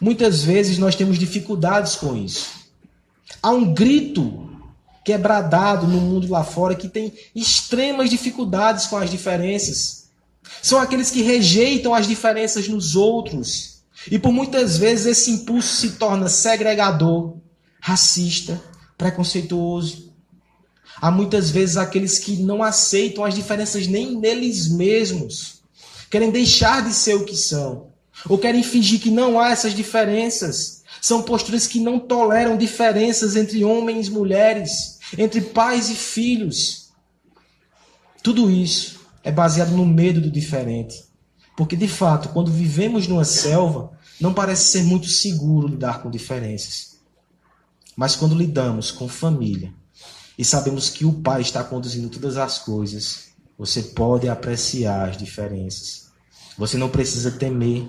Muitas 0.00 0.42
vezes 0.42 0.78
nós 0.78 0.94
temos 0.94 1.18
dificuldades 1.18 1.96
com 1.96 2.16
isso. 2.16 2.48
Há 3.42 3.50
um 3.50 3.72
grito 3.72 4.50
quebradado 5.04 5.86
no 5.86 6.00
mundo 6.00 6.30
lá 6.30 6.44
fora 6.44 6.74
que 6.74 6.88
tem 6.88 7.12
extremas 7.34 8.10
dificuldades 8.10 8.86
com 8.86 8.96
as 8.96 9.10
diferenças. 9.10 10.08
São 10.62 10.78
aqueles 10.78 11.10
que 11.10 11.22
rejeitam 11.22 11.94
as 11.94 12.06
diferenças 12.06 12.68
nos 12.68 12.96
outros. 12.96 13.82
E 14.10 14.18
por 14.18 14.32
muitas 14.32 14.76
vezes 14.76 15.06
esse 15.06 15.30
impulso 15.30 15.76
se 15.76 15.92
torna 15.92 16.28
segregador, 16.28 17.36
racista, 17.80 18.62
preconceituoso. 18.96 20.12
Há 21.00 21.10
muitas 21.10 21.50
vezes 21.50 21.76
aqueles 21.76 22.18
que 22.18 22.36
não 22.36 22.62
aceitam 22.62 23.24
as 23.24 23.34
diferenças 23.34 23.86
nem 23.86 24.16
neles 24.18 24.68
mesmos, 24.68 25.62
querem 26.10 26.30
deixar 26.30 26.82
de 26.82 26.92
ser 26.92 27.14
o 27.14 27.24
que 27.24 27.36
são, 27.36 27.88
ou 28.28 28.36
querem 28.36 28.62
fingir 28.62 29.00
que 29.00 29.10
não 29.10 29.40
há 29.40 29.50
essas 29.50 29.74
diferenças. 29.74 30.82
São 31.00 31.22
posturas 31.22 31.66
que 31.66 31.80
não 31.80 31.98
toleram 31.98 32.58
diferenças 32.58 33.34
entre 33.34 33.64
homens 33.64 34.08
e 34.08 34.10
mulheres, 34.10 34.98
entre 35.16 35.40
pais 35.40 35.88
e 35.88 35.94
filhos. 35.94 36.90
Tudo 38.22 38.50
isso 38.50 39.00
é 39.24 39.32
baseado 39.32 39.70
no 39.70 39.86
medo 39.86 40.20
do 40.20 40.30
diferente. 40.30 41.04
Porque, 41.56 41.76
de 41.76 41.88
fato, 41.88 42.30
quando 42.30 42.50
vivemos 42.50 43.06
numa 43.06 43.24
selva, 43.24 43.92
não 44.20 44.34
parece 44.34 44.70
ser 44.70 44.82
muito 44.82 45.06
seguro 45.08 45.68
lidar 45.68 46.02
com 46.02 46.10
diferenças. 46.10 46.89
Mas 47.96 48.16
quando 48.16 48.34
lidamos 48.34 48.90
com 48.90 49.08
família 49.08 49.72
e 50.38 50.44
sabemos 50.44 50.88
que 50.88 51.04
o 51.04 51.12
Pai 51.12 51.42
está 51.42 51.62
conduzindo 51.62 52.08
todas 52.08 52.36
as 52.36 52.58
coisas, 52.58 53.30
você 53.58 53.82
pode 53.82 54.28
apreciar 54.28 55.10
as 55.10 55.16
diferenças. 55.16 56.08
Você 56.56 56.78
não 56.78 56.88
precisa 56.88 57.30
temer. 57.30 57.88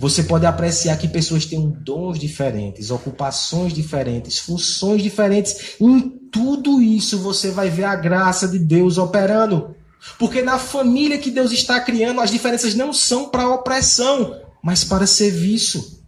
Você 0.00 0.24
pode 0.24 0.46
apreciar 0.46 0.96
que 0.96 1.06
pessoas 1.06 1.46
têm 1.46 1.70
dons 1.70 2.18
diferentes, 2.18 2.90
ocupações 2.90 3.72
diferentes, 3.72 4.38
funções 4.38 5.02
diferentes. 5.02 5.76
Em 5.80 6.10
tudo 6.32 6.82
isso 6.82 7.18
você 7.18 7.50
vai 7.50 7.70
ver 7.70 7.84
a 7.84 7.94
graça 7.94 8.48
de 8.48 8.58
Deus 8.58 8.98
operando. 8.98 9.74
Porque 10.18 10.42
na 10.42 10.58
família 10.58 11.18
que 11.18 11.30
Deus 11.30 11.52
está 11.52 11.80
criando, 11.80 12.20
as 12.20 12.30
diferenças 12.30 12.74
não 12.74 12.92
são 12.92 13.28
para 13.28 13.48
opressão, 13.48 14.40
mas 14.62 14.82
para 14.84 15.06
serviço 15.06 16.03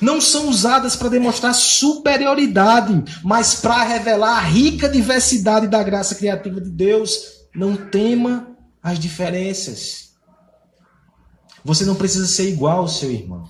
não 0.00 0.20
são 0.20 0.48
usadas 0.48 0.96
para 0.96 1.08
demonstrar 1.08 1.54
superioridade, 1.54 3.04
mas 3.22 3.56
para 3.56 3.82
revelar 3.82 4.38
a 4.38 4.40
rica 4.40 4.88
diversidade 4.88 5.66
da 5.66 5.82
graça 5.82 6.14
criativa 6.14 6.60
de 6.60 6.70
Deus. 6.70 7.42
Não 7.54 7.76
tema 7.76 8.48
as 8.82 8.98
diferenças. 8.98 10.12
Você 11.64 11.84
não 11.84 11.94
precisa 11.94 12.26
ser 12.26 12.48
igual 12.48 12.78
ao 12.78 12.88
seu 12.88 13.10
irmão. 13.10 13.48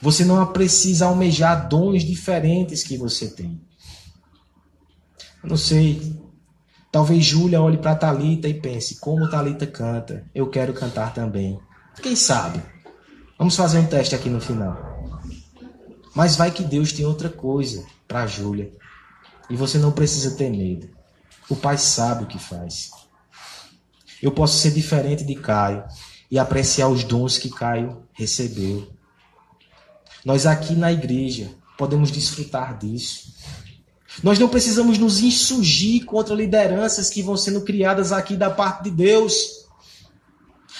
Você 0.00 0.24
não 0.24 0.44
precisa 0.52 1.06
almejar 1.06 1.68
dons 1.68 2.02
diferentes 2.02 2.82
que 2.82 2.96
você 2.96 3.28
tem. 3.28 3.60
Eu 5.42 5.50
não 5.50 5.56
sei. 5.56 6.18
Talvez 6.90 7.24
Júlia 7.24 7.60
olhe 7.60 7.76
para 7.76 7.94
Talita 7.94 8.48
e 8.48 8.54
pense: 8.54 8.98
como 8.98 9.28
Talita 9.28 9.66
canta, 9.66 10.24
eu 10.34 10.48
quero 10.48 10.72
cantar 10.72 11.12
também. 11.12 11.58
Quem 12.02 12.16
sabe? 12.16 12.73
Vamos 13.44 13.56
fazer 13.56 13.78
um 13.78 13.86
teste 13.86 14.14
aqui 14.14 14.30
no 14.30 14.40
final. 14.40 14.74
Mas 16.14 16.34
vai 16.34 16.50
que 16.50 16.62
Deus 16.62 16.94
tem 16.94 17.04
outra 17.04 17.28
coisa 17.28 17.84
para 18.08 18.26
Júlia. 18.26 18.72
E 19.50 19.54
você 19.54 19.76
não 19.76 19.92
precisa 19.92 20.34
ter 20.34 20.48
medo. 20.48 20.88
O 21.50 21.54
Pai 21.54 21.76
sabe 21.76 22.24
o 22.24 22.26
que 22.26 22.38
faz. 22.38 22.90
Eu 24.22 24.32
posso 24.32 24.56
ser 24.56 24.70
diferente 24.70 25.24
de 25.24 25.34
Caio 25.34 25.84
e 26.30 26.38
apreciar 26.38 26.88
os 26.88 27.04
dons 27.04 27.36
que 27.36 27.50
Caio 27.50 28.04
recebeu. 28.14 28.90
Nós 30.24 30.46
aqui 30.46 30.74
na 30.74 30.90
igreja 30.90 31.50
podemos 31.76 32.10
desfrutar 32.10 32.78
disso. 32.78 33.34
Nós 34.22 34.38
não 34.38 34.48
precisamos 34.48 34.96
nos 34.96 35.20
insurgir 35.20 36.06
contra 36.06 36.34
lideranças 36.34 37.10
que 37.10 37.22
vão 37.22 37.36
sendo 37.36 37.60
criadas 37.60 38.10
aqui 38.10 38.38
da 38.38 38.48
parte 38.48 38.84
de 38.84 38.90
Deus. 38.90 39.63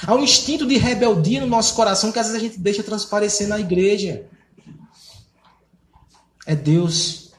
Há 0.03 0.15
um 0.15 0.23
instinto 0.23 0.67
de 0.67 0.77
rebeldia 0.77 1.41
no 1.41 1.47
nosso 1.47 1.75
coração 1.75 2.11
que 2.11 2.19
às 2.19 2.27
vezes 2.27 2.41
a 2.41 2.45
gente 2.45 2.59
deixa 2.59 2.83
transparecer 2.83 3.47
na 3.47 3.61
igreja. 3.61 4.27
É 6.47 6.55
Deus 6.55 7.33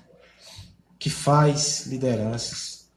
que 0.98 1.10
faz 1.10 1.86
lideranças. 1.88 2.88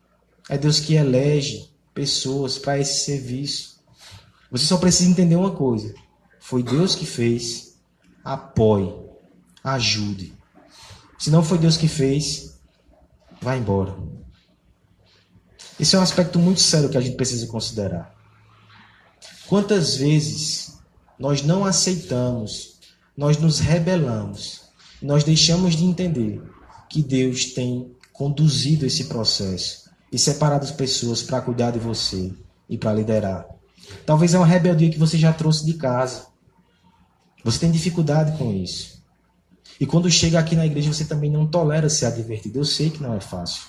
É 0.48 0.56
Deus 0.56 0.80
que 0.80 0.94
elege 0.94 1.70
pessoas 1.92 2.58
para 2.58 2.78
esse 2.78 3.04
serviço. 3.04 3.80
Você 4.50 4.64
só 4.64 4.78
precisa 4.78 5.10
entender 5.10 5.36
uma 5.36 5.50
coisa: 5.50 5.92
foi 6.40 6.62
Deus 6.62 6.94
que 6.94 7.04
fez. 7.04 7.76
Apoie, 8.24 8.94
ajude. 9.64 10.34
Se 11.18 11.30
não 11.30 11.42
foi 11.42 11.58
Deus 11.58 11.76
que 11.76 11.88
fez, 11.88 12.58
vá 13.40 13.56
embora. 13.56 13.96
Esse 15.80 15.96
é 15.96 15.98
um 15.98 16.02
aspecto 16.02 16.38
muito 16.38 16.60
sério 16.60 16.88
que 16.88 16.96
a 16.96 17.00
gente 17.00 17.16
precisa 17.16 17.46
considerar. 17.46 18.17
Quantas 19.48 19.96
vezes 19.96 20.78
nós 21.18 21.42
não 21.42 21.64
aceitamos, 21.64 22.74
nós 23.16 23.38
nos 23.38 23.58
rebelamos, 23.58 24.64
nós 25.00 25.24
deixamos 25.24 25.74
de 25.74 25.86
entender 25.86 26.42
que 26.86 27.02
Deus 27.02 27.46
tem 27.46 27.90
conduzido 28.12 28.84
esse 28.84 29.04
processo 29.04 29.88
e 30.12 30.18
separado 30.18 30.66
as 30.66 30.70
pessoas 30.70 31.22
para 31.22 31.40
cuidar 31.40 31.70
de 31.70 31.78
você 31.78 32.30
e 32.68 32.76
para 32.76 32.92
liderar. 32.92 33.46
Talvez 34.04 34.34
é 34.34 34.38
uma 34.38 34.46
rebeldia 34.46 34.90
que 34.90 34.98
você 34.98 35.16
já 35.16 35.32
trouxe 35.32 35.64
de 35.64 35.74
casa. 35.74 36.26
Você 37.42 37.60
tem 37.60 37.70
dificuldade 37.70 38.36
com 38.36 38.52
isso. 38.52 39.02
E 39.80 39.86
quando 39.86 40.10
chega 40.10 40.38
aqui 40.38 40.56
na 40.56 40.66
igreja, 40.66 40.92
você 40.92 41.06
também 41.06 41.30
não 41.30 41.46
tolera 41.46 41.88
ser 41.88 42.04
advertido. 42.04 42.58
Eu 42.58 42.66
sei 42.66 42.90
que 42.90 43.02
não 43.02 43.14
é 43.14 43.20
fácil. 43.20 43.62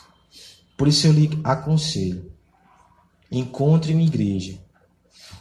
Por 0.76 0.90
isso 0.90 1.08
eu 1.08 1.14
lhe 1.14 1.40
aconselho. 1.42 2.30
Encontre 3.32 3.94
uma 3.94 4.02
igreja 4.02 4.60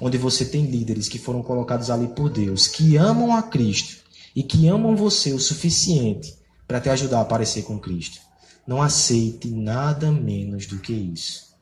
onde 0.01 0.17
você 0.17 0.45
tem 0.45 0.67
líderes 0.67 1.09
que 1.09 1.19
foram 1.19 1.43
colocados 1.43 1.91
ali 1.91 2.09
por 2.09 2.31
Deus, 2.31 2.67
que 2.67 2.97
amam 2.97 3.35
a 3.35 3.43
Cristo 3.43 3.99
e 4.35 4.43
que 4.43 4.69
amam 4.69 4.95
você 4.95 5.33
o 5.33 5.39
suficiente 5.39 6.37
para 6.67 6.81
te 6.81 6.89
ajudar 6.89 7.19
a 7.19 7.23
aparecer 7.23 7.63
com 7.63 7.79
Cristo. 7.79 8.21
Não 8.67 8.83
aceite 8.83 9.49
nada 9.49 10.13
menos 10.13 10.67
do 10.67 10.79
que 10.79 10.93
isso. 10.93 11.55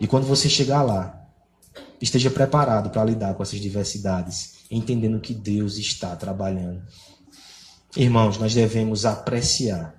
E 0.00 0.06
quando 0.06 0.26
você 0.26 0.48
chegar 0.48 0.82
lá, 0.82 1.28
esteja 2.00 2.30
preparado 2.30 2.90
para 2.90 3.04
lidar 3.04 3.34
com 3.34 3.42
essas 3.42 3.60
diversidades, 3.60 4.54
entendendo 4.70 5.20
que 5.20 5.34
Deus 5.34 5.76
está 5.76 6.16
trabalhando. 6.16 6.82
Irmãos, 7.96 8.38
nós 8.38 8.54
devemos 8.54 9.04
apreciar 9.04 9.94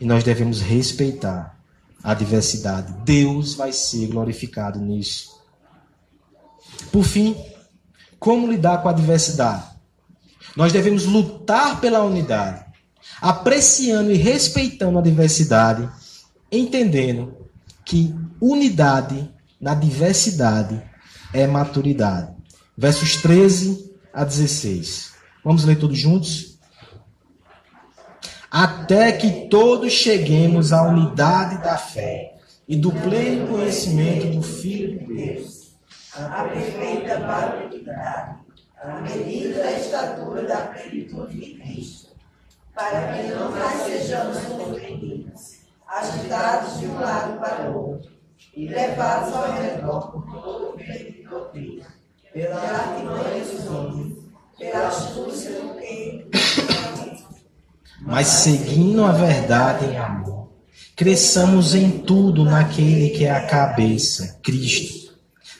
e 0.00 0.04
nós 0.04 0.24
devemos 0.24 0.60
respeitar 0.60 1.58
a 2.02 2.14
diversidade. 2.14 2.92
Deus 3.04 3.54
vai 3.54 3.72
ser 3.72 4.06
glorificado 4.08 4.78
nisso. 4.80 5.37
Por 6.92 7.04
fim, 7.04 7.36
como 8.18 8.50
lidar 8.50 8.82
com 8.82 8.88
a 8.88 8.92
diversidade? 8.92 9.64
Nós 10.56 10.72
devemos 10.72 11.04
lutar 11.04 11.80
pela 11.80 12.02
unidade 12.02 12.68
apreciando 13.20 14.12
e 14.12 14.16
respeitando 14.16 14.98
a 14.98 15.02
diversidade, 15.02 15.88
entendendo 16.50 17.36
que 17.84 18.14
unidade 18.40 19.28
na 19.60 19.74
diversidade 19.74 20.80
é 21.32 21.46
maturidade. 21.46 22.32
Versos 22.76 23.16
13 23.16 23.92
a 24.12 24.24
16. 24.24 25.12
Vamos 25.44 25.64
ler 25.64 25.78
todos 25.78 25.98
juntos? 25.98 26.58
Até 28.50 29.12
que 29.12 29.48
todos 29.48 29.92
cheguemos 29.92 30.72
à 30.72 30.82
unidade 30.82 31.62
da 31.62 31.76
fé 31.76 32.34
e 32.66 32.76
do 32.76 32.92
pleno 32.92 33.48
conhecimento 33.48 34.28
do 34.28 34.42
Filho 34.42 34.98
de 34.98 35.14
Deus. 35.14 35.57
A 36.14 36.44
perfeita 36.44 37.18
maturidade, 37.20 38.38
a 38.82 39.00
medida 39.00 39.62
da 39.62 39.72
estatura 39.72 40.42
da 40.42 40.56
plenitude 40.56 41.38
de 41.38 41.54
Cristo 41.60 42.08
para 42.74 43.12
que 43.12 43.28
não 43.28 43.50
mais 43.50 43.82
sejamos 43.82 44.38
compreendidos, 44.44 45.58
agitados 45.86 46.78
de 46.78 46.86
um 46.86 47.00
lado 47.00 47.40
para 47.40 47.70
o 47.70 47.90
outro 47.90 48.12
e 48.54 48.68
levados 48.68 49.34
ao 49.34 49.52
redor 49.52 50.12
por 50.12 50.22
todo 50.30 50.74
o 50.74 50.76
vento 50.76 51.12
de 51.12 51.22
doutrina, 51.24 51.86
pela 52.32 52.60
artimanha 52.60 53.44
dos 53.44 53.66
homens, 53.66 54.18
pela 54.56 54.86
astúcia 54.86 55.60
do 55.60 55.74
que 55.74 56.28
mas 58.00 58.28
seguindo 58.28 59.04
a 59.04 59.12
verdade 59.12 59.86
em 59.86 59.96
amor, 59.98 60.48
cresçamos 60.94 61.74
em 61.74 61.90
tudo 61.90 62.44
naquele 62.44 63.10
que 63.10 63.24
é 63.24 63.30
a 63.30 63.46
cabeça, 63.46 64.38
Cristo, 64.42 65.07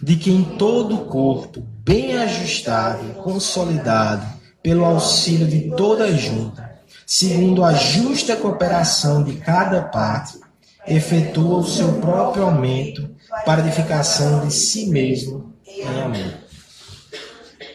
de 0.02 0.16
quem 0.16 0.42
todo 0.42 0.94
o 0.94 1.04
corpo, 1.06 1.60
bem 1.84 2.16
ajustado 2.16 3.04
consolidado, 3.22 4.26
pelo 4.62 4.84
auxílio 4.84 5.46
de 5.46 5.70
toda 5.76 6.04
a 6.04 6.12
junta, 6.12 6.78
segundo 7.06 7.64
a 7.64 7.72
justa 7.72 8.36
cooperação 8.36 9.22
de 9.22 9.36
cada 9.36 9.82
parte, 9.82 10.38
efetua 10.86 11.58
o 11.58 11.66
seu 11.66 11.94
próprio 11.94 12.44
aumento 12.44 13.08
para 13.44 13.60
edificação 13.60 14.46
de 14.46 14.52
si 14.52 14.86
mesmo 14.86 15.52
em 15.66 15.82
amor. 15.82 16.34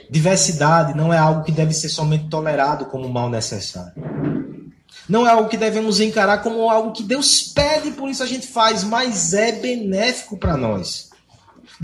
Diversidade 0.09 0.95
não 0.95 1.13
é 1.13 1.17
algo 1.17 1.43
que 1.43 1.51
deve 1.51 1.73
ser 1.73 1.89
somente 1.89 2.27
tolerado 2.29 2.85
como 2.85 3.09
mal 3.09 3.29
necessário. 3.29 3.93
Não 5.09 5.27
é 5.27 5.31
algo 5.31 5.49
que 5.49 5.57
devemos 5.57 5.99
encarar 5.99 6.43
como 6.43 6.69
algo 6.69 6.91
que 6.91 7.03
Deus 7.03 7.41
pede, 7.41 7.91
por 7.91 8.09
isso 8.09 8.23
a 8.23 8.27
gente 8.27 8.47
faz, 8.47 8.83
mas 8.83 9.33
é 9.33 9.51
benéfico 9.51 10.37
para 10.37 10.55
nós. 10.55 11.09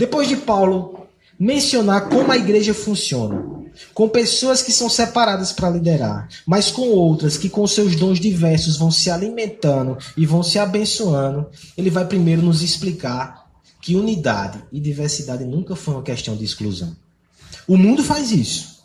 Depois 0.00 0.26
de 0.26 0.36
Paulo 0.38 1.06
mencionar 1.38 2.08
como 2.08 2.32
a 2.32 2.36
igreja 2.38 2.72
funciona, 2.72 3.44
com 3.92 4.08
pessoas 4.08 4.62
que 4.62 4.72
são 4.72 4.88
separadas 4.88 5.52
para 5.52 5.68
liderar, 5.68 6.26
mas 6.46 6.70
com 6.70 6.88
outras 6.88 7.36
que 7.36 7.50
com 7.50 7.66
seus 7.66 7.94
dons 7.96 8.18
diversos 8.18 8.78
vão 8.78 8.90
se 8.90 9.10
alimentando 9.10 9.98
e 10.16 10.24
vão 10.24 10.42
se 10.42 10.58
abençoando, 10.58 11.50
ele 11.76 11.90
vai 11.90 12.06
primeiro 12.06 12.40
nos 12.40 12.62
explicar 12.62 13.50
que 13.78 13.94
unidade 13.94 14.64
e 14.72 14.80
diversidade 14.80 15.44
nunca 15.44 15.76
foi 15.76 15.92
uma 15.92 16.02
questão 16.02 16.34
de 16.34 16.46
exclusão. 16.46 16.96
O 17.68 17.76
mundo 17.76 18.02
faz 18.02 18.30
isso, 18.32 18.82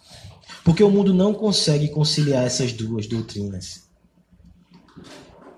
porque 0.65 0.83
o 0.83 0.91
mundo 0.91 1.13
não 1.13 1.33
consegue 1.33 1.87
conciliar 1.87 2.43
essas 2.43 2.73
duas 2.73 3.07
doutrinas. 3.07 3.83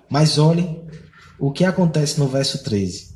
Mas 0.08 0.38
olhe 0.38 0.80
o 1.40 1.52
que 1.52 1.66
acontece 1.66 2.20
no 2.20 2.28
verso 2.28 2.64
13. 2.64 3.07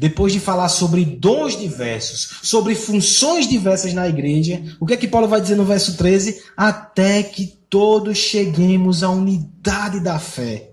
Depois 0.00 0.32
de 0.32 0.40
falar 0.40 0.70
sobre 0.70 1.04
dons 1.04 1.58
diversos, 1.58 2.38
sobre 2.42 2.74
funções 2.74 3.46
diversas 3.46 3.92
na 3.92 4.08
igreja, 4.08 4.62
o 4.80 4.86
que 4.86 4.94
é 4.94 4.96
que 4.96 5.06
Paulo 5.06 5.28
vai 5.28 5.42
dizer 5.42 5.56
no 5.56 5.64
verso 5.66 5.94
13? 5.98 6.42
Até 6.56 7.22
que 7.22 7.58
todos 7.68 8.16
cheguemos 8.16 9.02
à 9.02 9.10
unidade 9.10 10.00
da 10.00 10.18
fé. 10.18 10.70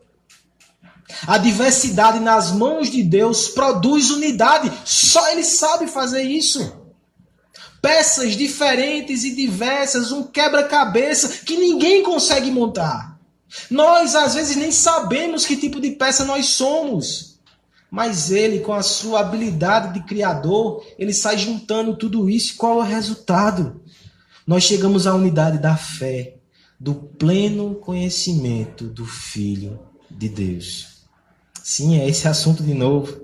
A 1.27 1.37
diversidade 1.37 2.21
nas 2.21 2.53
mãos 2.53 2.89
de 2.89 3.03
Deus 3.03 3.49
produz 3.49 4.11
unidade. 4.11 4.71
Só 4.85 5.29
Ele 5.29 5.43
sabe 5.43 5.87
fazer 5.87 6.23
isso. 6.23 6.87
Peças 7.81 8.33
diferentes 8.37 9.25
e 9.25 9.35
diversas, 9.35 10.13
um 10.13 10.23
quebra-cabeça 10.23 11.27
que 11.45 11.57
ninguém 11.57 12.01
consegue 12.01 12.49
montar. 12.49 13.19
Nós, 13.69 14.15
às 14.15 14.35
vezes, 14.35 14.55
nem 14.55 14.71
sabemos 14.71 15.45
que 15.45 15.57
tipo 15.57 15.81
de 15.81 15.91
peça 15.91 16.23
nós 16.23 16.45
somos. 16.45 17.26
Mas 17.89 18.31
ele, 18.31 18.59
com 18.59 18.73
a 18.73 18.83
sua 18.83 19.21
habilidade 19.21 19.93
de 19.93 20.05
criador, 20.05 20.85
ele 20.99 21.13
sai 21.13 21.37
juntando 21.37 21.95
tudo 21.95 22.29
isso. 22.29 22.55
Qual 22.57 22.81
é 22.81 22.83
o 22.83 22.87
resultado? 22.87 23.81
Nós 24.45 24.63
chegamos 24.63 25.07
à 25.07 25.13
unidade 25.13 25.57
da 25.57 25.75
fé, 25.75 26.35
do 26.79 26.93
pleno 26.93 27.75
conhecimento 27.75 28.85
do 28.85 29.05
Filho 29.05 29.79
de 30.09 30.29
Deus. 30.29 30.97
Sim, 31.63 31.99
é 31.99 32.07
esse 32.07 32.27
assunto 32.27 32.63
de 32.63 32.73
novo. 32.73 33.21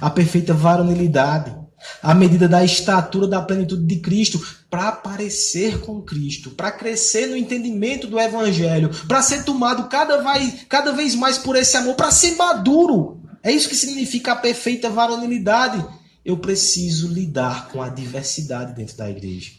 A 0.00 0.08
perfeita 0.08 0.54
varonilidade, 0.54 1.54
a 2.02 2.14
medida 2.14 2.48
da 2.48 2.64
estatura 2.64 3.26
da 3.26 3.42
plenitude 3.42 3.84
de 3.84 3.96
Cristo, 4.00 4.40
para 4.70 4.92
parecer 4.92 5.80
com 5.80 6.00
Cristo, 6.00 6.50
para 6.50 6.72
crescer 6.72 7.26
no 7.26 7.36
entendimento 7.36 8.06
do 8.06 8.18
Evangelho, 8.18 8.90
para 9.06 9.22
ser 9.22 9.44
tomado 9.44 9.88
cada 9.88 10.22
vez, 10.22 10.64
cada 10.68 10.92
vez 10.92 11.14
mais 11.14 11.36
por 11.36 11.56
esse 11.56 11.76
amor, 11.76 11.94
para 11.94 12.10
ser 12.10 12.36
maduro 12.36 13.13
é 13.44 13.52
isso 13.52 13.68
que 13.68 13.76
significa 13.76 14.32
a 14.32 14.36
perfeita 14.36 14.88
varonilidade. 14.88 15.84
Eu 16.24 16.38
preciso 16.38 17.08
lidar 17.08 17.68
com 17.68 17.82
a 17.82 17.90
diversidade 17.90 18.72
dentro 18.72 18.96
da 18.96 19.10
igreja. 19.10 19.52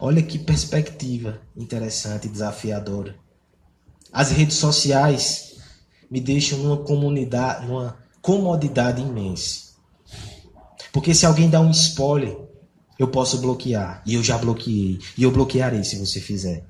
Olha 0.00 0.20
que 0.20 0.36
perspectiva 0.40 1.40
interessante 1.56 2.26
e 2.26 2.28
desafiadora. 2.28 3.14
As 4.12 4.32
redes 4.32 4.56
sociais 4.56 5.54
me 6.10 6.20
deixam 6.20 6.58
numa 6.58 6.78
comunidade, 6.78 7.68
numa 7.68 7.96
comodidade 8.20 9.00
imensa. 9.00 9.74
Porque 10.92 11.14
se 11.14 11.24
alguém 11.24 11.48
dá 11.48 11.60
um 11.60 11.70
spoiler, 11.70 12.36
eu 12.98 13.06
posso 13.06 13.38
bloquear. 13.38 14.02
E 14.04 14.14
eu 14.14 14.24
já 14.24 14.36
bloqueei. 14.38 14.98
E 15.16 15.22
eu 15.22 15.30
bloquearei 15.30 15.84
se 15.84 15.96
você 15.96 16.20
fizer. 16.20 16.64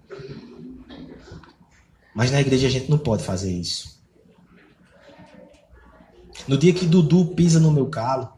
Mas 2.15 2.31
na 2.31 2.43
igreja 2.43 2.67
a 2.67 2.71
gente 2.71 2.91
não 2.91 2.99
pode 2.99 3.23
fazer 3.23 3.51
isso. 3.51 3.94
No 6.47 6.59
dia 6.59 6.73
que 6.73 6.87
Dudu 6.87 7.27
pisa 7.27 7.59
no 7.59 7.71
meu 7.71 7.87
calo, 7.87 8.29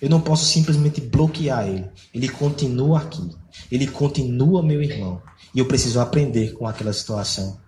eu 0.00 0.08
não 0.08 0.20
posso 0.20 0.44
simplesmente 0.44 1.00
bloquear 1.00 1.66
ele. 1.66 1.88
Ele 2.14 2.28
continua 2.28 3.00
aqui. 3.00 3.30
Ele 3.70 3.86
continua 3.86 4.62
meu 4.62 4.82
irmão. 4.82 5.20
E 5.54 5.58
eu 5.58 5.66
preciso 5.66 6.00
aprender 6.00 6.52
com 6.52 6.66
aquela 6.66 6.92
situação. 6.92 7.58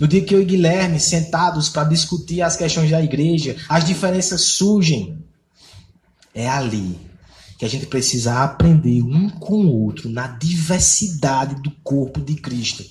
No 0.00 0.06
dia 0.06 0.24
que 0.24 0.34
eu 0.34 0.40
e 0.40 0.44
Guilherme 0.44 1.00
sentados 1.00 1.68
para 1.68 1.88
discutir 1.88 2.42
as 2.42 2.56
questões 2.56 2.90
da 2.90 3.02
igreja, 3.02 3.56
as 3.68 3.84
diferenças 3.84 4.42
surgem. 4.42 5.18
É 6.34 6.48
ali 6.48 7.08
que 7.58 7.64
a 7.64 7.68
gente 7.68 7.86
precisa 7.86 8.44
aprender 8.44 9.02
um 9.02 9.28
com 9.28 9.64
o 9.64 9.82
outro 9.84 10.08
na 10.08 10.28
diversidade 10.28 11.60
do 11.60 11.72
corpo 11.82 12.20
de 12.20 12.36
Cristo. 12.36 12.84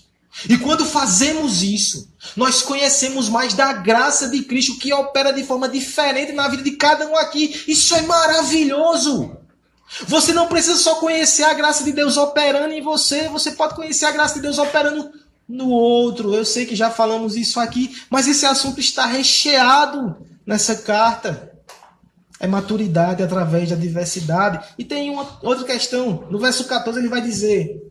E 0.47 0.57
quando 0.57 0.85
fazemos 0.85 1.63
isso, 1.63 2.11
nós 2.35 2.61
conhecemos 2.61 3.27
mais 3.29 3.53
da 3.53 3.73
graça 3.73 4.29
de 4.29 4.43
Cristo 4.43 4.77
que 4.77 4.93
opera 4.93 5.31
de 5.31 5.43
forma 5.43 5.67
diferente 5.67 6.31
na 6.31 6.47
vida 6.47 6.63
de 6.63 6.71
cada 6.71 7.07
um 7.07 7.15
aqui. 7.15 7.63
Isso 7.67 7.95
é 7.95 8.01
maravilhoso. 8.03 9.35
Você 10.05 10.33
não 10.33 10.47
precisa 10.47 10.77
só 10.77 10.95
conhecer 10.95 11.43
a 11.43 11.53
graça 11.53 11.83
de 11.83 11.91
Deus 11.91 12.17
operando 12.17 12.73
em 12.73 12.81
você, 12.81 13.29
você 13.29 13.51
pode 13.51 13.73
conhecer 13.73 14.05
a 14.05 14.11
graça 14.11 14.35
de 14.35 14.41
Deus 14.41 14.59
operando 14.59 15.11
no 15.47 15.69
outro. 15.69 16.35
Eu 16.35 16.45
sei 16.45 16.65
que 16.65 16.75
já 16.75 16.91
falamos 16.91 17.35
isso 17.35 17.59
aqui, 17.59 17.97
mas 18.09 18.27
esse 18.27 18.45
assunto 18.45 18.79
está 18.79 19.05
recheado 19.05 20.17
nessa 20.45 20.75
carta. 20.75 21.53
É 22.39 22.45
maturidade 22.45 23.23
através 23.23 23.69
da 23.69 23.75
diversidade. 23.75 24.63
E 24.77 24.83
tem 24.83 25.09
uma 25.09 25.39
outra 25.41 25.65
questão. 25.65 26.27
No 26.29 26.37
verso 26.37 26.65
14 26.65 26.99
ele 26.99 27.07
vai 27.07 27.21
dizer: 27.21 27.81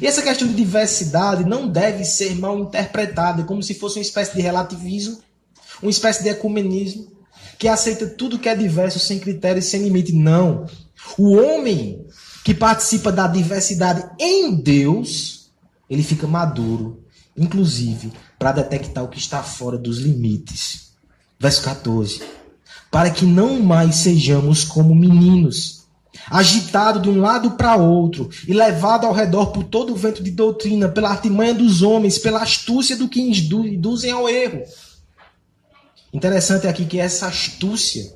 e 0.00 0.06
essa 0.06 0.22
questão 0.22 0.48
de 0.48 0.54
diversidade 0.54 1.44
não 1.44 1.68
deve 1.68 2.04
ser 2.04 2.34
mal 2.36 2.58
interpretada 2.58 3.44
como 3.44 3.62
se 3.62 3.74
fosse 3.74 3.98
uma 3.98 4.02
espécie 4.02 4.34
de 4.34 4.40
relativismo, 4.40 5.18
uma 5.82 5.90
espécie 5.90 6.22
de 6.22 6.30
ecumenismo, 6.30 7.10
que 7.58 7.68
aceita 7.68 8.06
tudo 8.06 8.38
que 8.38 8.48
é 8.48 8.56
diverso 8.56 8.98
sem 8.98 9.18
critérios, 9.18 9.66
sem 9.66 9.82
limite. 9.82 10.12
Não. 10.12 10.66
O 11.18 11.36
homem 11.36 12.06
que 12.44 12.54
participa 12.54 13.12
da 13.12 13.26
diversidade 13.26 14.04
em 14.18 14.54
Deus, 14.54 15.50
ele 15.88 16.02
fica 16.02 16.26
maduro, 16.26 17.04
inclusive, 17.36 18.12
para 18.38 18.52
detectar 18.52 19.04
o 19.04 19.08
que 19.08 19.18
está 19.18 19.42
fora 19.42 19.76
dos 19.76 19.98
limites. 19.98 20.92
Verso 21.38 21.62
14. 21.62 22.22
Para 22.90 23.10
que 23.10 23.24
não 23.24 23.60
mais 23.60 23.96
sejamos 23.96 24.64
como 24.64 24.94
meninos, 24.94 25.81
agitado 26.30 27.00
de 27.00 27.08
um 27.08 27.20
lado 27.20 27.52
para 27.52 27.76
outro 27.76 28.28
e 28.46 28.52
levado 28.52 29.06
ao 29.06 29.12
redor 29.12 29.46
por 29.46 29.64
todo 29.64 29.92
o 29.92 29.96
vento 29.96 30.22
de 30.22 30.30
doutrina, 30.30 30.88
pela 30.88 31.10
artimanha 31.10 31.54
dos 31.54 31.82
homens, 31.82 32.18
pela 32.18 32.42
astúcia 32.42 32.96
do 32.96 33.08
que 33.08 33.20
induzem 33.20 34.10
ao 34.10 34.28
erro. 34.28 34.62
Interessante 36.12 36.66
aqui 36.66 36.84
que 36.84 36.98
essa 36.98 37.26
astúcia, 37.26 38.14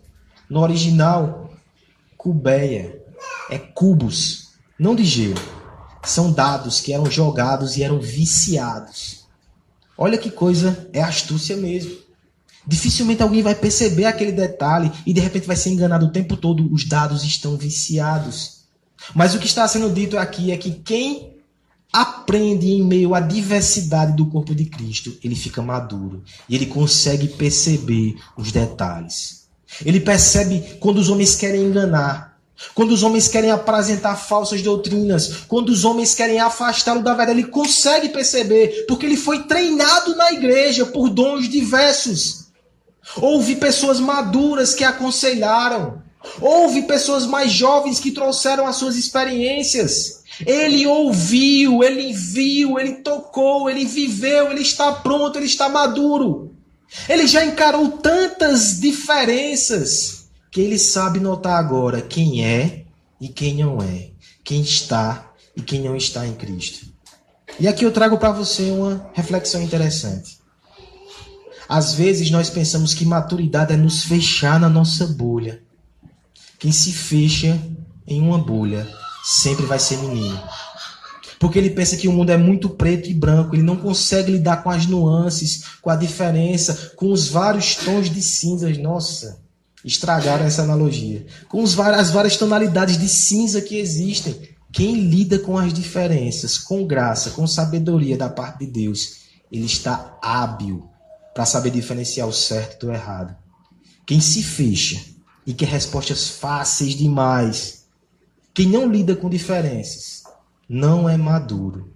no 0.48 0.60
original, 0.60 1.50
cubeia, 2.16 3.02
é 3.50 3.58
cubos, 3.58 4.50
não 4.78 4.94
de 4.94 5.04
gelo. 5.04 5.40
São 6.04 6.30
dados 6.30 6.80
que 6.80 6.92
eram 6.92 7.10
jogados 7.10 7.76
e 7.76 7.82
eram 7.82 7.98
viciados. 7.98 9.26
Olha 9.98 10.18
que 10.18 10.30
coisa, 10.30 10.88
é 10.92 11.02
astúcia 11.02 11.56
mesmo. 11.56 12.05
Dificilmente 12.66 13.22
alguém 13.22 13.42
vai 13.42 13.54
perceber 13.54 14.06
aquele 14.06 14.32
detalhe 14.32 14.90
e 15.06 15.12
de 15.12 15.20
repente 15.20 15.46
vai 15.46 15.56
ser 15.56 15.70
enganado 15.70 16.06
o 16.06 16.10
tempo 16.10 16.36
todo. 16.36 16.72
Os 16.72 16.84
dados 16.84 17.22
estão 17.22 17.56
viciados. 17.56 18.64
Mas 19.14 19.34
o 19.34 19.38
que 19.38 19.46
está 19.46 19.66
sendo 19.68 19.90
dito 19.90 20.18
aqui 20.18 20.50
é 20.50 20.56
que 20.56 20.72
quem 20.72 21.36
aprende 21.92 22.68
em 22.72 22.82
meio 22.82 23.14
à 23.14 23.20
diversidade 23.20 24.14
do 24.14 24.26
corpo 24.26 24.54
de 24.54 24.64
Cristo, 24.66 25.16
ele 25.22 25.34
fica 25.34 25.62
maduro 25.62 26.22
e 26.48 26.54
ele 26.54 26.66
consegue 26.66 27.28
perceber 27.28 28.16
os 28.36 28.52
detalhes. 28.52 29.46
Ele 29.84 30.00
percebe 30.00 30.76
quando 30.80 30.98
os 30.98 31.08
homens 31.08 31.36
querem 31.36 31.64
enganar, 31.64 32.36
quando 32.74 32.92
os 32.92 33.02
homens 33.02 33.28
querem 33.28 33.50
apresentar 33.50 34.16
falsas 34.16 34.62
doutrinas, 34.62 35.44
quando 35.46 35.68
os 35.68 35.84
homens 35.84 36.14
querem 36.14 36.40
afastá-lo 36.40 37.02
da 37.02 37.14
verdade, 37.14 37.40
ele 37.40 37.48
consegue 37.48 38.08
perceber, 38.08 38.86
porque 38.88 39.04
ele 39.04 39.16
foi 39.16 39.44
treinado 39.44 40.16
na 40.16 40.32
igreja 40.32 40.86
por 40.86 41.10
dons 41.10 41.48
diversos. 41.48 42.45
Houve 43.16 43.56
pessoas 43.56 44.00
maduras 44.00 44.74
que 44.74 44.84
aconselharam. 44.84 46.02
Houve 46.40 46.82
pessoas 46.82 47.24
mais 47.24 47.52
jovens 47.52 48.00
que 48.00 48.10
trouxeram 48.10 48.66
as 48.66 48.76
suas 48.76 48.96
experiências. 48.96 50.24
Ele 50.44 50.86
ouviu, 50.86 51.82
ele 51.82 52.12
viu, 52.12 52.78
ele 52.78 52.96
tocou, 52.96 53.70
ele 53.70 53.84
viveu, 53.84 54.50
ele 54.50 54.60
está 54.60 54.92
pronto, 54.92 55.38
ele 55.38 55.46
está 55.46 55.68
maduro. 55.68 56.54
Ele 57.08 57.26
já 57.26 57.44
encarou 57.44 57.88
tantas 57.88 58.80
diferenças 58.80 60.28
que 60.50 60.60
ele 60.60 60.78
sabe 60.78 61.20
notar 61.20 61.58
agora 61.58 62.02
quem 62.02 62.44
é 62.44 62.84
e 63.20 63.28
quem 63.28 63.56
não 63.56 63.80
é, 63.82 64.10
quem 64.44 64.60
está 64.60 65.32
e 65.56 65.62
quem 65.62 65.80
não 65.80 65.96
está 65.96 66.26
em 66.26 66.34
Cristo. 66.34 66.86
E 67.58 67.66
aqui 67.66 67.84
eu 67.84 67.92
trago 67.92 68.18
para 68.18 68.32
você 68.32 68.70
uma 68.70 69.10
reflexão 69.14 69.62
interessante. 69.62 70.38
Às 71.68 71.94
vezes 71.94 72.30
nós 72.30 72.48
pensamos 72.48 72.94
que 72.94 73.04
maturidade 73.04 73.72
é 73.72 73.76
nos 73.76 74.04
fechar 74.04 74.60
na 74.60 74.68
nossa 74.68 75.06
bolha. 75.06 75.60
Quem 76.58 76.70
se 76.70 76.92
fecha 76.92 77.60
em 78.06 78.20
uma 78.20 78.38
bolha 78.38 78.88
sempre 79.24 79.66
vai 79.66 79.78
ser 79.78 79.98
menino. 79.98 80.40
Porque 81.38 81.58
ele 81.58 81.70
pensa 81.70 81.96
que 81.96 82.08
o 82.08 82.12
mundo 82.12 82.30
é 82.30 82.36
muito 82.36 82.70
preto 82.70 83.10
e 83.10 83.14
branco, 83.14 83.54
ele 83.54 83.62
não 83.62 83.76
consegue 83.76 84.32
lidar 84.32 84.62
com 84.62 84.70
as 84.70 84.86
nuances, 84.86 85.64
com 85.82 85.90
a 85.90 85.96
diferença, 85.96 86.92
com 86.96 87.12
os 87.12 87.28
vários 87.28 87.74
tons 87.74 88.08
de 88.08 88.22
cinzas. 88.22 88.78
Nossa, 88.78 89.38
estragaram 89.84 90.46
essa 90.46 90.62
analogia. 90.62 91.26
Com 91.48 91.62
os, 91.62 91.78
as 91.78 92.10
várias 92.10 92.36
tonalidades 92.36 92.96
de 92.96 93.08
cinza 93.08 93.60
que 93.60 93.76
existem. 93.76 94.34
Quem 94.72 95.08
lida 95.08 95.38
com 95.38 95.58
as 95.58 95.72
diferenças, 95.72 96.58
com 96.58 96.86
graça, 96.86 97.30
com 97.30 97.46
sabedoria 97.46 98.16
da 98.16 98.28
parte 98.28 98.64
de 98.64 98.66
Deus, 98.66 99.16
ele 99.50 99.66
está 99.66 100.18
hábil 100.22 100.88
para 101.36 101.44
saber 101.44 101.68
diferenciar 101.68 102.26
o 102.26 102.32
certo 102.32 102.86
do 102.86 102.92
errado. 102.92 103.36
Quem 104.06 104.22
se 104.22 104.42
fecha 104.42 104.98
e 105.46 105.52
quer 105.52 105.68
respostas 105.68 106.30
fáceis 106.30 106.94
demais, 106.94 107.84
quem 108.54 108.66
não 108.66 108.90
lida 108.90 109.14
com 109.14 109.28
diferenças, 109.28 110.22
não 110.66 111.06
é 111.06 111.14
maduro 111.18 111.92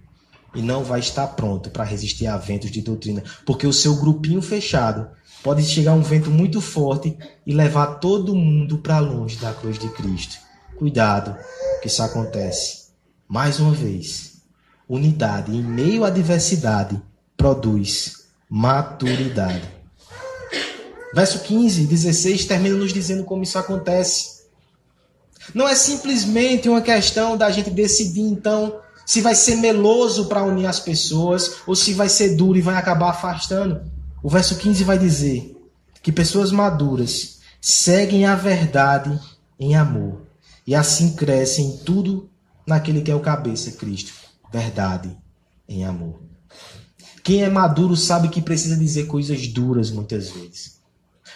e 0.53 0.61
não 0.61 0.83
vai 0.83 0.99
estar 0.99 1.25
pronto 1.29 1.71
para 1.71 1.83
resistir 1.83 2.27
a 2.27 2.37
ventos 2.37 2.69
de 2.69 2.83
doutrina, 2.83 3.23
porque 3.43 3.65
o 3.65 3.73
seu 3.73 3.95
grupinho 3.95 4.43
fechado 4.43 5.09
pode 5.41 5.63
chegar 5.63 5.93
um 5.93 6.03
vento 6.03 6.29
muito 6.29 6.61
forte 6.61 7.17
e 7.43 7.51
levar 7.51 7.95
todo 7.95 8.35
mundo 8.35 8.77
para 8.77 8.99
longe 8.99 9.37
da 9.37 9.51
cruz 9.51 9.79
de 9.79 9.89
Cristo. 9.89 10.37
Cuidado, 10.77 11.35
que 11.81 11.87
isso 11.87 12.03
acontece. 12.03 12.89
Mais 13.27 13.59
uma 13.59 13.71
vez, 13.71 14.43
unidade 14.87 15.51
em 15.51 15.63
meio 15.63 16.03
à 16.03 16.11
diversidade 16.11 17.01
produz 17.35 18.20
maturidade. 18.53 19.63
Verso 21.15 21.39
15, 21.39 21.85
16 21.85 22.43
termina 22.45 22.75
nos 22.75 22.91
dizendo 22.91 23.23
como 23.23 23.43
isso 23.43 23.57
acontece. 23.57 24.41
Não 25.55 25.65
é 25.65 25.73
simplesmente 25.73 26.67
uma 26.67 26.81
questão 26.81 27.37
da 27.37 27.49
gente 27.49 27.69
decidir 27.69 28.23
então 28.23 28.81
se 29.05 29.21
vai 29.21 29.35
ser 29.35 29.55
meloso 29.55 30.27
para 30.27 30.43
unir 30.43 30.65
as 30.65 30.81
pessoas 30.81 31.61
ou 31.65 31.75
se 31.77 31.93
vai 31.93 32.09
ser 32.09 32.35
duro 32.35 32.57
e 32.57 32.61
vai 32.61 32.75
acabar 32.75 33.11
afastando. 33.11 33.89
O 34.21 34.29
verso 34.29 34.57
15 34.57 34.83
vai 34.83 34.99
dizer 34.99 35.57
que 36.03 36.11
pessoas 36.11 36.51
maduras 36.51 37.39
seguem 37.61 38.25
a 38.25 38.35
verdade 38.35 39.17
em 39.57 39.75
amor 39.75 40.23
e 40.67 40.75
assim 40.75 41.13
crescem 41.13 41.67
em 41.67 41.77
tudo 41.77 42.29
naquele 42.67 43.01
que 43.01 43.11
é 43.11 43.15
o 43.15 43.21
cabeça, 43.21 43.71
Cristo. 43.71 44.11
Verdade 44.51 45.17
em 45.69 45.85
amor. 45.85 46.30
Quem 47.23 47.43
é 47.43 47.49
maduro 47.49 47.95
sabe 47.95 48.29
que 48.29 48.41
precisa 48.41 48.75
dizer 48.75 49.05
coisas 49.05 49.47
duras 49.47 49.91
muitas 49.91 50.29
vezes. 50.29 50.81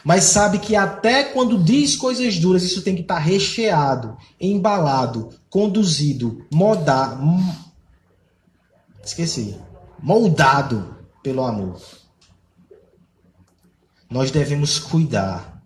Mas 0.04 0.26
sabe 0.26 0.60
que 0.60 0.76
até 0.76 1.24
quando 1.24 1.64
diz 1.64 1.96
coisas 1.96 2.38
duras, 2.38 2.64
isso 2.64 2.82
tem 2.82 2.96
que 2.96 3.02
estar 3.02 3.18
recheado, 3.18 4.18
embalado, 4.40 5.30
conduzido, 5.50 6.46
moldado. 6.52 7.24
Esqueci. 9.04 9.58
Moldado 10.02 10.96
pelo 11.24 11.44
amor. 11.44 11.82
Nós 14.10 14.30
devemos 14.30 14.78
cuidar, 14.78 15.64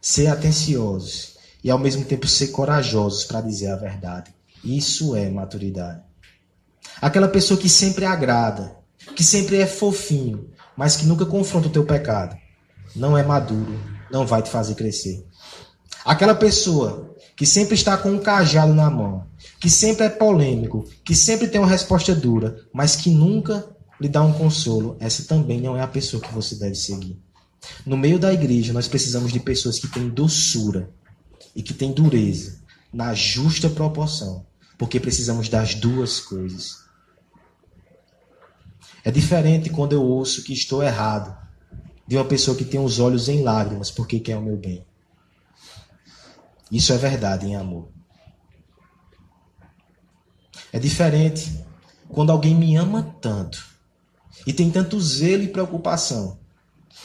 ser 0.00 0.26
atenciosos 0.26 1.38
e 1.64 1.70
ao 1.70 1.78
mesmo 1.78 2.04
tempo 2.04 2.26
ser 2.26 2.48
corajosos 2.48 3.24
para 3.24 3.40
dizer 3.40 3.68
a 3.68 3.76
verdade. 3.76 4.34
Isso 4.62 5.16
é 5.16 5.30
maturidade. 5.30 6.02
Aquela 7.00 7.28
pessoa 7.28 7.58
que 7.58 7.68
sempre 7.68 8.04
agrada, 8.04 8.76
que 9.14 9.24
sempre 9.24 9.56
é 9.56 9.66
fofinho, 9.66 10.48
mas 10.76 10.96
que 10.96 11.06
nunca 11.06 11.26
confronta 11.26 11.68
o 11.68 11.72
teu 11.72 11.84
pecado, 11.84 12.36
não 12.94 13.16
é 13.16 13.22
maduro, 13.22 13.78
não 14.10 14.26
vai 14.26 14.42
te 14.42 14.50
fazer 14.50 14.74
crescer. 14.74 15.26
Aquela 16.04 16.34
pessoa 16.34 17.14
que 17.36 17.46
sempre 17.46 17.74
está 17.74 17.96
com 17.96 18.10
um 18.10 18.18
cajado 18.18 18.74
na 18.74 18.90
mão, 18.90 19.26
que 19.60 19.70
sempre 19.70 20.06
é 20.06 20.08
polêmico, 20.08 20.84
que 21.04 21.14
sempre 21.14 21.48
tem 21.48 21.60
uma 21.60 21.70
resposta 21.70 22.14
dura, 22.14 22.56
mas 22.72 22.96
que 22.96 23.10
nunca 23.10 23.66
lhe 24.00 24.08
dá 24.08 24.22
um 24.22 24.32
consolo, 24.32 24.96
essa 24.98 25.24
também 25.24 25.60
não 25.60 25.76
é 25.76 25.80
a 25.80 25.86
pessoa 25.86 26.22
que 26.22 26.32
você 26.32 26.56
deve 26.56 26.74
seguir. 26.74 27.16
No 27.86 27.96
meio 27.96 28.18
da 28.18 28.32
igreja, 28.32 28.72
nós 28.72 28.88
precisamos 28.88 29.32
de 29.32 29.38
pessoas 29.38 29.78
que 29.78 29.86
têm 29.86 30.08
doçura 30.08 30.90
e 31.54 31.62
que 31.62 31.72
têm 31.72 31.92
dureza, 31.92 32.58
na 32.92 33.14
justa 33.14 33.70
proporção, 33.70 34.44
porque 34.76 34.98
precisamos 34.98 35.48
das 35.48 35.74
duas 35.74 36.18
coisas. 36.18 36.81
É 39.04 39.10
diferente 39.10 39.70
quando 39.70 39.92
eu 39.92 40.02
ouço 40.02 40.44
que 40.44 40.52
estou 40.52 40.82
errado 40.82 41.36
de 42.06 42.16
uma 42.16 42.24
pessoa 42.24 42.56
que 42.56 42.64
tem 42.64 42.80
os 42.80 42.98
olhos 42.98 43.28
em 43.28 43.42
lágrimas 43.42 43.90
porque 43.90 44.20
quer 44.20 44.36
o 44.36 44.42
meu 44.42 44.56
bem. 44.56 44.84
Isso 46.70 46.92
é 46.92 46.96
verdade 46.96 47.46
em 47.46 47.56
amor. 47.56 47.88
É 50.72 50.78
diferente 50.78 51.64
quando 52.08 52.30
alguém 52.30 52.54
me 52.54 52.76
ama 52.76 53.02
tanto 53.20 53.62
e 54.46 54.52
tem 54.52 54.70
tanto 54.70 55.00
zelo 55.00 55.42
e 55.42 55.48
preocupação 55.48 56.38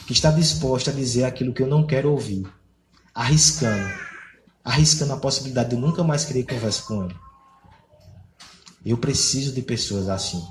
que 0.06 0.12
está 0.12 0.30
disposta 0.30 0.90
a 0.90 0.94
dizer 0.94 1.24
aquilo 1.24 1.52
que 1.52 1.62
eu 1.62 1.66
não 1.66 1.86
quero 1.86 2.10
ouvir, 2.10 2.46
arriscando, 3.14 3.92
arriscando 4.64 5.12
a 5.12 5.18
possibilidade 5.18 5.70
de 5.70 5.74
eu 5.74 5.80
nunca 5.80 6.02
mais 6.02 6.24
querer 6.24 6.44
conversa 6.44 6.82
com 6.82 7.04
ele. 7.04 7.16
Eu 8.84 8.96
preciso 8.96 9.52
de 9.52 9.60
pessoas 9.60 10.08
assim. 10.08 10.42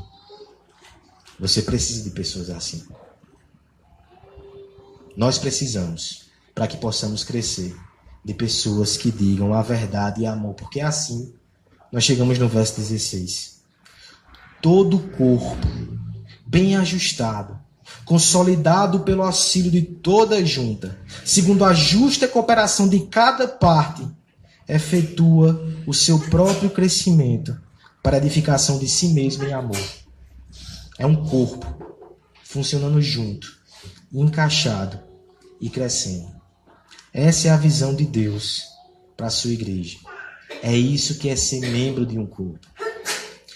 Você 1.39 1.61
precisa 1.61 2.03
de 2.03 2.09
pessoas 2.11 2.49
assim. 2.49 2.83
Nós 5.15 5.37
precisamos, 5.37 6.25
para 6.53 6.67
que 6.67 6.77
possamos 6.77 7.23
crescer, 7.23 7.75
de 8.23 8.33
pessoas 8.33 8.97
que 8.97 9.11
digam 9.11 9.53
a 9.53 9.61
verdade 9.61 10.21
e 10.21 10.25
amor, 10.25 10.53
porque 10.55 10.81
assim 10.81 11.33
nós 11.91 12.03
chegamos 12.03 12.37
no 12.37 12.47
verso 12.47 12.75
16. 12.75 13.61
Todo 14.61 14.99
corpo, 14.99 15.67
bem 16.45 16.75
ajustado, 16.75 17.57
consolidado 18.03 19.01
pelo 19.01 19.23
auxílio 19.23 19.71
de 19.71 19.81
toda 19.81 20.43
junta, 20.45 20.99
segundo 21.23 21.63
a 21.63 21.73
justa 21.73 22.27
cooperação 22.27 22.89
de 22.89 23.01
cada 23.01 23.47
parte, 23.47 24.05
efetua 24.67 25.65
o 25.85 25.93
seu 25.93 26.19
próprio 26.19 26.69
crescimento 26.69 27.57
para 28.03 28.17
edificação 28.17 28.77
de 28.77 28.87
si 28.87 29.09
mesmo 29.09 29.45
em 29.45 29.53
amor. 29.53 29.77
É 30.97 31.05
um 31.05 31.15
corpo 31.27 31.65
funcionando 32.43 33.01
junto, 33.01 33.47
encaixado 34.11 34.99
e 35.61 35.69
crescendo. 35.69 36.35
Essa 37.13 37.49
é 37.49 37.51
a 37.51 37.57
visão 37.57 37.93
de 37.93 38.05
Deus 38.05 38.63
para 39.15 39.27
a 39.27 39.31
sua 39.31 39.51
igreja. 39.51 39.97
É 40.63 40.75
isso 40.75 41.17
que 41.19 41.29
é 41.29 41.35
ser 41.35 41.59
membro 41.61 42.05
de 42.05 42.17
um 42.17 42.25
corpo. 42.25 42.59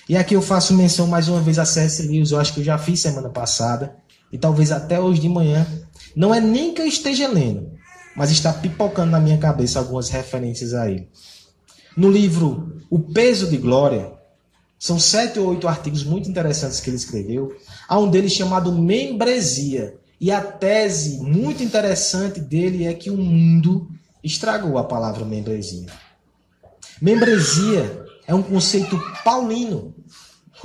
E 0.07 0.17
aqui 0.17 0.35
eu 0.35 0.41
faço 0.41 0.73
menção 0.73 1.07
mais 1.07 1.27
uma 1.27 1.41
vez 1.41 1.57
a 1.57 1.65
C.S. 1.65 2.03
Lewis, 2.03 2.31
eu 2.31 2.39
acho 2.39 2.53
que 2.53 2.59
eu 2.59 2.63
já 2.63 2.77
fiz 2.77 2.99
semana 2.99 3.29
passada, 3.29 3.95
e 4.31 4.37
talvez 4.37 4.71
até 4.71 4.99
hoje 4.99 5.21
de 5.21 5.29
manhã. 5.29 5.65
Não 6.15 6.33
é 6.33 6.41
nem 6.41 6.73
que 6.73 6.81
eu 6.81 6.85
esteja 6.85 7.27
lendo, 7.27 7.71
mas 8.15 8.29
está 8.29 8.51
pipocando 8.51 9.11
na 9.11 9.19
minha 9.19 9.37
cabeça 9.37 9.79
algumas 9.79 10.09
referências 10.09 10.73
a 10.73 10.89
ele. 10.89 11.09
No 11.95 12.11
livro 12.11 12.81
O 12.89 12.99
Peso 12.99 13.49
de 13.49 13.57
Glória, 13.57 14.11
são 14.81 14.97
sete 14.97 15.37
ou 15.37 15.49
oito 15.49 15.67
artigos 15.67 16.03
muito 16.03 16.27
interessantes 16.27 16.79
que 16.79 16.89
ele 16.89 16.97
escreveu. 16.97 17.55
Há 17.87 17.99
um 17.99 18.09
deles 18.09 18.33
chamado 18.33 18.71
Membresia. 18.71 19.95
E 20.19 20.31
a 20.31 20.41
tese 20.41 21.19
muito 21.19 21.61
interessante 21.61 22.39
dele 22.39 22.87
é 22.87 22.93
que 22.95 23.11
o 23.11 23.17
mundo 23.17 23.91
estragou 24.23 24.79
a 24.79 24.83
palavra 24.83 25.23
membresia. 25.23 25.85
Membresia 26.99 28.05
é 28.25 28.33
um 28.33 28.41
conceito 28.41 28.99
paulino. 29.23 29.93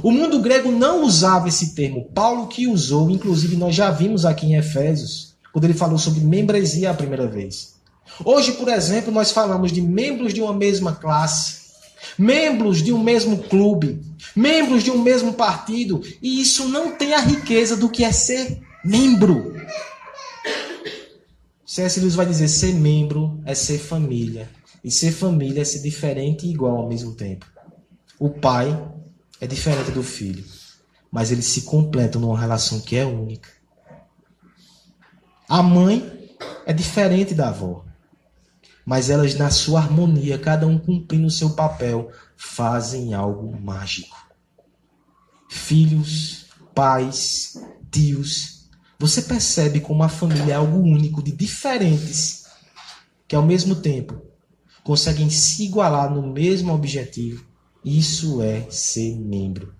O 0.02 0.10
mundo 0.10 0.40
grego 0.40 0.72
não 0.72 1.04
usava 1.04 1.48
esse 1.48 1.74
termo. 1.74 2.10
Paulo 2.14 2.46
que 2.46 2.66
usou, 2.66 3.10
inclusive 3.10 3.54
nós 3.54 3.74
já 3.74 3.90
vimos 3.90 4.24
aqui 4.24 4.46
em 4.46 4.56
Efésios, 4.56 5.36
quando 5.52 5.64
ele 5.64 5.74
falou 5.74 5.98
sobre 5.98 6.20
membresia 6.20 6.90
a 6.90 6.94
primeira 6.94 7.26
vez. 7.26 7.74
Hoje, 8.24 8.52
por 8.52 8.68
exemplo, 8.68 9.12
nós 9.12 9.30
falamos 9.30 9.72
de 9.72 9.82
membros 9.82 10.32
de 10.32 10.40
uma 10.40 10.54
mesma 10.54 10.94
classe, 10.94 11.66
membros 12.18 12.82
de 12.82 12.92
um 12.92 13.02
mesmo 13.02 13.38
clube, 13.38 14.05
membros 14.34 14.82
de 14.82 14.90
um 14.90 15.02
mesmo 15.02 15.34
partido, 15.34 16.02
e 16.22 16.40
isso 16.40 16.68
não 16.68 16.96
tem 16.96 17.14
a 17.14 17.20
riqueza 17.20 17.76
do 17.76 17.88
que 17.88 18.04
é 18.04 18.12
ser 18.12 18.60
membro. 18.84 19.54
C.S. 21.64 22.00
Lewis 22.00 22.14
vai 22.14 22.26
dizer: 22.26 22.48
ser 22.48 22.72
membro 22.72 23.40
é 23.44 23.54
ser 23.54 23.78
família. 23.78 24.48
E 24.82 24.90
ser 24.90 25.10
família 25.10 25.62
é 25.62 25.64
ser 25.64 25.80
diferente 25.80 26.46
e 26.46 26.50
igual 26.50 26.76
ao 26.76 26.88
mesmo 26.88 27.14
tempo. 27.14 27.44
O 28.18 28.30
pai 28.30 28.66
é 29.40 29.46
diferente 29.46 29.90
do 29.90 30.02
filho, 30.02 30.44
mas 31.10 31.32
eles 31.32 31.46
se 31.46 31.62
completam 31.62 32.20
numa 32.20 32.38
relação 32.38 32.80
que 32.80 32.96
é 32.96 33.04
única. 33.04 33.48
A 35.48 35.62
mãe 35.62 36.30
é 36.64 36.72
diferente 36.72 37.34
da 37.34 37.48
avó, 37.48 37.84
mas 38.84 39.10
elas, 39.10 39.34
na 39.34 39.50
sua 39.50 39.80
harmonia, 39.80 40.38
cada 40.38 40.66
um 40.66 40.78
cumprindo 40.78 41.26
o 41.26 41.30
seu 41.30 41.50
papel, 41.50 42.10
fazem 42.36 43.14
algo 43.14 43.58
mágico. 43.60 44.16
Filhos, 45.48 46.46
pais, 46.74 47.60
tios, 47.90 48.56
você 48.98 49.20
percebe 49.20 49.80
como 49.80 50.02
a 50.02 50.08
família 50.08 50.52
é 50.52 50.56
algo 50.56 50.78
único, 50.78 51.22
de 51.22 51.32
diferentes, 51.32 52.46
que 53.28 53.36
ao 53.36 53.42
mesmo 53.42 53.76
tempo 53.76 54.22
conseguem 54.82 55.28
se 55.28 55.64
igualar 55.64 56.12
no 56.12 56.32
mesmo 56.32 56.72
objetivo. 56.72 57.44
Isso 57.84 58.40
é 58.42 58.66
ser 58.70 59.16
membro. 59.16 59.74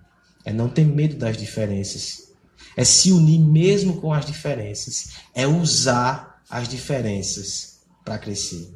É 0.44 0.52
não 0.52 0.68
ter 0.68 0.84
medo 0.84 1.16
das 1.16 1.36
diferenças. 1.36 2.32
É 2.76 2.84
se 2.84 3.10
unir 3.10 3.38
mesmo 3.38 4.00
com 4.00 4.12
as 4.12 4.26
diferenças. 4.26 5.12
É 5.34 5.46
usar 5.46 6.42
as 6.48 6.68
diferenças 6.68 7.80
para 8.04 8.18
crescer. 8.18 8.74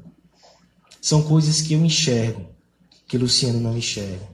São 1.01 1.23
coisas 1.23 1.61
que 1.61 1.75
eu 1.75 1.85
enxergo, 1.85 2.50
que 3.11 3.19
Luciano 3.19 3.59
não 3.59 3.77
enxerga. 3.77 4.25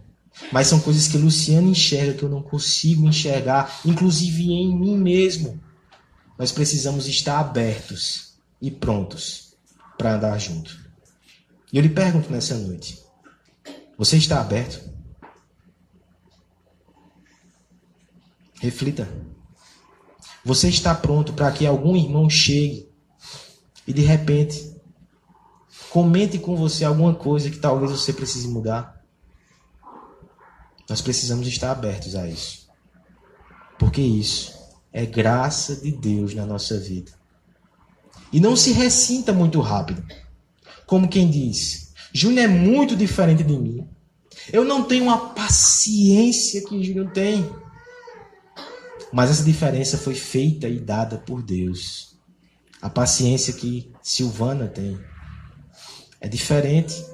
Mas 0.53 0.67
são 0.67 0.79
coisas 0.79 1.09
que 1.09 1.17
Luciano 1.17 1.71
enxerga 1.71 2.13
que 2.13 2.23
eu 2.23 2.29
não 2.29 2.43
consigo 2.43 3.09
enxergar, 3.09 3.81
inclusive 3.87 4.53
em 4.53 4.79
mim 4.79 4.99
mesmo. 4.99 5.59
Nós 6.39 6.53
precisamos 6.53 7.07
estar 7.07 7.41
abertos 7.41 8.35
e 8.61 8.71
prontos 8.71 9.57
para 9.97 10.17
andar 10.17 10.39
junto. 10.39 10.79
E 11.73 11.79
eu 11.79 11.83
lhe 11.83 11.89
pergunto 11.89 12.31
nessa 12.31 12.55
noite: 12.55 13.03
você 13.97 14.19
está 14.19 14.43
aberto? 14.43 14.87
Reflita. 18.61 19.09
Você 20.45 20.69
está 20.69 20.95
pronto 20.95 21.33
para 21.33 21.51
que 21.51 21.67
algum 21.67 21.97
irmão 21.97 22.29
chegue 22.29 22.91
e 23.87 23.93
de 23.95 24.03
repente 24.03 24.76
comente 25.91 26.39
com 26.39 26.57
você 26.57 26.85
alguma 26.85 27.15
coisa 27.15 27.51
que 27.51 27.59
talvez 27.59 27.91
você 27.91 28.13
precise 28.13 28.49
mudar? 28.49 29.03
Nós 30.89 31.01
precisamos 31.01 31.47
estar 31.49 31.73
abertos 31.73 32.15
a 32.15 32.29
isso. 32.29 32.69
Porque 33.79 34.01
isso 34.01 34.53
é 34.93 35.05
graça 35.05 35.77
de 35.77 35.93
Deus 35.93 36.35
na 36.35 36.47
nossa 36.47 36.79
vida. 36.79 37.13
E 38.33 38.41
não 38.41 38.57
se 38.57 38.73
ressinta 38.73 39.33
muito 39.33 39.61
rápido 39.61 40.05
como 40.87 41.09
quem 41.09 41.29
diz: 41.29 41.93
Júnior 42.13 42.45
é 42.45 42.49
muito 42.49 42.97
diferente 42.97 43.43
de 43.43 43.57
mim. 43.57 43.87
Eu 44.53 44.65
não 44.65 44.85
tenho 44.85 45.11
a 45.11 45.19
paciência 45.19 46.65
que 46.65 46.83
Júnior 46.83 47.11
tem. 47.11 47.51
Mas 49.13 49.31
essa 49.31 49.45
diferença 49.45 49.99
foi 49.99 50.15
feita 50.15 50.69
e 50.69 50.79
dada 50.79 51.19
por 51.19 51.43
Deus. 51.43 52.17
A 52.81 52.91
paciência 52.91 53.53
que 53.53 53.91
Silvana 54.03 54.69
tem 54.69 54.99
é 56.27 56.29
diferente, 56.29 57.07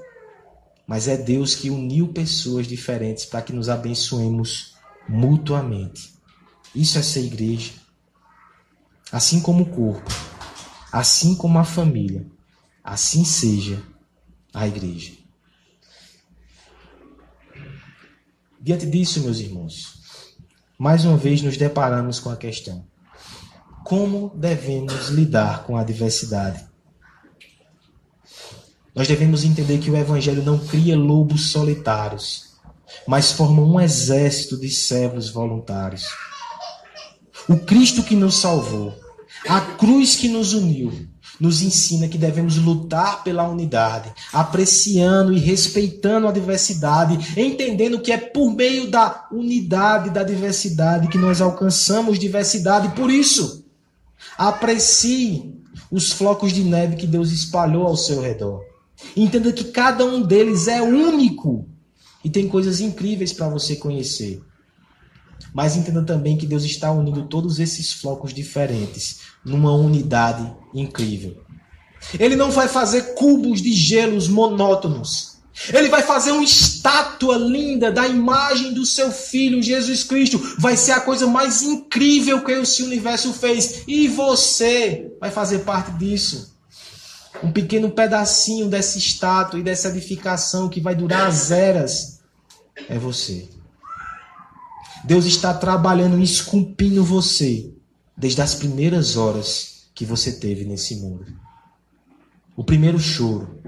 mas 0.86 1.06
é 1.06 1.16
Deus 1.16 1.54
que 1.54 1.70
uniu 1.70 2.08
pessoas 2.08 2.66
diferentes 2.66 3.24
para 3.24 3.42
que 3.42 3.52
nos 3.52 3.68
abençoemos 3.68 4.74
mutuamente. 5.08 6.14
Isso 6.74 6.98
é 6.98 7.02
ser 7.02 7.24
igreja. 7.24 7.72
Assim 9.12 9.40
como 9.40 9.64
o 9.64 9.70
corpo, 9.70 10.10
assim 10.90 11.34
como 11.34 11.58
a 11.58 11.64
família, 11.64 12.26
Assim 12.84 13.24
seja 13.24 13.80
a 14.52 14.66
igreja. 14.66 15.12
Diante 18.60 18.86
disso, 18.86 19.20
meus 19.20 19.38
irmãos, 19.38 20.00
mais 20.76 21.04
uma 21.04 21.16
vez 21.16 21.42
nos 21.42 21.56
deparamos 21.56 22.18
com 22.18 22.28
a 22.28 22.36
questão: 22.36 22.84
como 23.84 24.32
devemos 24.34 25.10
lidar 25.10 25.62
com 25.64 25.76
a 25.76 25.84
diversidade? 25.84 26.71
Nós 28.94 29.08
devemos 29.08 29.42
entender 29.42 29.78
que 29.78 29.90
o 29.90 29.96
Evangelho 29.96 30.42
não 30.42 30.58
cria 30.58 30.96
lobos 30.96 31.50
solitários, 31.50 32.52
mas 33.06 33.32
forma 33.32 33.62
um 33.62 33.80
exército 33.80 34.58
de 34.58 34.68
servos 34.68 35.30
voluntários. 35.30 36.04
O 37.48 37.56
Cristo 37.56 38.02
que 38.02 38.14
nos 38.14 38.36
salvou, 38.36 38.94
a 39.48 39.60
cruz 39.60 40.14
que 40.14 40.28
nos 40.28 40.52
uniu, 40.52 41.08
nos 41.40 41.62
ensina 41.62 42.06
que 42.06 42.18
devemos 42.18 42.58
lutar 42.58 43.24
pela 43.24 43.48
unidade, 43.48 44.12
apreciando 44.30 45.32
e 45.32 45.38
respeitando 45.38 46.28
a 46.28 46.32
diversidade, 46.32 47.40
entendendo 47.40 47.98
que 47.98 48.12
é 48.12 48.18
por 48.18 48.54
meio 48.54 48.90
da 48.90 49.26
unidade 49.32 50.10
da 50.10 50.22
diversidade 50.22 51.08
que 51.08 51.18
nós 51.18 51.40
alcançamos 51.40 52.18
diversidade. 52.18 52.94
Por 52.94 53.10
isso, 53.10 53.64
aprecie 54.36 55.58
os 55.90 56.12
flocos 56.12 56.52
de 56.52 56.62
neve 56.62 56.96
que 56.96 57.06
Deus 57.06 57.32
espalhou 57.32 57.86
ao 57.86 57.96
seu 57.96 58.20
redor. 58.20 58.71
Entenda 59.16 59.52
que 59.52 59.64
cada 59.64 60.04
um 60.04 60.22
deles 60.22 60.68
é 60.68 60.80
único 60.82 61.68
e 62.24 62.30
tem 62.30 62.48
coisas 62.48 62.80
incríveis 62.80 63.32
para 63.32 63.48
você 63.48 63.76
conhecer. 63.76 64.42
Mas 65.52 65.76
entenda 65.76 66.02
também 66.02 66.36
que 66.36 66.46
Deus 66.46 66.64
está 66.64 66.90
unindo 66.90 67.26
todos 67.26 67.58
esses 67.58 67.92
flocos 67.92 68.32
diferentes 68.32 69.20
numa 69.44 69.72
unidade 69.74 70.50
incrível. 70.74 71.36
Ele 72.18 72.36
não 72.36 72.50
vai 72.50 72.68
fazer 72.68 73.14
cubos 73.14 73.60
de 73.60 73.72
gelos 73.72 74.28
monótonos. 74.28 75.32
Ele 75.72 75.88
vai 75.88 76.02
fazer 76.02 76.32
uma 76.32 76.42
estátua 76.42 77.36
linda 77.36 77.92
da 77.92 78.08
imagem 78.08 78.72
do 78.72 78.86
seu 78.86 79.12
filho 79.12 79.62
Jesus 79.62 80.02
Cristo. 80.02 80.40
Vai 80.58 80.76
ser 80.76 80.92
a 80.92 81.00
coisa 81.00 81.26
mais 81.26 81.62
incrível 81.62 82.42
que 82.42 82.52
esse 82.52 82.82
universo 82.82 83.32
fez. 83.34 83.82
E 83.86 84.08
você 84.08 85.12
vai 85.20 85.30
fazer 85.30 85.60
parte 85.60 85.92
disso. 85.92 86.51
Um 87.42 87.50
pequeno 87.50 87.90
pedacinho 87.90 88.68
dessa 88.68 88.96
estátua 88.96 89.58
e 89.58 89.64
dessa 89.64 89.88
edificação 89.88 90.68
que 90.68 90.80
vai 90.80 90.94
durar 90.94 91.26
as 91.26 91.50
eras 91.50 92.20
é 92.88 92.96
você. 92.96 93.48
Deus 95.04 95.24
está 95.24 95.52
trabalhando 95.52 96.20
e 96.20 96.22
esculpindo 96.22 97.02
você 97.02 97.74
desde 98.16 98.40
as 98.40 98.54
primeiras 98.54 99.16
horas 99.16 99.88
que 99.92 100.04
você 100.04 100.32
teve 100.32 100.64
nesse 100.64 100.96
mundo. 100.96 101.26
O 102.56 102.62
primeiro 102.62 103.00
choro, 103.00 103.60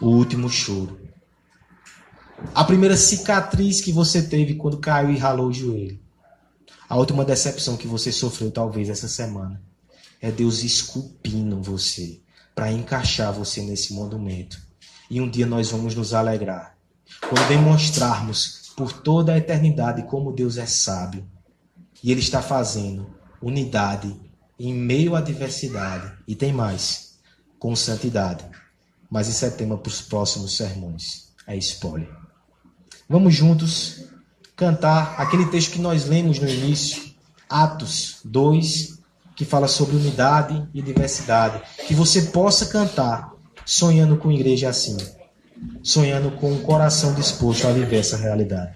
o 0.00 0.06
último 0.06 0.48
choro. 0.48 0.98
A 2.54 2.64
primeira 2.64 2.96
cicatriz 2.96 3.82
que 3.82 3.92
você 3.92 4.22
teve 4.22 4.54
quando 4.54 4.78
caiu 4.78 5.10
e 5.10 5.18
ralou 5.18 5.48
o 5.48 5.52
joelho. 5.52 5.98
A 6.88 6.96
última 6.96 7.24
decepção 7.24 7.76
que 7.76 7.86
você 7.86 8.10
sofreu, 8.10 8.50
talvez, 8.50 8.88
essa 8.88 9.08
semana. 9.08 9.60
É 10.20 10.30
Deus 10.30 10.62
esculpindo 10.62 11.60
você 11.60 12.20
para 12.56 12.72
encaixar 12.72 13.34
você 13.34 13.60
nesse 13.60 13.92
monumento. 13.92 14.58
E 15.10 15.20
um 15.20 15.28
dia 15.28 15.44
nós 15.44 15.70
vamos 15.70 15.94
nos 15.94 16.14
alegrar 16.14 16.74
quando 17.20 17.46
demonstrarmos 17.48 18.72
por 18.74 18.94
toda 18.94 19.34
a 19.34 19.38
eternidade 19.38 20.04
como 20.04 20.32
Deus 20.32 20.56
é 20.56 20.64
sábio. 20.64 21.22
E 22.02 22.10
Ele 22.10 22.20
está 22.20 22.40
fazendo 22.40 23.14
unidade 23.42 24.18
em 24.58 24.72
meio 24.72 25.14
à 25.14 25.20
diversidade. 25.20 26.10
E 26.26 26.34
tem 26.34 26.50
mais, 26.50 27.18
com 27.58 27.76
santidade. 27.76 28.44
Mas 29.10 29.28
isso 29.28 29.44
é 29.44 29.50
tema 29.50 29.76
para 29.76 29.90
os 29.90 30.00
próximos 30.00 30.56
sermões. 30.56 31.28
É 31.46 31.54
spoiler. 31.56 32.10
Vamos 33.06 33.34
juntos 33.34 34.06
cantar 34.56 35.20
aquele 35.20 35.46
texto 35.46 35.72
que 35.72 35.78
nós 35.78 36.06
lemos 36.06 36.38
no 36.38 36.48
início, 36.48 37.14
Atos 37.48 38.18
2, 38.24 38.95
que 39.36 39.44
fala 39.44 39.68
sobre 39.68 39.94
unidade 39.94 40.66
e 40.74 40.82
diversidade. 40.82 41.60
Que 41.86 41.94
você 41.94 42.22
possa 42.22 42.66
cantar 42.66 43.32
sonhando 43.64 44.16
com 44.16 44.32
igreja 44.32 44.68
assim 44.68 44.96
sonhando 45.82 46.30
com 46.32 46.52
o 46.52 46.60
coração 46.60 47.14
disposto 47.14 47.66
a 47.66 47.72
viver 47.72 47.98
essa 47.98 48.16
realidade. 48.16 48.74